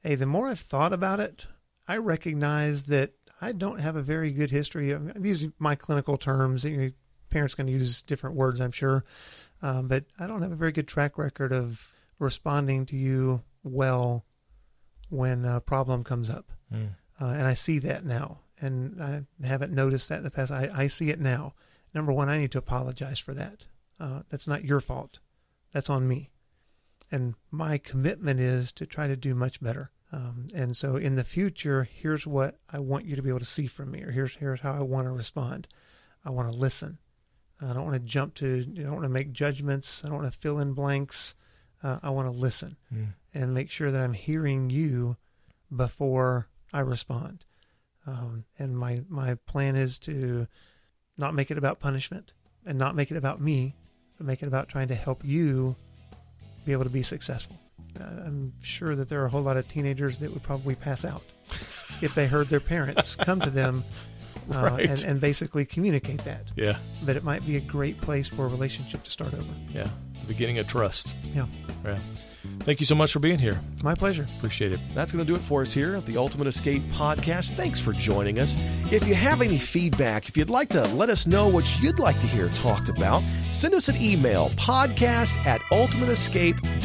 Hey 0.02 0.14
the 0.14 0.26
more 0.26 0.48
i've 0.48 0.60
thought 0.60 0.92
about 0.92 1.20
it 1.20 1.46
i 1.88 1.96
recognize 1.96 2.84
that 2.84 3.12
i 3.40 3.52
don't 3.52 3.80
have 3.80 3.96
a 3.96 4.02
very 4.02 4.30
good 4.30 4.50
history 4.50 4.90
of 4.90 5.12
these 5.20 5.46
are 5.46 5.52
my 5.58 5.74
clinical 5.74 6.16
terms 6.16 6.64
you 6.64 6.76
know, 6.76 6.90
parents 7.30 7.54
can 7.54 7.68
use 7.68 8.02
different 8.02 8.36
words 8.36 8.60
i'm 8.60 8.70
sure 8.70 9.04
um, 9.62 9.88
but 9.88 10.04
i 10.18 10.26
don't 10.26 10.42
have 10.42 10.52
a 10.52 10.56
very 10.56 10.72
good 10.72 10.86
track 10.86 11.18
record 11.18 11.52
of 11.52 11.92
responding 12.18 12.86
to 12.86 12.96
you 12.96 13.42
well 13.64 14.24
when 15.08 15.44
a 15.44 15.60
problem 15.60 16.04
comes 16.04 16.30
up 16.30 16.52
Mm. 16.72 16.90
uh, 17.20 17.26
and 17.26 17.46
I 17.46 17.54
see 17.54 17.78
that 17.80 18.04
now. 18.04 18.40
And 18.60 19.02
I 19.02 19.22
haven't 19.46 19.72
noticed 19.72 20.08
that 20.08 20.18
in 20.18 20.24
the 20.24 20.30
past. 20.30 20.50
I, 20.50 20.70
I 20.74 20.86
see 20.86 21.10
it 21.10 21.20
now. 21.20 21.54
Number 21.94 22.12
one, 22.12 22.28
I 22.28 22.38
need 22.38 22.52
to 22.52 22.58
apologize 22.58 23.18
for 23.18 23.34
that. 23.34 23.64
Uh, 24.00 24.22
that's 24.30 24.48
not 24.48 24.64
your 24.64 24.80
fault. 24.80 25.18
That's 25.72 25.90
on 25.90 26.08
me. 26.08 26.30
And 27.12 27.34
my 27.50 27.78
commitment 27.78 28.40
is 28.40 28.72
to 28.72 28.86
try 28.86 29.06
to 29.06 29.16
do 29.16 29.34
much 29.34 29.60
better. 29.60 29.90
Um, 30.12 30.48
and 30.54 30.76
so 30.76 30.96
in 30.96 31.16
the 31.16 31.24
future, 31.24 31.84
here's 31.84 32.26
what 32.26 32.58
I 32.70 32.78
want 32.78 33.04
you 33.04 33.14
to 33.16 33.22
be 33.22 33.28
able 33.28 33.40
to 33.40 33.44
see 33.44 33.66
from 33.66 33.90
me, 33.90 34.02
or 34.02 34.10
here's 34.10 34.36
here's 34.36 34.60
how 34.60 34.72
I 34.72 34.80
want 34.80 35.06
to 35.06 35.12
respond. 35.12 35.68
I 36.24 36.30
want 36.30 36.50
to 36.50 36.56
listen. 36.56 36.98
I 37.60 37.72
don't 37.72 37.84
want 37.84 37.94
to 37.94 38.00
jump 38.00 38.34
to. 38.36 38.64
I 38.78 38.82
don't 38.82 38.92
want 38.92 39.04
to 39.04 39.08
make 39.08 39.32
judgments. 39.32 40.02
I 40.04 40.08
don't 40.08 40.18
want 40.18 40.32
to 40.32 40.38
fill 40.38 40.58
in 40.60 40.72
blanks. 40.74 41.34
Uh, 41.82 41.98
I 42.02 42.10
want 42.10 42.26
to 42.26 42.32
listen 42.32 42.76
Mm. 42.94 43.14
and 43.34 43.52
make 43.54 43.70
sure 43.70 43.90
that 43.90 44.00
I'm 44.00 44.14
hearing 44.14 44.70
you 44.70 45.16
before 45.74 46.48
I 46.72 46.80
respond. 46.80 47.44
Um, 48.06 48.44
and 48.58 48.76
my 48.78 49.00
my 49.08 49.34
plan 49.46 49.76
is 49.76 49.98
to 50.00 50.46
not 51.18 51.34
make 51.34 51.50
it 51.50 51.58
about 51.58 51.80
punishment 51.80 52.32
and 52.64 52.78
not 52.78 52.94
make 52.94 53.10
it 53.10 53.16
about 53.16 53.40
me, 53.40 53.74
but 54.16 54.26
make 54.26 54.42
it 54.42 54.46
about 54.46 54.68
trying 54.68 54.88
to 54.88 54.94
help 54.94 55.24
you 55.24 55.74
be 56.64 56.72
able 56.72 56.84
to 56.84 56.90
be 56.90 57.02
successful. 57.02 57.58
I'm 57.98 58.52
sure 58.60 58.94
that 58.94 59.08
there 59.08 59.22
are 59.22 59.26
a 59.26 59.30
whole 59.30 59.42
lot 59.42 59.56
of 59.56 59.66
teenagers 59.68 60.18
that 60.18 60.32
would 60.32 60.42
probably 60.42 60.74
pass 60.74 61.04
out 61.04 61.22
if 62.02 62.14
they 62.14 62.26
heard 62.26 62.48
their 62.48 62.60
parents 62.60 63.14
come 63.16 63.40
to 63.40 63.50
them 63.50 63.84
uh, 64.54 64.60
Right. 64.60 64.84
and, 64.86 65.02
and 65.04 65.20
basically 65.20 65.64
communicate 65.64 66.22
that. 66.24 66.52
yeah 66.56 66.76
But 67.04 67.16
it 67.16 67.24
might 67.24 67.44
be 67.46 67.56
a 67.56 67.60
great 67.60 68.00
place 68.00 68.28
for 68.28 68.44
a 68.44 68.48
relationship 68.48 69.02
to 69.04 69.10
start 69.10 69.32
over. 69.34 69.44
yeah 69.70 69.88
the 70.20 70.26
beginning 70.28 70.58
of 70.58 70.66
trust 70.66 71.14
Yeah, 71.34 71.46
yeah 71.84 71.98
thank 72.66 72.80
you 72.80 72.86
so 72.86 72.94
much 72.94 73.12
for 73.12 73.20
being 73.20 73.38
here. 73.38 73.58
My 73.82 73.94
pleasure. 73.94 74.28
appreciate 74.36 74.72
it. 74.72 74.80
That's 74.94 75.12
going 75.12 75.24
to 75.24 75.32
do 75.32 75.38
it 75.38 75.42
for 75.42 75.62
us 75.62 75.72
here 75.72 75.96
at 75.96 76.04
the 76.04 76.18
ultimate 76.18 76.48
escape 76.48 76.82
podcast. 76.90 77.52
Thanks 77.52 77.80
for 77.80 77.94
joining 77.94 78.38
us. 78.38 78.56
If 78.92 79.08
you 79.08 79.14
have 79.14 79.40
any 79.40 79.56
feedback 79.56 80.28
if 80.28 80.36
you'd 80.36 80.50
like 80.50 80.68
to 80.70 80.82
let 80.88 81.08
us 81.08 81.26
know 81.26 81.48
what 81.48 81.80
you'd 81.80 81.98
like 81.98 82.20
to 82.20 82.26
hear 82.26 82.48
talked 82.50 82.88
about 82.88 83.22
send 83.50 83.74
us 83.74 83.88
an 83.88 84.00
email 84.02 84.50
podcast 84.50 85.34
at 85.46 85.60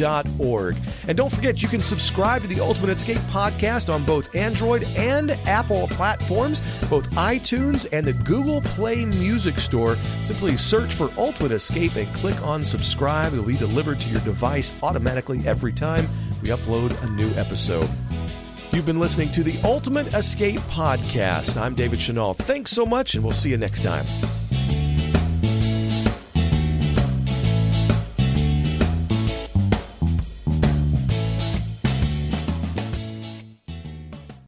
ultimateescape.org 0.02 0.76
and 1.08 1.18
don't 1.18 1.32
forget 1.32 1.62
you 1.62 1.70
can 1.70 1.82
subscribe 1.82 2.42
to 2.42 2.48
the 2.48 2.60
ultimate 2.60 2.90
escape 2.90 3.17
podcast 3.30 3.94
on 3.94 4.04
both 4.06 4.34
android 4.36 4.84
and 4.84 5.32
apple 5.46 5.88
platforms 5.90 6.62
both 6.90 7.10
itunes 7.12 7.88
and 7.92 8.06
the 8.06 8.13
google 8.13 8.62
play 8.62 9.06
music 9.06 9.58
store 9.58 9.98
simply 10.21 10.58
search 10.58 10.94
for 10.94 11.12
ultimate 11.17 11.52
escape 11.52 11.96
and 11.96 12.13
click 12.15 12.40
on 12.46 12.63
subscribe 12.63 13.34
it'll 13.34 13.46
be 13.46 13.58
delivered 13.58 14.00
to 14.00 14.10
your 14.10 14.21
device 14.21 14.73
automatically 14.84 15.40
every 15.46 15.73
time 15.73 16.08
we 16.42 16.50
upload 16.50 17.02
a 17.04 17.10
new 17.12 17.30
episode 17.36 17.88
You've 18.73 18.86
been 18.86 19.02
listening 19.02 19.32
to 19.32 19.44
the 19.44 19.60
Ultimate 19.65 20.13
Escape 20.13 20.62
Podcast. 20.62 21.60
I'm 21.60 21.75
David 21.75 22.02
Chanel. 22.02 22.34
Thanks 22.36 22.71
so 22.71 22.86
much, 22.86 23.15
and 23.15 23.23
we'll 23.23 23.34
see 23.34 23.50
you 23.50 23.58
next 23.58 23.84
time. 23.84 24.06